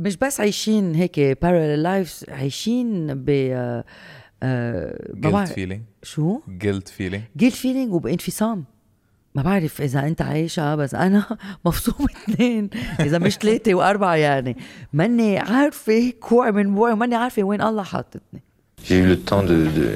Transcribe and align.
مش 0.00 0.16
بس 0.16 0.40
عايشين 0.40 0.94
هيك 0.94 1.20
parallel 1.44 1.78
lives 1.78 2.24
عايشين 2.28 3.14
ب 3.14 3.30
آه، 3.30 3.84
آه، 4.42 5.10
ما 5.14 5.30
بعرف. 5.30 5.52
feeling 5.52 5.82
شو؟ 6.02 6.40
guilt 6.58 6.88
feeling 6.88 7.22
guilt 7.36 7.50
feeling 7.50 7.92
وبانفصام 7.92 8.64
ما 9.34 9.42
بعرف 9.42 9.80
إذا 9.82 10.00
أنت 10.06 10.22
عايشها 10.22 10.76
بس 10.76 10.94
أنا 10.94 11.24
مفصوم 11.66 12.06
اثنين. 12.10 12.70
إذا 13.00 13.18
مش 13.18 13.34
ثلاثة 13.36 13.74
وأربعة 13.74 14.14
يعني. 14.14 14.56
ماني 14.92 15.38
عارفة 15.38 16.10
كوع 16.20 16.50
من 16.50 16.74
بوعي 16.74 16.92
وماني 16.92 17.14
عارفة 17.14 17.42
وين 17.42 17.60
الله 17.62 17.82
حاطتني 17.82 18.42
J'ai 18.88 18.98
eu 19.02 19.06
le 19.14 19.18
temps 19.30 19.42
de, 19.42 19.58
de 19.78 19.88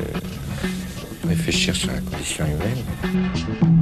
réfléchir 1.32 1.75
sur 1.75 1.91
la 1.91 2.00
condition 2.11 2.45
humaine. 2.52 3.73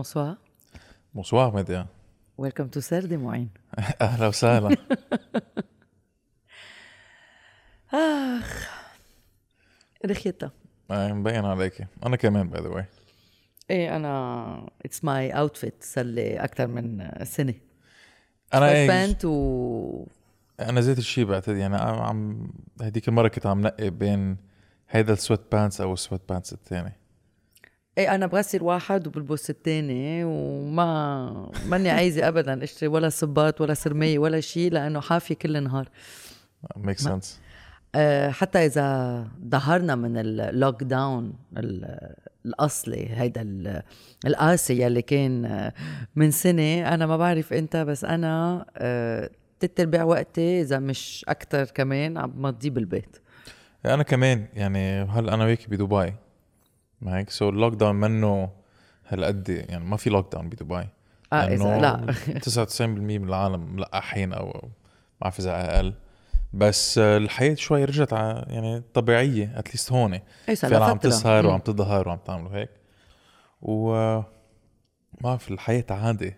Bonsoir 0.00 0.36
Bonsoir 1.14 1.56
مديا 1.56 1.86
Welcome 2.38 2.68
to 2.68 2.80
سردي 2.80 3.16
معين 3.16 3.48
أهلا 4.00 4.26
وسهلا 4.26 4.76
اخ 7.92 8.68
رخيتها 10.06 10.50
آه، 10.90 11.12
مبين 11.12 11.44
عليكي 11.44 11.86
أنا 12.06 12.16
كمان 12.16 12.48
by 12.48 12.62
the 12.62 12.68
way 12.68 12.84
إيه 13.70 13.96
أنا 13.96 14.66
it's 14.84 15.04
my 15.04 15.30
outfit 15.30 15.74
صار 15.82 16.04
لي 16.04 16.44
أكثر 16.44 16.66
من 16.66 17.10
سنه 17.24 17.54
أنا 18.54 18.70
إيش 18.72 18.88
pants 18.88 19.24
و 19.24 20.06
أنا 20.60 20.80
زيت 20.80 20.98
الشيء 20.98 21.24
بعتقد 21.24 21.56
يعني 21.56 21.76
عم- 21.76 22.50
هديك 22.80 23.08
المرة 23.08 23.28
كنت 23.28 23.46
عم 23.46 23.60
نقي 23.60 23.90
بين 23.90 24.36
هيدا 24.90 25.12
ال 25.12 25.17
sweat 25.17 25.40
pants 25.52 25.80
أو 25.80 25.92
ال 25.92 25.97
sweat 25.97 26.20
pants 26.28 26.52
الثاني. 26.52 26.92
إيه 27.98 28.14
أنا 28.14 28.26
بغسل 28.26 28.62
واحد 28.62 29.06
وبلبس 29.06 29.50
الثاني 29.50 30.24
وما 30.24 31.50
ماني 31.66 31.90
عايزة 31.90 32.28
ابدا 32.28 32.64
أشتري 32.64 32.88
ولا 32.88 33.08
صباط 33.08 33.60
ولا 33.60 33.74
سرميه 33.74 34.18
ولا 34.18 34.40
شيء 34.40 34.72
لأنه 34.72 35.00
حافية 35.00 35.34
كل 35.34 35.56
النهار. 35.56 35.88
make 36.76 36.98
sense 36.98 37.40
أه 37.94 38.30
حتى 38.30 38.58
إذا 38.66 39.28
ظهرنا 39.48 39.94
من 39.94 40.16
ال 40.16 40.82
lockdown 40.82 41.32
ال- 41.56 42.14
الأصلي 42.46 43.08
هيدا 43.10 43.42
ال- 43.42 43.82
القاسي 44.26 44.82
يلي 44.82 45.02
كان 45.02 45.44
آه، 45.44 45.72
من 46.16 46.30
سنة 46.30 46.94
أنا 46.94 47.06
ما 47.06 47.16
بعرف 47.16 47.52
إنت 47.52 47.76
بس 47.76 48.04
أنا 48.04 48.66
أه 48.76 49.30
تلت 49.60 49.80
أرباع 49.80 50.04
وقتي 50.04 50.60
إذا 50.60 50.78
مش 50.78 51.24
أكثر 51.28 51.64
كمان 51.64 52.18
عم 52.18 52.30
بمضيه 52.30 52.70
بالبيت. 52.70 53.16
أنا 53.86 54.02
كمان 54.02 54.46
يعني 54.54 55.02
هلا 55.02 55.34
أنا 55.34 55.44
وياك 55.44 55.70
بدبي؟ 55.70 56.12
ما 57.00 57.18
هيك؟ 57.18 57.30
so 57.30 57.48
ال 57.48 57.74
lockdown 57.74 57.94
منه 57.94 58.50
هالقد 59.08 59.48
يعني 59.48 59.84
ما 59.84 59.96
في 59.96 60.10
lockdown 60.10 60.48
بدبي. 60.48 60.88
آه 61.32 61.36
إذا 61.36 61.78
لا. 61.78 62.06
99% 62.78 62.80
من 62.80 63.28
العالم 63.28 63.74
ملقحين 63.76 64.32
أو 64.32 64.46
ما 64.46 64.70
بعرف 65.20 65.38
إذا 65.40 65.74
أقل. 65.76 65.94
بس 66.52 66.98
آه، 66.98 67.16
الحياة 67.16 67.54
شوي 67.54 67.84
رجعت 67.84 68.12
ع- 68.12 68.44
يعني 68.46 68.82
طبيعية 68.94 69.58
at 69.58 69.68
least 69.68 69.92
هون. 69.92 70.12
إيه 70.48 70.54
فعلا 70.54 70.84
عم. 70.84 70.98
تسهر. 70.98 71.46
وعم 71.46 71.58
تظهر 71.58 72.08
وعم 72.08 72.18
تعملوا 72.18 72.50
هيك. 72.56 72.70
و 73.62 73.92
ما 73.92 74.24
بعرف 75.20 75.50
الحياة 75.50 75.84
عادي 75.90 76.34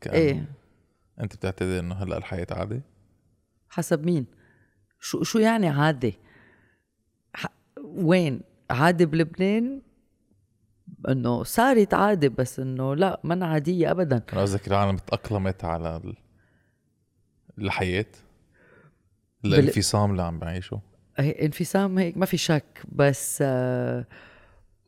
كأنه 0.00 0.16
إيه. 0.16 0.44
أنت 1.20 1.36
بتعتقد 1.36 1.66
إنه 1.68 1.94
هلأ 1.94 2.16
الحياة 2.16 2.46
عادي 2.50 2.80
حسب 3.70 4.06
مين؟ 4.06 4.26
شو 5.00 5.22
شو 5.22 5.38
يعني 5.38 5.68
عادي 5.68 6.18
ح... 7.34 7.46
وين؟ 7.84 8.40
عادي 8.72 9.06
بلبنان 9.06 9.80
إنه 11.08 11.42
صارت 11.42 11.94
عادي 11.94 12.28
بس 12.28 12.58
إنه 12.60 12.94
لا 12.96 13.20
من 13.24 13.42
عادية 13.42 13.90
ابدا. 13.90 14.18
قصدك 14.36 14.68
العالم 14.68 14.96
تأقلمت 14.96 15.64
على 15.64 15.96
ال- 15.96 16.16
الحياة؟ 17.58 18.06
الانفصام 19.44 20.10
اللي 20.10 20.22
عم 20.22 20.38
بعيشه؟ 20.38 20.80
هي 21.18 21.30
انفصام 21.30 21.98
هيك 21.98 22.16
ما 22.16 22.26
في 22.26 22.36
شك 22.36 22.82
بس 22.92 23.38
آه، 23.42 24.06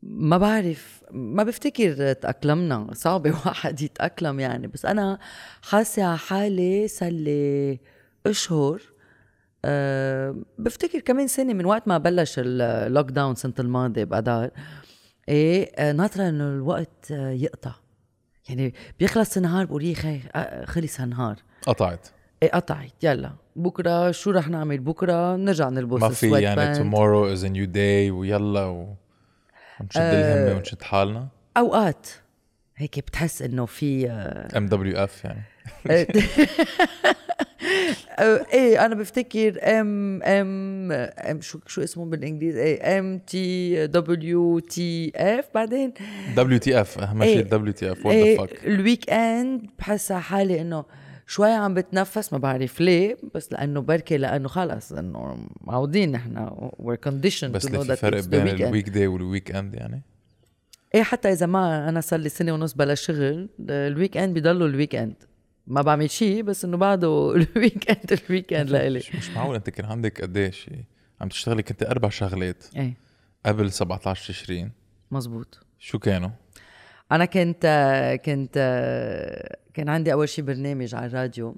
ما 0.02 0.38
بعرف 0.38 1.04
ما 1.10 1.42
بفتكر 1.42 2.12
تأقلمنا. 2.12 2.88
صعب 2.92 3.26
واحد 3.46 3.80
يتأقلم 3.82 4.40
يعني 4.40 4.66
بس 4.66 4.86
أنا 4.86 5.18
حاسة 5.62 6.04
على 6.04 6.18
حالي 6.18 6.88
صار 6.88 7.10
لي 7.12 7.80
أشهر 8.26 8.82
أه 9.64 10.34
بفتكر 10.58 11.00
كمان 11.00 11.26
سنة 11.26 11.52
من 11.52 11.64
وقت 11.66 11.88
ما 11.88 11.98
بلش 11.98 12.34
اللوك 12.38 13.10
داون 13.10 13.34
سنة 13.34 13.54
الماضي 13.58 14.04
بأدار 14.04 14.50
إيه 15.28 15.72
آه، 15.76 15.92
ناطرة 15.92 16.28
إنه 16.28 16.48
الوقت 16.48 17.10
آه، 17.12 17.30
يقطع. 17.30 17.72
يعني 18.48 18.74
بيخلص 19.00 19.36
النهار 19.36 19.64
بقول 19.64 19.84
يا 19.84 19.94
خي 19.94 20.20
آه، 20.34 20.64
خلص 20.64 21.00
هالنهار. 21.00 21.36
قطعت. 21.66 22.08
إيه 22.42 22.50
قطعت. 22.50 22.90
يلا 23.02 23.30
بكرة 23.56 24.10
شو 24.10 24.30
رح 24.30 24.48
نعمل؟ 24.48 24.78
بكرة 24.80 25.36
نرجع 25.36 25.68
نلبس 25.68 26.00
ما 26.00 26.08
في 26.08 26.40
يعني 26.40 26.74
tomorrow 26.74 27.36
is 27.36 27.40
a 27.42 27.48
new 27.48 27.66
day 27.74 28.12
ويلا 28.12 28.64
و... 28.64 28.94
ونشد 29.80 30.00
آه، 30.00 30.44
الهمة 30.44 30.58
ونشد 30.58 30.82
حالنا. 30.82 31.28
أوقات 31.56 32.06
هيك 32.76 32.98
بتحس 32.98 33.42
إنه 33.42 33.66
في 33.66 34.10
آه، 34.10 34.58
ام 34.58 34.66
دبليو 34.66 34.96
اف 34.96 35.24
يعني. 35.24 35.42
آه، 35.90 36.06
إيه 38.52 38.86
أنا 38.86 38.94
بفتكر 38.94 39.58
ام 39.62 40.22
ام 40.22 40.92
ام 40.92 41.40
شو 41.40 41.58
شو 41.66 41.82
اسمه 41.82 42.04
بالإنجليزي؟ 42.04 42.62
إيه 42.62 42.98
ام 42.98 43.18
تي 43.18 43.86
دبليو 43.86 44.58
تي 44.58 45.12
اف 45.16 45.44
بعدين 45.54 45.92
دبليو 46.36 46.58
تي 46.58 46.80
اف 46.80 46.98
أهم 46.98 47.22
إيه. 47.22 47.34
شيء 47.34 47.44
دبليو 47.44 47.72
تي 47.72 47.92
اف 47.92 48.06
وات 48.06 48.14
إيه 48.14 48.36
ذا 48.36 48.46
فك 48.46 48.66
الويك 48.66 49.10
اند 49.10 49.66
بحس 49.78 50.12
حالي 50.12 50.60
إنه 50.60 50.84
شوي 51.26 51.52
عم 51.52 51.74
بتنفس 51.74 52.32
ما 52.32 52.38
بعرف 52.38 52.80
ليه 52.80 53.16
بس 53.34 53.52
لأنه 53.52 53.80
بركي 53.80 54.16
لأنه 54.16 54.48
خلص 54.48 54.92
إنه 54.92 55.38
معودين 55.60 56.12
نحن 56.12 56.60
we're 56.82 57.08
conditioned 57.08 57.44
بس 57.44 57.66
في 57.66 57.96
فرق 57.96 58.24
بين. 58.24 58.48
الويك 58.48 58.88
day 58.88 59.06
وال 59.06 59.56
weekend 59.56 59.74
يعني؟ 59.74 60.02
إيه 60.94 61.02
حتى 61.02 61.32
إذا 61.32 61.46
ما 61.46 61.88
أنا 61.88 62.00
صار 62.00 62.20
لي 62.20 62.28
سنة 62.28 62.52
ونص 62.52 62.72
بلا 62.72 62.94
شغل 62.94 63.48
ال 63.70 64.16
weekend 64.16 64.38
بضله 64.38 64.66
ال 64.66 64.94
weekend 64.94 65.14
ما 65.66 65.82
بعمل 65.82 66.10
شيء 66.10 66.42
بس 66.42 66.64
إنه 66.64 66.76
بعده 66.76 67.30
ال 67.36 67.90
weekend 67.90 68.20
ال 68.20 68.52
weekend 68.52 68.70
لإلي. 68.70 68.98
مش, 68.98 69.30
معقول 69.30 69.54
أنت 69.54 69.70
كان 69.70 69.86
عندك 69.86 70.22
قديش 70.22 70.70
عم 71.20 71.28
تشتغلي؟ 71.28 71.62
كنت 71.62 71.82
أربع 71.82 72.08
شغلات 72.08 72.64
إيه. 72.76 72.94
قبل 73.46 73.72
17 73.72 74.32
تشرين 74.32 74.72
مزبوط 75.10 75.60
شو 75.78 75.98
كانوا؟ 75.98 76.30
أنا 77.12 77.24
كنت 77.24 77.66
كنت 78.24 78.54
كان 79.74 79.88
عندي 79.88 80.12
أول 80.12 80.28
شيء 80.28 80.44
برنامج 80.44 80.94
على 80.94 81.06
الراديو. 81.06 81.56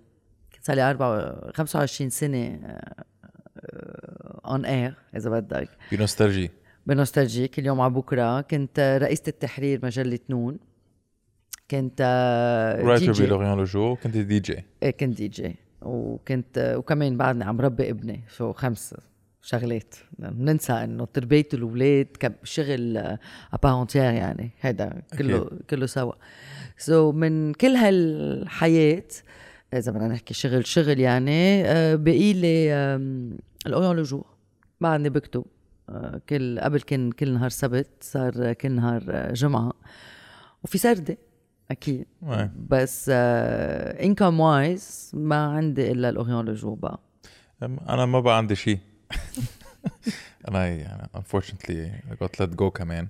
كنت 0.54 0.64
صار 0.64 0.76
لي 0.76 0.90
4 0.90 1.52
25 1.52 2.10
سنة 2.10 2.60
On 4.44 4.64
air 4.64 4.94
إذا 5.16 5.30
بدك. 5.30 5.68
ب 5.92 5.98
Nostalgie. 5.98 6.50
ب 6.86 6.93
Nostalgie 6.93 7.48
كل 7.48 7.66
يوم 7.66 7.80
على 7.80 7.92
بكرة. 7.92 8.40
كنت 8.40 8.98
رئيسة 9.02 9.22
التحرير 9.28 9.80
مجلة 9.82 10.18
نون. 10.30 10.58
كنت 11.70 12.00
writer 12.82 13.12
ب 13.12 13.17
L'Orient 13.17 13.58
Le 13.58 13.64
Jour 13.64 13.96
كنت 13.96 14.16
دي 14.16 14.40
جي. 14.40 14.64
إيه 14.82 14.90
كنت 14.90 15.16
دي 15.16 15.28
جي. 15.28 15.56
وكنت 15.82 16.74
وكمان 16.78 17.16
بعدني 17.16 17.44
عم 17.44 17.60
ربي 17.60 17.90
ابني 17.90 18.20
شو 18.36 18.52
خمس 18.52 18.94
شغلات. 19.42 19.94
ننسى 20.18 20.72
إنه 20.72 21.04
تربية 21.04 21.48
الأولاد 21.54 22.34
شغل 22.44 23.16
à 23.52 23.56
part 23.56 23.73
entière 23.73 24.02
يعني 24.02 24.50
هذا 24.60 25.02
كله 25.18 25.46
أكيد. 25.46 25.62
كله 25.70 25.86
سوا. 25.86 26.12
so 26.78 27.12
so 27.12 27.14
من 27.14 27.52
كل 27.52 27.76
هالحياة 27.76 29.08
إذا 29.74 29.92
بدنا 29.92 30.08
نحكي 30.08 30.34
شغل 30.34 30.66
شغل 30.66 31.00
يعني 31.00 31.64
آه، 31.64 31.94
بقي 31.94 32.32
لي 32.32 32.74
L'Orient-Le 33.66 34.02
Jour 34.02 34.26
بعدني 34.80 35.08
بكتب. 35.08 35.44
آه، 35.88 36.20
كل 36.28 36.60
قبل 36.60 36.80
كان 36.80 37.12
كل 37.12 37.32
نهار 37.32 37.50
سبت 37.50 37.86
صار 38.00 38.52
كل 38.52 38.72
نهار 38.72 39.04
آه، 39.10 39.32
جمعة. 39.32 39.72
وفي 40.64 40.78
سردة. 40.78 41.18
إيه. 41.70 42.52
بس 42.68 43.08
income 43.08 44.40
wise 44.40 45.10
ما 45.14 45.36
عندي 45.36 45.92
إلا 45.92 46.08
L'Orient-Le 46.08 46.74
بقى 46.74 47.00
أنا 47.62 48.06
ما 48.06 48.20
بقى 48.20 48.36
عندي 48.36 48.54
شيء. 48.54 48.78
أنا 50.48 50.66
يعني 50.66 51.08
unfortunately 51.16 52.10
I 52.10 52.24
got 52.24 52.46
let 52.46 52.56
go 52.56 52.64
كمان. 52.64 53.08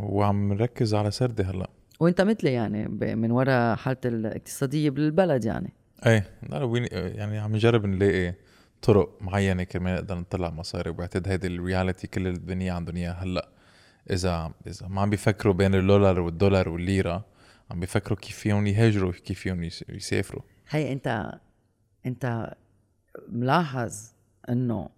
وعم 0.00 0.52
نركز 0.52 0.94
على 0.94 1.10
سردي 1.10 1.42
هلأ. 1.42 1.70
وأنت 2.00 2.20
مثلي 2.20 2.52
يعني 2.52 2.88
من 3.16 3.30
وراء 3.30 3.76
حالة 3.76 3.98
الاقتصادية 4.04 4.90
بالبلد 4.90 5.44
يعني. 5.44 5.72
إيه. 6.06 6.24
لا 6.48 6.86
يعني 6.92 7.38
عم 7.38 7.52
نجرب 7.52 7.86
نلاقي 7.86 8.34
طرق 8.82 9.18
معينة 9.20 9.62
كرمال 9.62 9.94
نقدر 9.94 10.18
نطلع 10.18 10.50
مصاري. 10.50 10.90
وبعتقد 10.90 11.28
هيدي 11.28 11.46
الرياليتي 11.46 12.06
كل 12.06 12.26
الدنيا 12.26 12.72
عندهم 12.72 12.96
إياها 12.96 13.22
هلأ. 13.22 13.48
إذا 14.10 14.52
إذا 14.66 14.88
ما 14.88 15.00
عم 15.00 15.10
بيفكروا 15.10 15.54
بين 15.54 15.74
الدولار 15.74 16.20
والدولار 16.20 16.68
والليرة 16.68 17.24
عم 17.70 17.80
بيفكروا 17.80 18.18
كيف 18.18 18.36
فيهم 18.38 18.66
يهاجروا 18.66 19.12
كيف 19.12 19.40
فيهم 19.40 19.62
يس- 19.64 19.84
يسافروا. 19.88 20.42
هي 20.68 20.92
انت 20.92 21.38
انت 22.06 22.54
ملاحظ 23.28 23.94
انه 24.48 24.88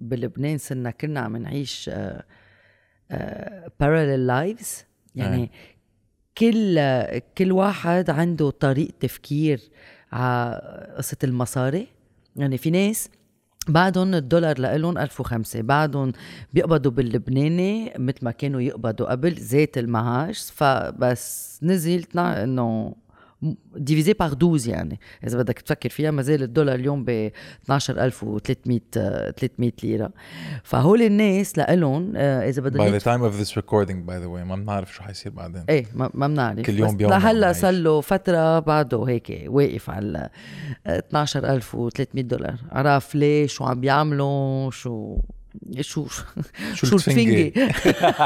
بلبنان 0.00 0.58
صرنا 0.58 0.90
كلنا 0.90 1.20
عم 1.20 1.36
نعيش 1.36 1.88
آه، 1.92 2.24
آه، 3.10 3.70
parallel 3.80 4.26
lives 4.26 4.84
يعني 5.14 5.36
إيه. 5.42 5.50
كل 6.38 6.78
كل 7.38 7.52
واحد 7.52 8.10
عنده 8.10 8.50
طريقة 8.50 8.94
تفكير 9.00 9.60
على 10.12 10.94
قصة 10.96 11.16
المصاري. 11.24 11.86
يعني 12.36 12.58
في 12.58 12.70
ناس 12.70 13.10
بعدهم 13.68 14.14
الدولار 14.14 14.58
لإلهم 14.58 14.98
1005 14.98 15.60
بعدهم 15.60 16.12
بيقبضوا 16.54 16.92
باللبناني 16.92 17.92
مثل 17.98 18.18
ما 18.22 18.30
كانوا 18.30 18.60
يقبضوا 18.60 19.10
قبل 19.10 19.34
زيت 19.34 19.78
المعاش. 19.78 20.50
فبس 20.54 21.58
نزل 21.62 22.04
إنه 22.16 22.94
divisé 23.76 24.12
par 24.12 24.32
12 24.32 24.70
يعني. 24.70 25.00
إذا 25.26 25.38
بدك 25.38 25.58
تفكر 25.58 25.88
فيها 25.88 26.10
ما 26.10 26.22
زال 26.22 26.42
الدولار 26.42 26.74
اليوم 26.74 27.04
ب 27.04 27.30
12300 27.64 28.80
300 29.30 29.72
ليرة. 29.82 30.10
فهول 30.62 31.02
الناس 31.02 31.58
لإلهم 31.58 32.12
آه، 32.16 32.48
إذا 32.48 32.62
بدهم 32.62 32.88
By 32.88 33.00
the 33.00 33.04
time 33.04 33.22
of 33.22 33.38
this 33.40 33.56
recording 33.56 34.06
by 34.06 34.18
the 34.24 34.28
way 34.28 34.44
ما 34.46 34.56
بنعرف 34.56 34.94
شو 34.94 35.02
حيصير 35.02 35.32
بعدين. 35.32 35.64
إيه 35.68 35.86
ما 35.94 36.08
بنعرف. 36.26 36.60
كل 36.60 36.78
يوم 36.78 36.96
بيوم 36.96 37.10
لهلأ 37.10 37.52
صار. 37.52 37.72
له 37.72 38.00
فترة 38.00 38.58
بعده 38.58 39.04
هيك 39.04 39.44
واقف 39.46 39.90
على 39.90 40.28
12300 40.86 42.22
دولار. 42.22 42.56
عرف 42.72 43.14
ليه؟ 43.14 43.46
شو 43.46 43.64
عم 43.64 43.80
بيعملوا؟ 43.80 44.70
شو 44.70 45.18
شو 45.80 46.06
شو 46.06 46.86
شو 46.86 46.96
التفنجة؟ 46.96 47.52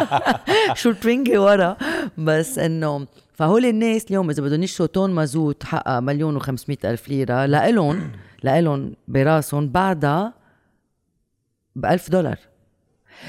شو 0.81 0.91
الفنجة 0.91 1.43
ورا؟ 1.43 1.76
بس 2.19 2.59
إنه 2.59 3.06
فهول 3.43 3.65
الناس 3.65 4.05
اليوم 4.05 4.31
إذا 4.31 4.43
بدهم 4.43 4.62
يشتروا 4.62 4.89
طن 4.89 5.11
مازوت 5.11 5.65
حقها 5.65 6.00
مليون 6.00 6.37
و 6.37 6.41
ألف 6.85 7.09
ليرة 7.09 7.47
لإلهم 7.47 8.11
لإلهم 8.44 8.94
براسهم 9.09 9.69
بعدها 9.69 10.35
ب 11.77 11.87
1000 11.87 12.11
دولار. 12.11 12.39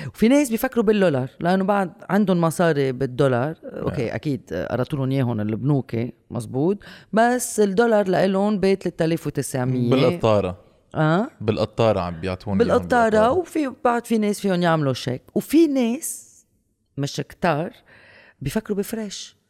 وفي 0.08 0.28
ناس 0.28 0.50
بيفكروا 0.50 0.86
بالدولار 0.86 1.30
لأنه 1.40 1.64
بعد 1.64 1.92
عندهم 2.10 2.42
مصاري 2.42 2.92
بالدولار. 2.92 3.56
أوكي 3.64 4.16
أكيد 4.16 4.54
قرطوا 4.72 5.00
لهم 5.00 5.12
إياهم 5.12 5.42
البنوك 5.42 5.96
مزبوط. 6.32 6.78
بس 7.14 7.60
الدولار 7.60 8.08
لإلهم 8.08 8.60
ب 8.60 8.74
3900 8.74 9.90
بالقطارة. 9.90 10.58
آه؟ 10.96 11.28
بالقطارة 11.42 12.00
عم 12.00 12.22
بيعطونا 12.22 12.64
إياهم 12.64 12.78
بالقطارة. 12.78 13.32
وفي 13.32 13.74
بعد 13.86 14.06
في 14.06 14.18
ناس 14.18 14.40
فيهم 14.40 14.62
يعملوا 14.62 14.94
شيك. 14.94 15.22
وفي 15.36 15.68
ناس 15.68 16.46
مش 16.98 17.16
كتار 17.16 17.74
بيفكروا 18.42 18.78
بفريش. 18.78 19.43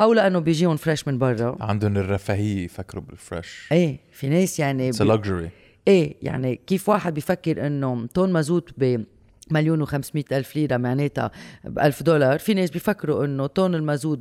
أو 0.00 0.12
لأنه 0.12 0.38
بيجيهم 0.38 0.76
fresh 0.76 1.08
من 1.08 1.18
برا. 1.18 1.56
عندهم 1.60 1.96
الرفاهية 1.96 2.64
يفكروا 2.64 3.02
بال 3.02 3.21
fresh 3.21 3.68
إيه 3.72 3.98
في 4.12 4.28
ناس 4.28 4.58
يعني 4.60 4.88
it's 4.88 5.02
بي- 5.02 5.18
luxury. 5.18 5.50
إيه 5.88 6.14
يعني 6.22 6.56
كيف 6.66 6.88
واحد 6.88 7.14
بيفكر 7.14 7.66
إنه 7.66 8.06
طن 8.06 8.32
مازوت 8.32 8.70
ب 8.78 9.04
مليون 9.50 9.82
وخمسمائة 9.82 10.24
ألف 10.32 10.56
ليرة 10.56 10.76
معناتها 10.76 11.30
بألف 11.64 12.02
دولار 12.02 12.38
في 12.38 12.54
ناس 12.54 12.70
بيفكروا 12.70 13.24
إنه 13.24 13.46
طن 13.46 13.74
المازوت 13.74 14.18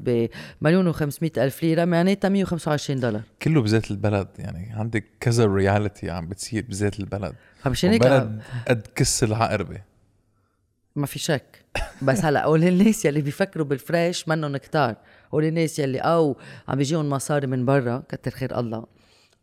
بمليون 0.62 0.88
وخمسمائة 0.88 1.44
ألف 1.44 1.64
ليرة 1.64 1.86
معناتها 1.86 2.30
125 2.30 3.00
دولار. 3.00 3.22
كله 3.42 3.62
بذات 3.62 3.92
البلد 3.92 4.28
يعني 4.40 4.74
عندك 4.74 5.04
كذا 5.20 5.46
reality 5.46 6.10
عم 6.10 6.28
بتصير 6.28 6.66
بذات 6.70 7.00
البلد. 7.00 7.34
فمشان 7.60 7.90
هيك؟ 7.90 8.02
بلد 8.02 8.42
قد 8.68 8.88
كس 8.96 9.24
العقربة. 9.24 9.82
ما 10.96 11.06
في 11.06 11.20
شك. 11.20 11.66
بس 12.02 12.26
هلا 12.26 12.46
هول 12.46 12.64
الناس 12.64 13.06
يلي 13.06 13.22
بيفكروا 13.22 13.66
بال 13.66 13.83
fresh 13.83 14.28
منهم 14.28 14.58
كتار. 14.58 14.96
هول 15.34 15.46
الناس 15.46 15.80
يلي 15.80 16.00
أو 16.00 16.38
عم 16.68 16.78
بيجيهم 16.78 17.10
مصاري 17.10 17.48
من 17.48 17.66
برا 17.66 18.04
كتر 18.10 18.32
خير 18.32 18.60
الله. 18.60 18.86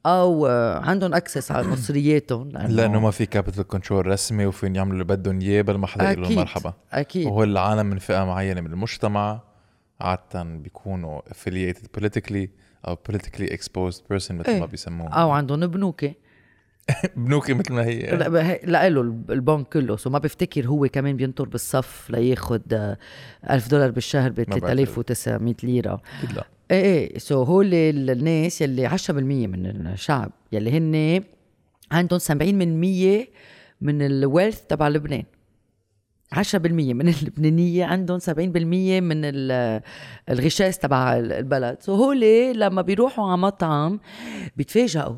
أو 0.07 0.47
آه، 0.47 0.79
عندهم 0.79 1.15
access 1.15 1.53
على 1.53 1.67
مصرياتهم 1.73 2.49
لأنه 2.49 3.01
ما 3.01 3.11
في 3.11 3.27
capital 3.27 3.67
control 3.67 4.07
رسمي 4.07 4.47
وفين 4.47 4.77
يعملوا 4.77 4.93
اللي 4.93 5.05
بدهم 5.05 5.41
إياه 5.41 5.63
بل 5.63 5.75
ما 5.75 5.87
حدا 5.87 6.11
يقول 6.11 6.23
لهم 6.23 6.35
مرحبا. 6.35 6.73
أكيد. 6.93 7.27
وهو 7.27 7.43
العالم 7.43 7.87
من 7.87 7.99
فئة 7.99 8.25
معينة 8.25 8.61
من 8.61 8.73
المجتمع 8.73 9.41
عادة 10.01 10.43
بيكونوا 10.43 11.21
affiliated 11.21 12.01
politically 12.01 12.49
أو 12.89 12.99
politically 13.09 13.49
exposed 13.49 14.01
person 14.13 14.31
مثل 14.31 14.49
إيه. 14.49 14.61
ما 14.61 14.67
بيسموه 14.67 15.09
أو 15.09 15.31
عندهم 15.31 15.67
بنوكة 15.67 16.15
بنوكة 17.17 17.55
مثل 17.55 17.73
ما 17.73 17.85
هي. 17.85 18.17
لا 18.65 18.89
له 18.89 19.01
البنك 19.31 19.69
كله. 19.69 19.97
so 19.97 20.11
ما 20.11 20.19
بفتكر 20.19 20.67
هو 20.67 20.89
كمان 20.89 21.17
بينطر 21.17 21.49
بالصف 21.49 22.11
لياخد 22.11 22.63
آه، 22.75 22.99
ألف 23.51 23.69
دولار 23.69 23.91
بالشهر 23.91 24.31
ب 24.31 24.39
ما 24.41 24.45
بعتقد. 24.47 24.85
3900 24.85 25.55
ليرة. 25.63 26.03
أكيد 26.19 26.37
لا. 26.37 26.45
إيه 26.71 26.83
إيه 27.09 27.19
so 27.19 27.43
هول 27.43 27.75
الناس 27.75 28.61
يلي 28.63 28.89
10% 28.89 29.11
من 29.47 29.67
الشعب 29.87 30.33
يلي 30.53 30.71
هن 30.79 31.25
عندهم 31.93 32.19
70% 32.19 33.27
من 33.81 34.03
ال 34.03 34.11
wealth 34.11 34.61
تبع 34.61 34.89
لبنان. 34.89 35.23
10% 36.35 36.57
من 36.95 37.09
اللبنانية 37.09 37.85
عندهم 37.85 38.19
70% 38.19 38.31
من 39.01 39.25
ال- 39.25 39.83
الغشاش 40.31 40.77
تبع 40.77 41.17
البلد. 41.19 41.77
so 41.81 41.95
هول 41.95 42.21
لما 42.61 42.83
بيروحوا 42.83 43.29
على 43.29 43.39
مطعم 43.39 44.01
بيتفاجئوا. 44.57 45.15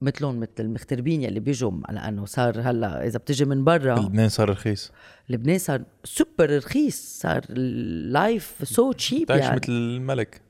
مثلهم 0.00 0.40
مثل 0.40 0.50
المغتربين 0.58 1.22
يلي 1.22 1.40
بيجوا 1.40 1.70
لأنه 1.90 2.24
صار 2.24 2.60
هلأ 2.60 3.06
إذا 3.06 3.18
بتجي 3.18 3.44
من 3.44 3.64
برا 3.64 3.98
لبنان 3.98 4.28
صار 4.28 4.50
رخيص. 4.50 4.92
لبنان 5.28 5.58
صار 5.58 5.82
سوبر 6.04 6.56
رخيص 6.56 7.18
صار 7.20 7.44
ال 7.50 7.71
life 7.71 8.54
so 8.62 8.92
cheap 8.92 9.30
يعني. 9.30 9.56
مثل 9.56 9.72
الملك. 9.72 10.40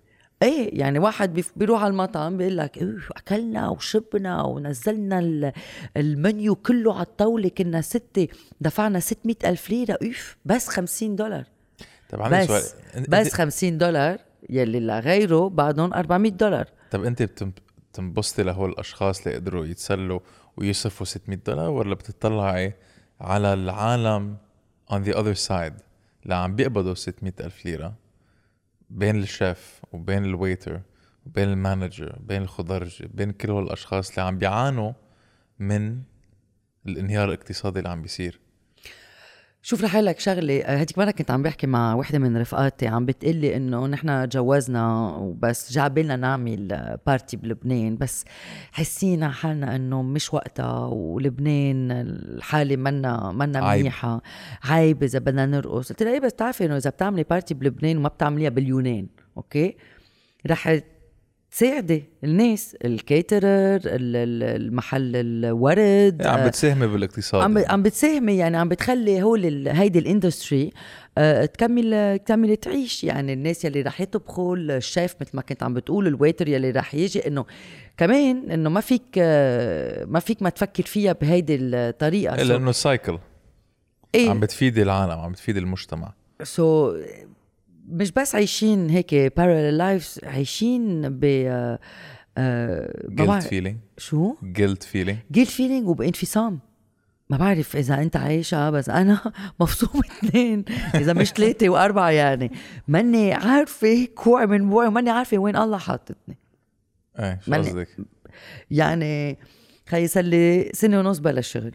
إيه 0.42 0.80
يعني 0.80 0.98
واحد 0.98 1.42
بيروح 1.56 1.82
على 1.82 1.90
المطعم 1.90 2.36
بيقول 2.36 2.56
لك 2.56 2.78
أكلنا 3.16 3.68
وشربنا 3.68 4.42
ونزلنا 4.42 5.18
ال- 5.18 5.52
المنيو 5.96 6.54
كله 6.54 6.94
على 6.94 7.02
الطاولة 7.02 7.48
كنا 7.48 7.80
ستة 7.80 8.28
دفعنا 8.60 9.00
600 9.00 9.36
ألف 9.44 9.70
ليرة 9.70 9.98
أوف 10.04 10.36
بس 10.44 10.68
50 10.68 11.16
دولار. 11.16 11.44
طب 12.10 12.22
عندي 12.22 12.46
سؤال 12.46 12.60
بس 12.62 12.74
أنت- 12.94 13.08
بس 13.10 13.28
أنت- 13.28 13.34
50 13.34 13.78
دولار 13.78 14.18
يلي 14.50 14.80
لغيره 14.80 15.48
بعدهم 15.48 15.94
400 15.94 16.30
دولار. 16.32 16.68
طب 16.90 17.04
أنت 17.04 17.22
بتم- 17.22 17.52
بتنبسطي 17.98 18.42
لهول 18.42 18.70
الأشخاص 18.70 19.26
اللي 19.26 19.38
قدروا 19.38 19.66
يتسلوا 19.66 20.20
ويصرفوا 20.56 21.06
600 21.06 21.38
دولار 21.46 21.70
ولا 21.70 21.94
بتطلعي 21.94 22.74
على 23.20 23.54
العالم 23.54 24.36
on 24.92 24.96
the 24.96 25.12
other 25.14 25.48
side 25.48 25.82
اللي 26.22 26.34
عم 26.34 26.56
بيقبضوا 26.56 26.94
600 26.94 27.32
ألف 27.40 27.64
ليرة 27.66 27.94
بين 28.90 29.22
الشيف 29.22 29.80
وبين 29.92 30.24
ال 30.24 30.32
waiter 30.32 30.80
وبين 31.26 31.48
ال 31.48 31.57
manager 31.57 32.18
بين 32.20 32.42
الخضرجي 32.42 33.06
بين 33.14 33.30
كل 33.30 33.50
هول 33.50 33.62
الأشخاص 33.64 34.10
اللي 34.10 34.22
عم 34.22 34.38
بيعانوا 34.38 34.92
من 35.58 36.02
الانهيار 36.86 37.28
الاقتصادي 37.28 37.78
اللي 37.78 37.88
عم 37.88 38.02
بيصير. 38.02 38.40
شوف 39.62 39.84
رح 39.84 39.96
لك 39.96 40.20
شغلة 40.20 40.60
آه، 40.60 40.76
هديك 40.76 40.98
مرة 40.98 41.10
كنت 41.10 41.30
عم 41.30 41.42
بحكي 41.42 41.66
مع 41.66 41.94
وحدة 41.94 42.18
من 42.18 42.36
رفقاتي 42.36 42.86
عم 42.86 43.06
بتقلي 43.06 43.56
إنه 43.56 43.86
نحن 43.86 44.28
جوزنا 44.28 45.08
وبس 45.16 45.72
جا 45.72 45.88
بالنا 45.88 46.16
نعمل 46.16 46.72
آه، 46.72 46.98
party 47.06 47.36
بلبنان 47.36 47.96
بس 47.96 48.24
حسينا 48.72 49.28
حالنا 49.30 49.76
إنه 49.76 50.02
مش 50.02 50.34
وقتها 50.34 50.86
ولبنان 50.86 51.90
الحالة 51.90 52.76
منا 52.76 53.32
منا. 53.32 53.74
منيحة 53.74 54.22
عيب 54.64 55.02
إذا 55.02 55.18
بدنا 55.18 55.46
نرقص 55.46 55.88
قلت 55.88 56.02
لها 56.02 56.12
إيه 56.12 56.20
بس 56.20 56.32
بتعرفي 56.32 56.64
إنه 56.64 56.76
إذا 56.76 56.90
بتعملي 56.90 57.22
party 57.22 57.54
بلبنان 57.54 57.96
وما 57.96 58.08
بتعمليها 58.08 58.50
باليونان 58.50 59.06
okay 59.36 59.76
رح 60.46 60.78
تساعدي 61.50 62.04
الناس 62.24 62.76
ال 62.84 62.96
caterer 62.96 63.76
ال- 63.76 64.16
ال- 64.16 64.62
المحل 64.62 65.12
الورد. 65.16 66.26
عم 66.26 66.46
بتساهمي 66.46 66.86
بالاقتصاد. 66.86 67.42
عم. 67.42 67.58
عم 67.68 67.82
بتساهمي 67.82 68.36
يعني 68.36 68.56
عم 68.56 68.68
بتخلي 68.68 69.22
هول 69.22 69.46
ال- 69.46 69.68
هيدي 69.68 69.98
ال 69.98 70.06
industry 70.06 70.72
آه، 71.18 71.44
تكمل 71.44 72.18
تكمل 72.18 72.56
تعيش. 72.56 73.04
يعني 73.04 73.32
الناس 73.32 73.64
يلي 73.64 73.82
رح 73.82 74.00
يطبخوا 74.00 74.56
الشيف 74.56 75.14
مثل 75.20 75.30
ما 75.34 75.42
كنت 75.42 75.62
عم 75.62 75.74
بتقول 75.74 76.06
ال 76.06 76.12
waiter 76.12 76.48
يلي 76.48 76.70
رح 76.70 76.94
يجي 76.94 77.26
إنه 77.26 77.44
كمان 77.96 78.50
إنه 78.50 78.70
ما 78.70 78.80
فيك 78.80 79.02
آه، 79.18 80.04
ما 80.04 80.20
فيك 80.20 80.42
ما 80.42 80.50
تفكر 80.50 80.82
فيها 80.82 81.12
بهيدي 81.12 81.56
الطريقة. 81.56 82.34
الا 82.42 82.56
انه 82.56 82.72
cycle 82.72 83.12
عم 83.12 83.18
إيه. 84.14 84.32
بتفيدي 84.32 84.82
العالم 84.82 85.12
عم 85.20 85.32
بتفيدي 85.32 85.58
المجتمع. 85.58 86.12
so 86.42 86.96
مش 87.88 88.12
بس 88.12 88.34
عايشين 88.34 88.90
هيك 88.90 89.14
parallel 89.14 89.74
lives 89.74 90.20
عايشين 90.24 91.08
ب 91.08 91.24
آه، 91.24 91.78
آه، 92.38 92.92
guilt 93.10 93.44
feeling. 93.44 93.74
شو؟ 93.98 94.34
guilt 94.34 94.84
feeling. 94.92 95.16
guilt 95.32 95.46
feeling 95.46 95.88
وبانفصام. 95.88 96.58
ما 97.30 97.36
بعرف 97.36 97.76
إذا 97.76 98.02
أنت 98.02 98.16
عايشة 98.16 98.70
بس 98.70 98.88
أنا 98.88 99.32
مفصوم 99.60 100.02
اثنين 100.04 100.64
إذا 100.94 101.12
مش 101.12 101.28
ثلاثة 101.28 101.68
وأربعة 101.68 102.10
يعني. 102.10 102.50
ماني 102.88 103.32
عارفة 103.32 104.08
كوعي 104.14 104.46
من 104.46 104.70
بوعي 104.70 104.88
وماني 104.88 105.10
عارفة 105.10 105.38
وين 105.38 105.56
الله 105.56 105.78
حاطتني 105.78 106.38
إيه 107.18 107.40
شو 107.46 107.54
قصدك؟ 107.54 107.88
يعني 108.70 109.38
خي 109.86 110.06
صار 110.06 110.24
لي 110.24 110.70
سنة 110.74 110.98
ونص 110.98 111.18
بلا 111.18 111.40
شغل. 111.40 111.72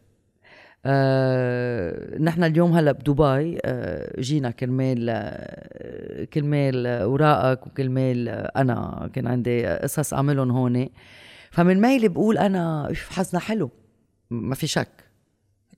آه 0.85 2.17
نحن 2.19 2.43
اليوم 2.43 2.71
هلا 2.73 2.91
بدبي 2.91 3.57
آه 3.65 4.21
جينا 4.21 4.51
كرمال 4.51 5.09
آه 5.09 6.23
كرمال 6.23 6.87
اوراقك 6.87 7.67
وكرمال 7.67 8.29
آه 8.29 8.51
أنا 8.55 9.09
كان 9.13 9.27
عندي 9.27 9.67
قصص 9.67 10.13
أعملهم 10.13 10.51
هون. 10.51 10.87
فمن 11.51 11.81
ميلي 11.81 12.07
بقول 12.07 12.37
أنا 12.37 12.93
حظنا 13.09 13.39
حلو 13.39 13.71
ما 14.29 14.55
في 14.55 14.67
شك. 14.67 14.87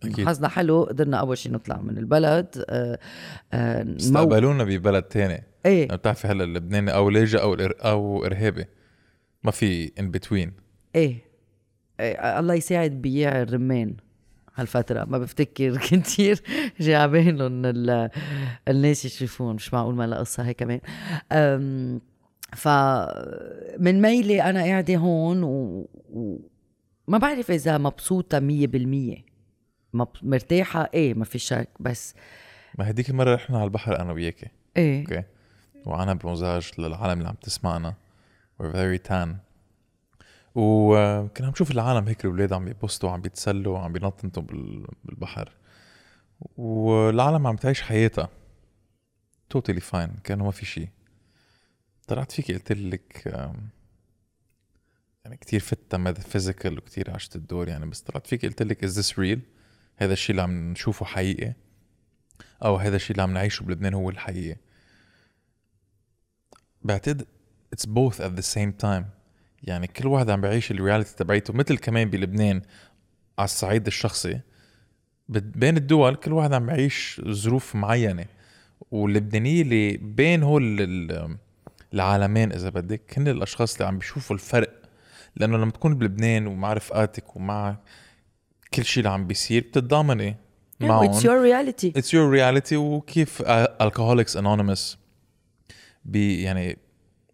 أكيد. 0.04 0.28
حظنا 0.28 0.48
حلو 0.48 0.84
قدرنا 0.84 1.18
أول 1.18 1.38
شيء 1.38 1.52
نطلع 1.52 1.82
من 1.82 1.98
البلد 1.98 2.66
آه 2.70 3.00
آه 3.54 3.84
مو- 3.84 3.96
استقبلونا 3.96 4.64
ببلد 4.64 5.04
تاني. 5.04 5.44
إيه. 5.66 5.88
بتعرفي 5.88 6.28
هلا 6.28 6.44
اللبناني 6.44 6.94
أو 6.94 7.10
لاجئ 7.10 7.42
أو 7.42 7.54
أو 7.82 8.26
إرهابي 8.26 8.66
ما 9.44 9.52
في 9.52 9.92
ان 10.00 10.12
بتوين 10.12 10.52
إيه, 10.96 11.18
إيه 12.00 12.40
الله 12.40 12.54
يساعد 12.54 12.92
بياع 12.92 13.42
الرمان. 13.42 13.96
هالفترة. 14.56 15.06
ما 15.06 15.18
بفتكر 15.18 15.78
كتير 15.88 16.42
جايبين 16.80 17.36
لهم 17.38 17.66
ال- 17.66 18.10
الناس 18.68 19.06
يشوفون 19.06 19.56
مش 19.56 19.74
معقول 19.74 19.96
ما 19.96 20.08
لها 20.08 20.20
قصة 20.20 20.44
هي 20.44 20.54
كمان. 20.54 20.80
أم، 21.32 22.02
ف 22.56 22.68
من 23.80 24.02
ميلي 24.02 24.42
أنا 24.44 24.64
قاعدة 24.64 24.96
هون 24.96 25.44
و... 25.44 25.88
و... 26.10 26.38
ما 27.08 27.18
بعرف 27.18 27.52
إذا 27.52 27.78
مبسوطة 27.78 28.40
مية 28.40 28.68
بالمية. 28.68 29.26
مرتاحة؟ 30.24 30.90
إيه 30.94 31.14
ما 31.14 31.26
في 31.26 31.40
شك. 31.40 31.70
بس 31.80 32.14
ما 32.80 32.90
هديك 32.90 33.10
المرة 33.10 33.36
رحنا 33.36 33.58
على 33.58 33.66
البحر 33.66 34.00
أنا 34.00 34.14
وياكي. 34.14 34.48
إيه. 34.78 35.02
أوكي؟ 35.02 35.24
وأنا 35.86 36.14
بمزاج 36.14 36.72
للعالم 36.78 37.18
اللي 37.20 37.30
عم 37.30 37.36
تسمعنا. 37.42 37.94
We're 38.62 38.66
very 38.76 39.10
tan. 39.10 39.30
وكنا 40.56 41.46
عم 41.48 41.52
نشوف 41.52 41.72
العالم 41.72 42.08
هيك 42.08 42.26
الاولاد 42.26 42.54
عم 42.54 42.68
يبوستوا 42.68 43.10
عم 43.10 43.22
بيتسلوا 43.22 43.80
عم 43.80 43.94
بينطنطوا 43.94 44.44
بال- 44.44 44.88
بالبحر. 45.04 45.52
والعالم 46.58 47.48
عم 47.48 47.56
تعيش 47.56 47.82
حياتها. 47.82 48.30
totally 49.50 49.80
fine 49.80 50.12
كأنه 50.24 50.44
ما 50.46 50.52
في 50.52 50.66
شيء. 50.66 50.90
طلعت 52.08 52.32
فيكي 52.32 52.54
قلت 52.54 52.72
لك 52.72 53.26
يعني 55.26 55.38
كتير 55.38 55.60
فتة 55.60 56.14
physical 56.14 56.78
وكتير 56.78 57.12
عشت 57.12 57.36
الدور 57.36 57.68
يعني 57.68 57.86
بس 57.86 58.02
طلعت 58.02 58.28
فيكي 58.28 58.48
قلت 58.48 58.62
لك 58.64 58.84
is 58.84 59.00
this 59.00 59.20
real 59.20 59.42
هذا 59.96 60.14
الشيء 60.14 60.32
اللي 60.32 60.42
عم 60.42 60.72
نشوفه 60.72 61.06
حقيقي؟ 61.06 61.54
أو 62.66 62.76
هذا 62.76 62.96
الشيء 62.96 63.12
اللي 63.12 63.22
عم 63.24 63.34
نعيشه 63.34 63.64
بلبنان 63.64 63.94
هو 63.94 64.10
الحقيقي؟ 64.10 64.58
بعتقد 66.82 67.26
it's 67.74 67.86
both 67.86 68.22
at 68.22 68.32
the 68.32 68.42
same 68.42 68.72
time 68.72 69.06
يعني 69.66 69.88
كل 69.88 70.08
واحد 70.08 70.30
عم 70.30 70.42
بيعيش 70.42 70.72
ال 70.72 70.77
reality 70.77 71.16
تبعيته 71.16 71.54
مثل 71.54 71.78
كمان 71.78 72.10
بلبنان 72.10 72.62
على 73.40 73.46
الصعيد 73.46 73.88
الشخصي. 73.88 74.40
بين 75.30 75.78
الدول 75.78 76.16
كل 76.16 76.34
واحد 76.34 76.54
عم 76.54 76.66
بيعيش 76.66 77.22
ظروف 77.28 77.76
معينة 77.76 78.26
واللبنانية 78.92 79.62
اللي 79.62 79.98
بين 79.98 80.44
هول 80.44 80.82
ال- 80.82 81.38
العالمين 81.94 82.52
إذا 82.52 82.70
بدك 82.70 83.18
هن 83.18 83.28
الأشخاص 83.28 83.74
اللي 83.76 83.86
عم 83.88 83.98
بيشوفوا 83.98 84.36
الفرق. 84.36 84.74
لأنه 85.36 85.58
لما 85.58 85.72
تكون 85.72 85.96
بلبنان 85.96 86.48
ومع 86.48 86.74
رفقاتك 86.74 87.36
ومع 87.36 87.78
كل 88.74 88.86
شيء 88.86 89.02
اللي 89.04 89.10
عم 89.14 89.28
بيصير 89.28 89.62
بتتضامني 89.62 90.36
معهم. 90.80 91.10
it's 91.10 91.26
your 91.26 91.42
reality 91.42 91.94
it's 91.96 92.14
your 92.14 92.30
reality 92.30 92.78
وكيف 92.78 93.42
ال 93.82 93.87
alcoholics 93.87 94.38
anonymous 94.38 94.98
بي 96.06 96.42
يعني 96.42 96.78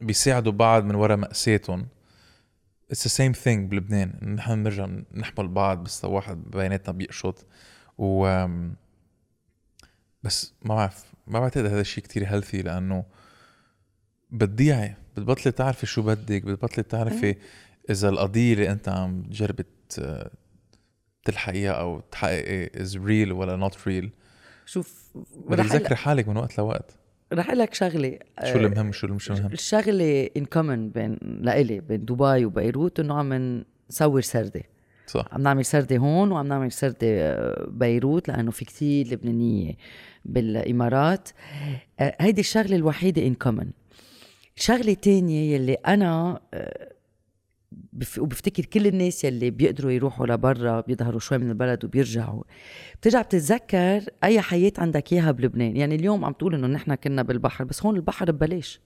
بيساعدوا 0.01 0.51
بعض 0.51 0.83
من 0.85 0.95
وراء 0.95 1.17
مأساتهم. 1.17 1.87
it's 2.91 3.03
the 3.03 3.09
same 3.09 3.31
thing 3.31 3.71
بلبنان. 3.71 4.35
نحن 4.35 4.63
بنرجع 4.63 4.87
نحمل 5.13 5.47
بعض 5.47 5.83
بس 5.83 6.05
واحد 6.05 6.43
بيناتنا 6.51 6.93
بيقشط. 6.93 7.45
و 7.97 8.45
بس 10.23 10.53
ما 10.65 10.75
بعرف 10.75 11.03
ما 11.27 11.39
بعتقد 11.39 11.65
هذا 11.65 11.81
الشيء 11.81 12.03
كتير 12.03 12.25
healthy 12.27 12.61
لأنه 12.61 13.03
بتضيعي 14.31 14.95
بتبطلي 15.17 15.51
تعرفي 15.51 15.85
شو 15.85 16.01
بدك 16.01 16.43
بتبطلي 16.43 16.83
تعرفي 16.83 17.35
إذا 17.89 18.09
القضية 18.09 18.53
اللي 18.53 18.71
أنت 18.71 18.89
عم 18.89 19.23
تجربي 19.23 19.63
ت- 19.89 20.31
تلحقيها 21.25 21.71
أو 21.71 21.99
تحققي 21.99 22.81
is 22.81 22.97
real 22.97 23.31
ولا 23.31 23.55
not 23.55 23.87
real 23.87 24.11
شوف 24.65 25.11
بدك 25.47 25.63
تذكري 25.69 25.95
حالك 25.95 26.27
من 26.27 26.37
وقت 26.37 26.57
لوقت. 26.57 26.91
رح 27.33 27.47
أقول 27.47 27.59
لك 27.59 27.73
شغلة 27.73 28.19
شو 28.45 28.57
اللي 28.57 28.69
مهم؟ 28.69 28.89
وشو 28.89 29.07
مش 29.07 29.31
مهم؟ 29.31 29.51
الشغله 29.51 30.29
in 30.37 30.45
common 30.45 30.89
بين 30.89 31.17
لإلي 31.21 31.79
بين 31.79 32.05
دبي 32.05 32.45
وبيروت 32.45 32.99
إنه 32.99 33.13
عم 33.13 33.63
نصور 33.89 34.21
سردة. 34.21 34.63
صح. 35.07 35.25
عم 35.31 35.41
نعمل 35.41 35.65
سردة 35.65 35.97
هون 35.97 36.31
وعم 36.31 36.47
نعمل 36.47 36.71
سردة 36.71 36.97
آه، 37.03 37.67
بيروت 37.69 38.27
لأنه 38.27 38.51
في 38.51 38.65
كتير 38.65 39.07
لبنانية 39.07 39.73
بالإمارات. 40.25 41.29
آه، 41.99 42.15
هيدي 42.19 42.41
الشغلة 42.41 42.75
الوحيدة 42.75 43.27
in 43.27 43.33
common 43.33 43.69
الشغلة 44.57 44.91
التانية 44.91 45.55
يلي 45.55 45.77
آه، 46.53 46.90
بف- 47.71 48.19
وبفتكر 48.19 48.65
كل 48.65 48.87
الناس 48.87 49.23
يلي 49.23 49.49
بيقدروا 49.49 49.91
يروحوا 49.91 50.27
لبرا 50.27 50.81
بيظهروا 50.81 51.19
شوي 51.19 51.37
من 51.37 51.49
البلد 51.49 51.85
وبيرجعوا. 51.85 52.43
بترجع 53.01 53.21
بتتذكر 53.21 54.03
أي 54.23 54.41
حياة 54.41 54.71
عندك 54.77 55.13
إياها 55.13 55.31
بلبنان؟ 55.31 55.77
يعني 55.77 55.95
اليوم 55.95 56.25
عم 56.25 56.33
تقول 56.33 56.55
إنه 56.55 56.67
نحن 56.67 56.95
كنا 56.95 57.21
بالبحر 57.21 57.63
بس 57.63 57.83
هون 57.85 57.95
البحر 57.95 58.31
ببلاش. 58.31 58.81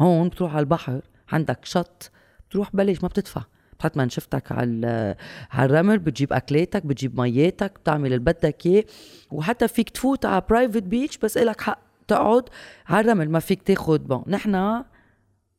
هون 0.00 0.28
بتروح 0.28 0.52
على 0.52 0.60
البحر 0.60 1.00
عندك 1.28 1.64
شط 1.64 2.10
بتروح 2.48 2.70
ببلاش 2.72 3.02
ما 3.02 3.08
بتدفع. 3.08 3.42
بتحط 3.72 3.96
منشفتك 3.96 4.52
على 4.52 5.16
على 5.50 5.64
الرمل 5.66 5.98
بتجيب 5.98 6.32
أكلاتك 6.32 6.86
بتجيب 6.86 7.20
مياتك 7.20 7.78
بتعمل 7.80 8.06
اللي 8.06 8.18
بدك 8.18 8.66
إياه. 8.66 8.84
وحتى 9.30 9.68
فيك 9.68 9.90
تفوت 9.90 10.26
على 10.26 10.42
برايفت 10.50 10.82
بيتش 10.82 11.18
بس 11.18 11.36
إلك 11.36 11.60
حق 11.60 11.78
تقعد 12.08 12.44
على 12.86 13.00
الرمل 13.04 13.30
ما 13.30 13.38
فيك 13.38 13.62
تاخد 13.62 14.06
بون 14.08 14.24
نحن 14.26 14.84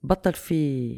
بطل 0.03 0.33
في 0.33 0.98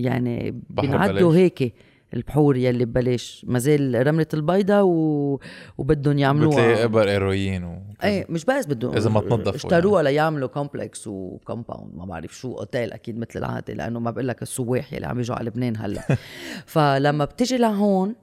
يعني 0.00 0.50
ببلاش. 0.70 1.22
هيك 1.22 1.74
البحور 2.14 2.56
يلي 2.56 2.84
ببلاش. 2.84 3.46
ما 3.48 3.58
زال 3.58 4.06
رملة 4.06 4.26
البيضة 4.34 4.82
و... 4.82 5.38
وبدهم 5.78 6.14
بتلاقي 6.14 6.20
يعملوها 6.20 6.84
أبر 6.84 7.08
ايروين 7.08 7.64
و 7.64 7.78
إيه 8.04 8.26
مش 8.28 8.44
بس 8.44 8.66
بدهم 8.66 8.96
إذا 8.96 9.10
ما 9.10 9.20
تنظفوا 9.20 9.54
اشتروها 9.54 10.02
ليعملوا 10.02 10.48
complex 10.48 11.06
و 11.06 11.16
compound 11.16 11.94
ما 11.94 12.04
بعرف 12.04 12.36
شو 12.36 12.58
اوتيل 12.58 12.92
أكيد 12.92 13.18
مثل 13.18 13.38
العادة 13.38 13.74
لأنه 13.74 14.00
ما 14.00 14.10
بقول 14.10 14.28
لك 14.28 14.42
السواح 14.42 14.92
يلي 14.92 15.06
عم 15.06 15.18
يجوا 15.20 15.36
على 15.36 15.46
لبنان 15.46 15.76
هلأ. 15.76 16.16
فلما 16.74 17.24
بتجي 17.24 17.56
لهون 17.56 18.14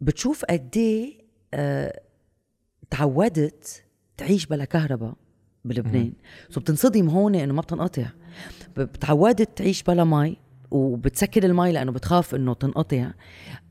بتشوف 0.00 0.44
قد 0.44 0.76
إيه 0.76 1.20
آه، 1.54 2.00
تعودت 2.90 3.84
تعيش 4.16 4.46
بلا 4.46 4.64
كهرباء 4.64 5.14
بلبنان. 5.64 6.12
so 6.50 6.60
بتنصدم 6.60 7.08
هون 7.08 7.34
إنه 7.34 7.54
ما 7.54 7.60
بتنقطع. 7.60 8.06
بتعودت 8.76 9.58
تعيش 9.58 9.82
بلا 9.82 10.04
مي. 10.04 10.36
وبتسكر 10.70 11.44
المي 11.44 11.72
لأنه 11.72 11.92
بتخاف 11.92 12.34
إنه 12.34 12.54
تنقطع. 12.54 12.96
آه، 12.96 13.12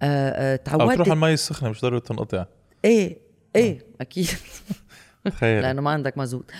آه، 0.02 0.54
أو 0.54 0.58
تعودت 0.64 0.96
تروح 0.96 1.08
على 1.08 1.14
المي 1.14 1.34
السخنة 1.34 1.70
مش 1.70 1.82
ضروري 1.82 2.00
تنقطع. 2.00 2.46
إيه 2.86 3.18
إيه 3.56 3.80
أكيد. 4.02 4.28
تخيل 5.26 5.62
لأنه 5.62 5.82
ما 5.82 5.92
عندك 5.92 6.18
مزود. 6.18 6.52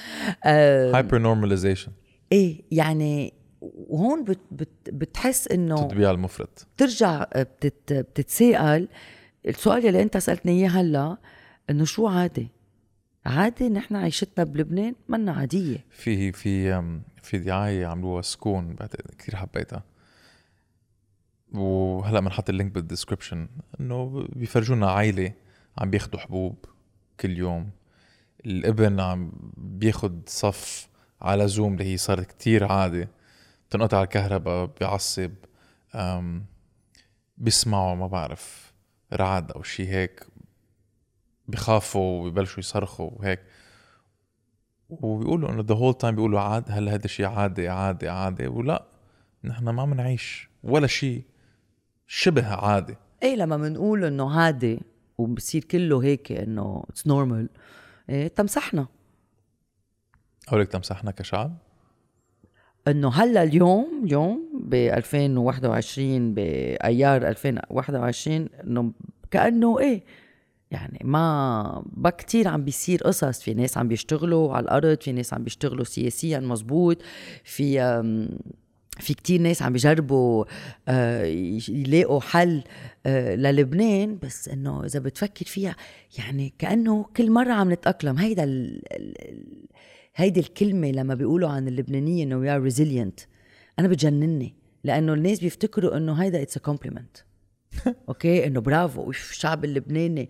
آه 0.44 0.96
هايبر 0.96 1.18
نورماليزيشن 1.18 1.92
إيه 2.32 2.62
يعني 2.72 3.34
وهون 3.62 4.24
بت 4.24 4.40
بت 4.52 4.70
بتحس 4.88 5.48
إنه 5.48 5.76
تطبيع 5.76 6.12
المفرط. 6.12 6.68
بترجع 6.76 7.24
بتت 7.36 7.94
بتتساءل. 7.94 8.88
السؤال 9.48 9.88
اللي 9.88 10.02
أنت 10.02 10.18
سألتني 10.18 10.52
إياه 10.52 10.70
هلأ 10.70 11.18
إنه 11.70 11.86
شو 11.86 12.08
عادي 12.08 12.48
عادي 13.26 13.70
نحن 13.70 13.96
عيشتنا 13.96 14.44
بلبنان 14.44 14.96
منا 15.10 15.32
عادية. 15.32 15.86
في 15.90 16.32
في 16.32 16.82
في 17.24 17.38
دعاية 17.38 17.86
عملوها 17.86 18.22
سكون 18.22 18.76
بعتقد 18.76 19.16
كثير 19.18 19.36
حبيتها. 19.36 19.84
وهلا 21.54 22.20
بنحط 22.20 22.50
ال 22.50 22.54
link 22.54 22.72
بال 22.72 22.83
description 22.83 23.48
إنه 23.80 24.28
بيفرجونا 24.30 24.92
عائله 24.92 25.34
عم 25.78 25.90
بياخدوا 25.90 26.20
حبوب 26.20 26.66
كل 27.20 27.38
يوم. 27.38 27.70
الابن 28.46 29.00
عم 29.00 29.32
بياخد 29.58 30.30
صف 30.30 30.90
على 31.22 31.48
Zoom 31.48 31.74
اللي 31.74 31.84
هي 31.84 31.98
صارت 31.98 32.26
كتير 32.26 32.72
عادة 32.72 33.10
تنقطع 33.70 34.04
الكهرباء 34.04 34.66
بيعصب 34.80 35.32
بيسمعوا 37.38 37.96
ما 37.96 38.08
بعرف 38.08 38.74
رعد 39.14 39.52
أو 39.52 39.64
شي 39.64 39.88
هيك. 39.88 40.28
بخافوا 41.48 42.22
وبيبلشوا 42.22 42.60
يصرخوا 42.60 43.10
وهيك. 43.14 43.40
وبيقولوا 44.90 45.50
إنه 45.50 45.62
the 45.62 45.76
whole 45.76 45.94
time 45.94 46.16
بيقولوا 46.16 46.40
عاد 46.40 46.64
هل 46.68 46.90
هذا 46.90 47.06
الشيء 47.06 47.26
عادي 47.26 47.70
عادي 47.70 48.10
عادي 48.10 48.48
ولا 48.48 48.86
نحن 49.44 49.70
ما 49.70 49.86
بنعيش 49.86 50.50
ولا 50.64 50.88
شيء 50.88 51.24
شبه 52.12 52.48
عادي. 52.48 52.96
إيه 53.24 53.36
لما 53.36 53.58
بنقول 53.58 54.06
إنه 54.06 54.40
عادي 54.40 54.80
وبصير 55.18 55.64
كله 55.64 56.04
هيك 56.04 56.32
إنه 56.32 56.84
it's 56.90 57.08
normal 57.08 57.50
إيه 58.10 58.28
تمسحنا. 58.28 58.88
هولك 60.50 60.68
تمسحنا 60.68 61.12
كشعب؟ 61.12 61.58
إنه 62.88 63.10
هلأ 63.10 63.44
اليوم 63.44 64.02
اليوم 64.04 64.62
ب 64.64 64.74
2021 64.74 66.34
بايار 66.34 67.28
2021 67.28 68.50
إنه 68.64 68.92
كأنه 69.32 69.80
إيه 69.80 70.04
يعني 70.72 71.00
ما 71.04 71.84
ما 71.98 72.10
كتير 72.10 72.48
عم 72.48 72.64
بيصير 72.64 73.04
قصص. 73.04 73.42
في 73.42 73.54
ناس 73.54 73.78
عم 73.78 73.88
بيشتغلوا 73.88 74.54
على 74.54 74.64
الأرض 74.64 75.02
في 75.02 75.12
ناس 75.12 75.34
عم 75.34 75.44
بيشتغلوا 75.44 75.84
سياسيا 75.84 76.40
مزبوط 76.40 76.98
في 77.44 77.80
في 79.00 79.14
كتير 79.14 79.42
ناس 79.42 79.62
عم 79.62 79.74
بيجربوا 79.74 80.46
آه، 80.88 81.24
يلاقوا 81.70 82.20
حل 82.20 82.64
آه، 83.06 83.36
للبنان 83.36 84.18
بس 84.24 84.50
إنه 84.50 84.86
إذا 84.86 85.00
بتفكر 85.00 85.46
فيها 85.46 85.76
يعني 86.18 86.54
كأنه 86.58 87.06
كل 87.18 87.32
مرة 87.32 87.54
عم 87.54 87.72
نتأقلم. 87.72 88.18
هيدا 88.18 88.44
ال 88.44 88.82
هيدي 90.16 90.40
الكلمة 90.40 90.92
لما 90.92 91.14
بيقولوا 91.16 91.50
عن 91.50 91.68
اللبنانية 91.68 92.24
إنه 92.24 92.38
we 92.38 92.50
are 92.50 92.62
resilient 92.62 93.20
أنا 93.80 93.88
بتجنني 93.88 94.56
لأنه 94.84 95.14
الناس 95.14 95.40
بيفتكروا 95.40 95.98
إنه 95.98 96.14
هيدا 96.14 96.42
it's 96.42 96.58
a 96.58 96.60
compliment 96.60 97.18
okay؟ 98.10 98.48
إنه 98.48 98.62
برافو 98.62 99.10
الشعب 99.10 99.66
اللبناني. 99.66 100.30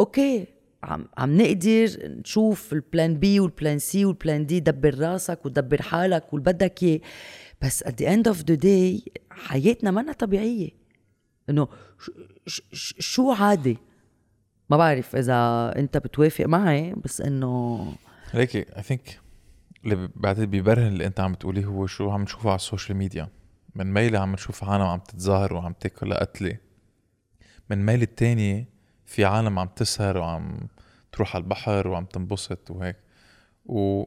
okay؟ 0.00 0.46
عم 0.82 1.06
عم 1.18 1.36
نقدر 1.36 1.88
نشوف 2.04 2.72
ال 2.72 2.80
plan 2.80 3.14
B 3.14 3.40
وال 3.40 3.53
plan 3.53 3.78
C 3.78 4.04
وال 4.04 4.18
plan 4.18 4.46
D 4.46 4.60
دبر 4.60 4.98
راسك 4.98 5.46
ودبر 5.46 5.82
حالك 5.82 6.32
واللي 6.32 6.52
بدك 6.52 6.82
إياه. 6.82 7.00
بس 7.62 7.84
at 7.84 7.92
the 7.92 8.06
end 8.06 8.32
of 8.32 8.36
the 8.36 8.56
day 8.56 9.12
حياتنا 9.30 9.90
منا 9.90 10.12
طبيعية. 10.12 10.70
إنه 11.50 11.68
شو 12.98 13.32
عادي 13.32 13.78
ما 14.70 14.76
بعرف 14.76 15.16
إذا 15.16 15.72
أنت 15.78 15.96
بتوافق 15.96 16.44
معي 16.46 16.94
بس 17.04 17.20
إنه 17.20 17.92
ليكي 18.34 18.58
I 18.76 18.82
think 18.82 19.20
اللي 19.84 20.08
بعتقد 20.16 20.50
بيبرهن 20.50 20.86
اللي 20.86 21.06
أنت 21.06 21.20
عم 21.20 21.34
تقوليه 21.34 21.64
هو 21.64 21.86
شو 21.86 22.10
عم 22.10 22.22
نشوفه 22.22 22.48
على 22.50 22.56
ال 22.56 22.62
social 22.62 22.98
media 22.98 23.28
من 23.74 23.92
ميلة 23.92 24.18
عم 24.18 24.32
نشوف 24.32 24.64
عالم 24.64 24.82
عم 24.82 24.98
تتظاهر 24.98 25.54
وعم 25.54 25.72
تاكل 25.72 26.14
قتلة 26.14 26.58
من 27.70 27.86
ميلة 27.86 28.02
التانية 28.02 28.68
في 29.04 29.24
عالم 29.24 29.58
عم 29.58 29.68
تسهر 29.68 30.18
وعم 30.18 30.68
تروح 31.12 31.36
على 31.36 31.42
البحر 31.42 31.88
وعم 31.88 32.04
تنبسط 32.04 32.70
وهيك. 32.70 32.96
و 33.66 34.04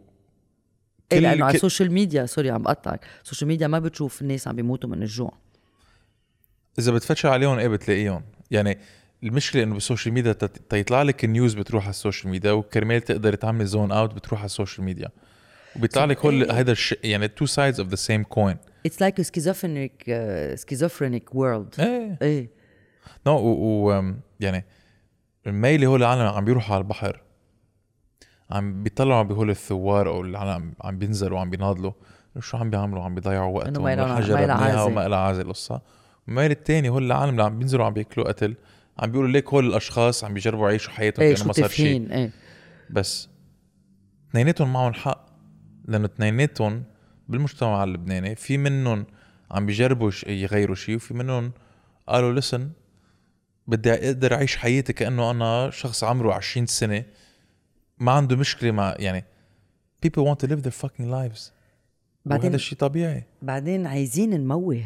إيه 1.12 1.20
لأنه 1.20 1.46
على 1.46 1.56
السوشيال 1.56 1.92
ميديا 1.92 2.26
سوري 2.26 2.50
عم 2.50 2.62
بقطعك 2.62 3.06
ال 3.24 3.27
social 3.27 3.48
media 3.48 3.68
ما 3.68 3.80
بتشوف 3.80 4.22
الناس 4.22 4.48
عم 4.48 4.56
بيموتوا 4.56 4.90
من 4.90 5.02
الجوع. 5.02 5.34
إذا 6.80 6.92
بتفتش 6.92 7.26
عليهم 7.26 7.60
إيه 7.60 7.68
بتلاقيهم. 7.68 8.24
يعني 8.52 8.78
المشكلة 9.24 9.64
إنه 9.64 9.74
بال 9.74 9.84
social 9.84 10.14
media 10.14 10.34
تيطلع 10.70 11.02
لك 11.02 11.26
ال 11.26 11.31
news 11.31 11.54
بتروح 11.54 11.84
على 11.84 11.90
ال 11.90 11.96
social 11.96 12.32
media 12.32 12.52
وكرمال 12.52 13.02
تقدر 13.02 13.36
تعمل 13.36 13.66
zone 13.66 13.92
out 13.92 14.14
بتروح 14.14 14.40
على 14.40 14.46
ال 14.46 14.52
social 14.52 14.86
media 14.86 15.10
وبيطلع 15.76 16.06
لك 16.06 16.26
إيه. 16.26 16.52
هذا 16.52 16.72
الشيء 16.72 17.00
يعني 17.04 17.28
two 17.28 17.46
sides 17.46 17.80
of 17.80 17.90
the 17.90 17.96
same 17.96 18.24
coin 18.24 18.58
it's 18.86 19.02
like 19.02 19.22
schizophrenic 19.22 20.04
schizophrenic 20.56 21.36
world 21.36 21.76
إيه. 21.80 22.18
إيه. 22.22 22.50
no 23.28 23.38
و 23.38 24.14
يعني 24.40 24.66
الميلي 25.48 25.86
هو 25.86 25.96
العالم 25.96 26.22
عم 26.22 26.46
بيروحوا 26.46 26.76
على 26.76 26.82
البحر. 26.82 27.22
عم 28.52 28.84
بيطلعوا 28.84 29.24
بهول 29.24 29.50
الثوار 29.50 30.10
أو 30.10 30.22
العالم 30.22 30.74
عم 30.82 30.98
بينزلوا 30.98 31.38
وعم 31.38 31.50
بيناضلوا 31.50 31.92
شو 32.40 32.58
عم 32.58 32.70
بيعملوا؟ 32.70 33.04
عم 33.04 33.16
بيضيعوا 33.16 33.58
وقتهم 33.58 33.84
والحجر 33.84 34.36
بنيها 34.36 34.84
وما 34.84 35.08
لها 35.08 35.20
عازه 35.20 35.42
القصة 35.42 35.82
الميل 36.28 36.52
الثاني 36.52 36.90
هول 36.90 37.06
العالم 37.06 37.32
اللي 37.32 37.44
عم 37.44 37.60
بينزلوا 37.60 37.86
عم 37.86 37.94
بياكلوا 37.94 38.28
قتل. 38.28 38.56
عم 39.00 39.12
بيقولوا 39.12 39.32
ليك 39.32 39.50
هول 39.50 39.66
الأشخاص 39.68 40.24
عم 40.24 40.34
بيجربوا 40.34 40.70
يعيشوا 40.70 40.94
حياتهم 40.94 41.26
إيه 41.26 41.36
كأنه 41.36 41.48
ما 41.48 41.54
صار 41.54 41.70
شيء. 41.70 42.12
إيه. 42.12 42.32
بس 42.90 43.30
اثنيناتهم 44.30 44.74
معهم 44.74 44.94
حق 44.94 45.26
لأنه 45.86 46.06
اثنيناتهم 46.06 46.84
بالمجتمع 47.30 47.84
اللبناني 47.84 48.36
في 48.36 48.58
منهم 48.58 49.06
عم 49.52 49.66
بيجربوا 49.66 50.12
يغيروا 50.28 50.76
شيء 50.76 50.96
وفي 50.96 51.14
منهم 51.14 51.52
قالوا 52.08 52.34
لسن 52.34 52.70
بدي 53.68 53.94
أقدر 53.94 54.34
أعيش 54.34 54.58
حياتي 54.58 54.94
كأنه 54.94 55.32
أنا 55.32 55.70
شخص 55.70 56.04
عمره 56.04 56.34
20 56.34 56.66
سنة 56.66 57.04
ما 58.00 58.12
عنده 58.12 58.36
مشكلة 58.36 58.72
مع 58.72 58.96
يعني 59.00 59.26
people 60.06 60.22
want 60.22 60.46
to 60.46 60.50
live 60.50 60.62
their 60.62 60.86
fucking 60.86 61.10
lives. 61.12 61.52
بعدين 62.26 62.46
وهذا 62.46 62.56
الشيء 62.56 62.78
طبيعي. 62.78 63.24
بعدين 63.42 63.88
عايزين 63.88 64.30
نموه. 64.30 64.84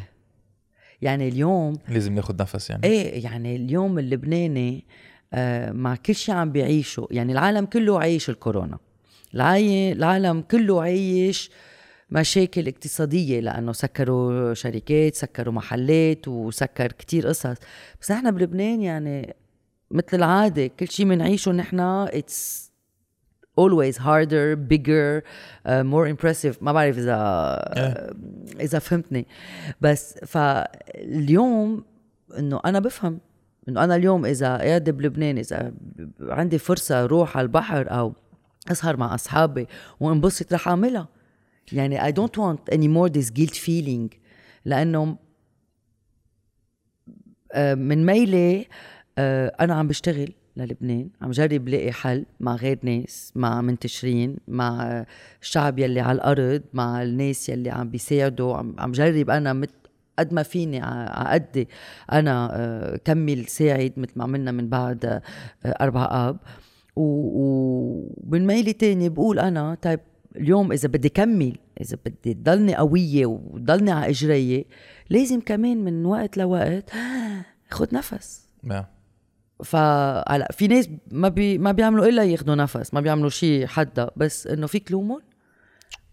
يعني 1.02 1.28
اليوم 1.28 1.78
لازم 1.88 2.14
ناخذ 2.14 2.36
نفس 2.40 2.70
يعني. 2.70 2.84
إيه 2.84 3.24
يعني 3.24 3.56
اليوم 3.56 3.98
اللبناني 3.98 4.84
آه 5.32 5.72
مع 5.72 5.96
كل 5.96 6.14
شيء 6.14 6.34
عم 6.34 6.52
بيعيشه 6.52 7.08
يعني 7.10 7.32
العالم 7.32 7.66
كله 7.66 7.98
عايش 7.98 8.30
الكورونا. 8.30 8.78
العالم 9.34 10.40
كله 10.40 10.82
عايش 10.82 11.50
مشاكل 12.10 12.68
اقتصادية 12.68 13.40
لأنه 13.40 13.72
سكروا 13.72 14.54
شركات 14.54 15.14
سكروا 15.14 15.54
محلات 15.54 16.28
وسكر 16.28 16.92
كتير 16.92 17.26
قصص. 17.26 17.56
بس 18.00 18.10
نحن 18.10 18.30
بلبنان 18.30 18.82
يعني 18.82 19.36
مثل 19.90 20.16
العادة 20.16 20.66
كل 20.66 20.88
شيء 20.88 21.08
بنعيشه 21.08 21.52
نحن 21.52 22.06
it's 22.06 22.73
always 23.56 23.96
harder 23.96 24.56
bigger 24.56 25.22
uh, 25.66 25.82
more 25.82 26.06
impressive. 26.06 26.56
ما 26.60 26.72
بعرف 26.72 26.98
اذا 26.98 27.58
yeah. 27.74 28.60
إذا 28.60 28.78
فهمتني. 28.78 29.26
بس 29.80 30.18
فاليوم 30.26 31.84
إنه 32.38 32.60
أنا 32.64 32.78
بفهم 32.80 33.20
إنه 33.68 33.84
أنا 33.84 33.96
اليوم 33.96 34.26
إذا 34.26 34.56
قاعد 34.56 34.90
بلبنان 34.90 35.38
إذا 35.38 35.72
عندي 36.20 36.58
فرصة 36.58 37.04
أروح 37.04 37.36
على 37.36 37.44
البحر 37.44 37.90
أو 37.90 38.14
أسهر 38.70 38.96
مع 38.96 39.14
أصحابي 39.14 39.66
وانبسط 40.00 40.52
رح 40.52 40.68
أعملها. 40.68 41.08
يعني 41.72 42.00
I 42.00 42.14
don't 42.14 42.36
want 42.36 42.74
anymore 42.74 43.08
this 43.08 43.30
guilt 43.30 43.54
feeling. 43.54 44.16
لأنه 44.64 45.16
آه، 47.52 47.74
من 47.74 48.06
ميلي 48.06 48.66
آه، 49.18 49.56
أنا 49.60 49.74
عم 49.74 49.88
بشتغل. 49.88 50.32
للبنان. 50.56 51.08
عم 51.22 51.30
جرب 51.30 51.68
لاقي 51.68 51.92
حل 51.92 52.26
مع 52.40 52.54
غير 52.54 52.78
ناس 52.82 53.32
مع 53.36 53.60
منتشرين 53.60 54.36
مع 54.48 55.04
الشعب 55.42 55.78
يلي 55.78 56.00
على 56.00 56.16
الأرض 56.16 56.62
مع 56.72 57.02
الناس 57.02 57.48
يلي 57.48 57.70
عم 57.70 57.88
بيساعدوا. 57.90 58.56
عم, 58.56 58.92
جرب 58.92 59.30
أنا 59.30 59.52
مت 59.52 59.70
قد 60.18 60.34
ما 60.34 60.42
فيني 60.42 60.80
على 60.80 61.30
قدي 61.30 61.68
أنا 62.12 62.50
آه، 62.52 62.96
كمل 62.96 63.46
ساعد 63.46 63.92
مثل 63.96 64.12
ما 64.16 64.24
عملنا 64.24 64.52
من 64.52 64.68
بعد 64.68 65.04
آه، 65.04 65.22
أربع 65.66 66.28
آب. 66.28 66.36
ومن 66.96 68.46
ميلي 68.46 68.72
تاني 68.72 69.08
بقول 69.08 69.38
أنا 69.38 69.74
طيب 69.82 70.00
اليوم 70.36 70.72
إذا 70.72 70.88
بدي 70.88 71.08
كمل 71.08 71.56
إذا 71.80 71.98
بدي 72.06 72.34
ضلني 72.34 72.74
قوية 72.76 73.26
وضلني 73.26 73.90
على 73.90 74.10
اجري 74.10 74.66
لازم 75.10 75.40
كمان 75.40 75.84
من 75.84 76.06
وقت 76.06 76.36
لوقت 76.36 76.90
خد 77.70 77.94
نفس. 77.94 78.48
نعم. 78.62 78.84
فهلا 79.64 80.48
في 80.52 80.68
ناس 80.68 80.88
ما 81.10 81.28
بي 81.28 81.58
ما 81.58 81.72
بيعملوا 81.72 82.06
إلا 82.06 82.24
ياخذوا 82.24 82.54
نفس 82.54 82.94
ما 82.94 83.00
بيعملوا 83.00 83.30
شيء 83.30 83.66
حدا 83.66 84.10
بس 84.16 84.46
إنه 84.46 84.66
فيك 84.66 84.92
لومهم 84.92 85.22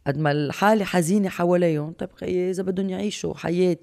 قد 0.07 0.17
ما 0.17 0.31
الحالة 0.31 0.85
حزينة 0.85 1.29
حواليهم 1.29 1.91
طيب 1.91 2.09
خيي 2.11 2.49
إذا 2.49 2.63
بدهم 2.63 2.89
يعيشوا 2.89 3.33
حياة 3.33 3.77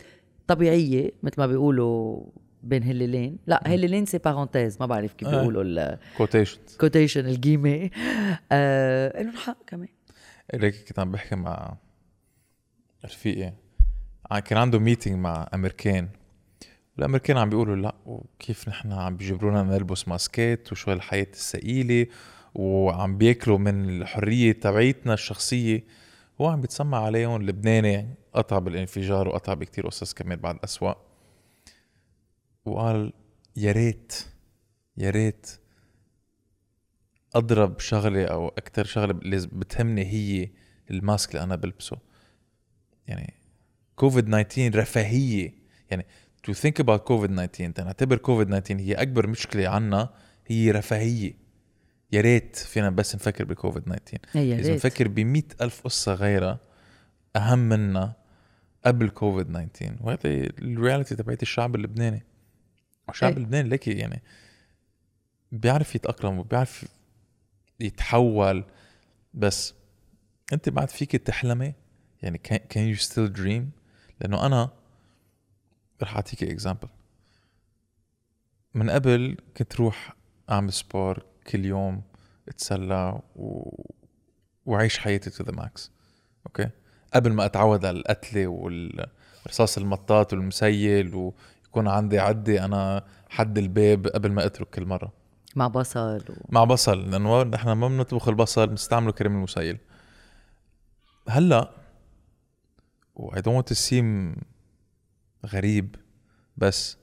طبيعية 0.47 1.11
مثل 1.23 1.35
ما 1.38 1.47
بيقولوا 1.47 2.25
بين 2.62 2.83
هللين 2.83 3.38
لا 3.47 3.62
هللين 3.66 4.07
سي 4.07 4.18
بارونتيز 4.18 4.77
ما 4.81 4.87
بعرف 4.87 5.12
كيف 5.12 5.29
آه. 5.29 5.40
بيقولوا 5.40 5.97
كوتيشن 6.18 6.59
كوتيشن 6.81 7.27
القيمة. 7.27 7.90
آه 8.53 9.23
لهم 9.23 9.37
حق 9.37 9.64
كمان. 9.66 9.88
ليك 10.55 10.88
كنت 10.88 10.99
عم 10.99 11.12
بحكي 11.12 11.37
مع 11.37 11.77
رفيقي. 13.05 13.53
كان 14.44 14.59
عنده 14.59 14.79
ميتينج 14.79 15.18
مع 15.18 15.49
أمريكان. 15.55 16.09
الأمريكان 16.98 17.37
عم 17.37 17.50
بيقولوا 17.50 17.76
لا 17.76 17.94
وكيف 18.06 18.68
نحن 18.68 18.92
عم 18.92 19.16
بيجبرونا 19.16 19.62
نلبس 19.62 20.08
ماسكات 20.08 20.72
وشو 20.72 20.92
الحياة 20.92 21.26
الثقيلة 21.32 22.06
وعم 22.54 23.18
بياكلوا 23.18 23.58
من 23.58 23.88
الحرية 23.88 24.52
تبعيتنا 24.52 25.14
الشخصية. 25.14 25.84
هو 26.40 26.46
عم 26.46 26.61
بيتسمع 26.61 27.04
عليهم 27.04 27.42
لبناني 27.42 28.14
قطع 28.34 28.58
بالانفجار 28.58 29.28
وقطع 29.28 29.54
بكتير 29.54 29.87
قصص 29.87 30.14
كمان 30.14 30.38
بعد 30.38 30.58
أسوأ 30.64 30.94
وقال 32.64 33.12
يا 33.56 33.72
ريت 33.72 34.12
يا 34.96 35.11
ريت 35.11 35.61
أضرب 37.34 37.80
شغلة 37.80 38.24
أو 38.24 38.48
أكثر 38.48 38.84
شغلة 38.84 39.12
بتهمني 39.52 40.04
هي 40.04 40.50
ال 40.90 40.98
mask 40.98 41.31
اللي 41.30 41.42
أنا 41.42 41.56
بلبسه. 41.56 41.98
يعني 43.06 43.34
كوفيد 43.96 44.24
19 44.24 44.78
رفاهية. 44.78 45.54
يعني 45.90 46.06
to 46.48 46.54
think 46.54 46.84
about 46.84 46.96
COVID 46.96 47.31
19 47.30 47.70
تنعتبر 47.70 48.16
كوفيد 48.16 48.46
19 48.46 48.80
هي 48.80 48.94
أكبر 48.94 49.26
مشكلة 49.26 49.68
عنا 49.68 50.11
هي 50.46 50.70
رفاهية. 50.70 51.34
يا 52.12 52.20
ريت 52.20 52.56
فينا 52.56 52.90
بس 52.90 53.14
نفكر 53.14 53.44
بكوفيد 53.44 53.82
19 53.82 54.18
يا 54.34 54.58
إذا 54.58 54.74
نفكر 54.74 55.08
ب 55.08 55.42
ألف 55.61 55.80
قصة 55.80 56.14
غيرها 56.14 56.61
أهم 57.37 57.58
منها 57.58 58.16
قبل 58.87 59.08
كوفيد 59.08 59.46
19 59.46 59.96
وهذا 60.00 60.18
ال 60.24 60.36
reality 60.36 61.16
تبعت 61.16 61.42
الشعب 61.42 61.74
اللبناني. 61.74 62.24
الشعب 63.11 63.37
اللبناني 63.37 63.68
ليكي 63.68 63.92
يعني 63.92 64.22
بيعرف 65.52 65.94
يتأقلم 65.94 66.38
وبيعرف 66.38 66.87
يتحول. 67.80 68.64
بس 69.34 69.74
أنت 70.52 70.68
بعد 70.68 70.90
فيك 70.90 71.16
تحلمي؟ 71.16 71.74
يعني 72.22 72.38
can 72.38 72.88
you 72.88 72.96
still 72.96 73.33
dream 73.33 73.70
لأنه 74.20 74.46
أنا 74.46 74.77
رح 76.02 76.14
أعطيك 76.14 76.42
example 76.42 76.88
من 78.74 78.90
قبل 78.90 79.37
كنت 79.56 79.76
روح 79.76 80.16
أعمل 80.50 80.72
sport 80.72 81.22
كل 81.46 81.64
يوم 81.64 82.02
أتسلى 82.48 83.20
و... 83.37 83.70
وعيش 84.66 84.98
حياتي 84.98 85.30
to 85.31 85.44
the 85.44 85.52
max 85.52 85.90
okay؟ 86.46 86.70
قبل 87.14 87.32
ما 87.32 87.44
أتعود 87.44 87.84
على 87.84 87.98
القتلة 87.98 88.46
وال 88.46 89.06
رصاص 89.48 89.78
المطاط 89.78 90.32
والمسيل 90.32 91.14
ويكون 91.14 91.88
عندي 91.88 92.18
عدتي 92.18 92.64
أنا 92.64 93.04
حد 93.28 93.58
الباب 93.58 94.06
قبل 94.06 94.32
ما 94.32 94.46
أترك 94.46 94.70
كل 94.70 94.84
مرة. 94.84 95.12
مع 95.56 95.68
بصل 95.68 96.24
و... 96.30 96.34
مع 96.48 96.64
بصل 96.64 97.11
لأنه 97.11 97.42
نحن 97.42 97.72
ما 97.72 97.88
بنطبخ 97.88 98.28
البصل 98.28 98.66
بنستعمله 98.66 99.12
كرمال 99.12 99.37
المسيل. 99.37 99.78
هلأ 101.28 101.70
و 103.14 103.30
I 103.30 103.38
don't 103.38 103.54
want 103.54 103.66
to 103.66 103.74
seem 103.74 104.37
غريب 105.46 105.96
بس 106.57 106.96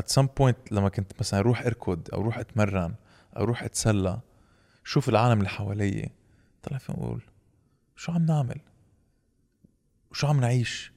at 0.00 0.20
some 0.20 0.26
point 0.40 0.72
لما 0.72 0.88
كنت 0.88 1.12
مثلا 1.20 1.40
أروح 1.40 1.66
أركض 1.66 2.08
أو 2.12 2.20
أروح 2.20 2.38
أتمرن 2.38 2.94
أو 3.36 3.42
أروح 3.42 3.62
أتسلى 3.62 4.20
شوف 4.84 5.08
العالم 5.08 5.38
اللي 5.38 5.48
حوالي 5.48 6.10
طلع 6.62 6.78
فيهم 6.78 6.96
أقول 6.96 7.22
شو 7.96 8.12
عم 8.12 8.26
نعمل؟ 8.26 8.60
شو 10.12 10.26
عم 10.26 10.40
نعيش؟ 10.40 10.92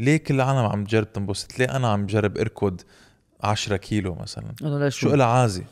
ليه 0.00 0.16
كل 0.16 0.34
العالم 0.34 0.58
عم 0.58 0.84
تجرب 0.84 1.12
تنبسط؟ 1.12 1.58
ليه 1.58 1.76
أنا 1.76 1.88
عم 1.88 2.06
جرب 2.06 2.38
أركض 2.38 2.80
10 3.40 3.76
كيلو 3.76 4.14
مثلا؟ 4.14 4.54
أنا 4.62 4.88
شو 4.88 5.14
إلها 5.14 5.26
عازة 5.26 5.64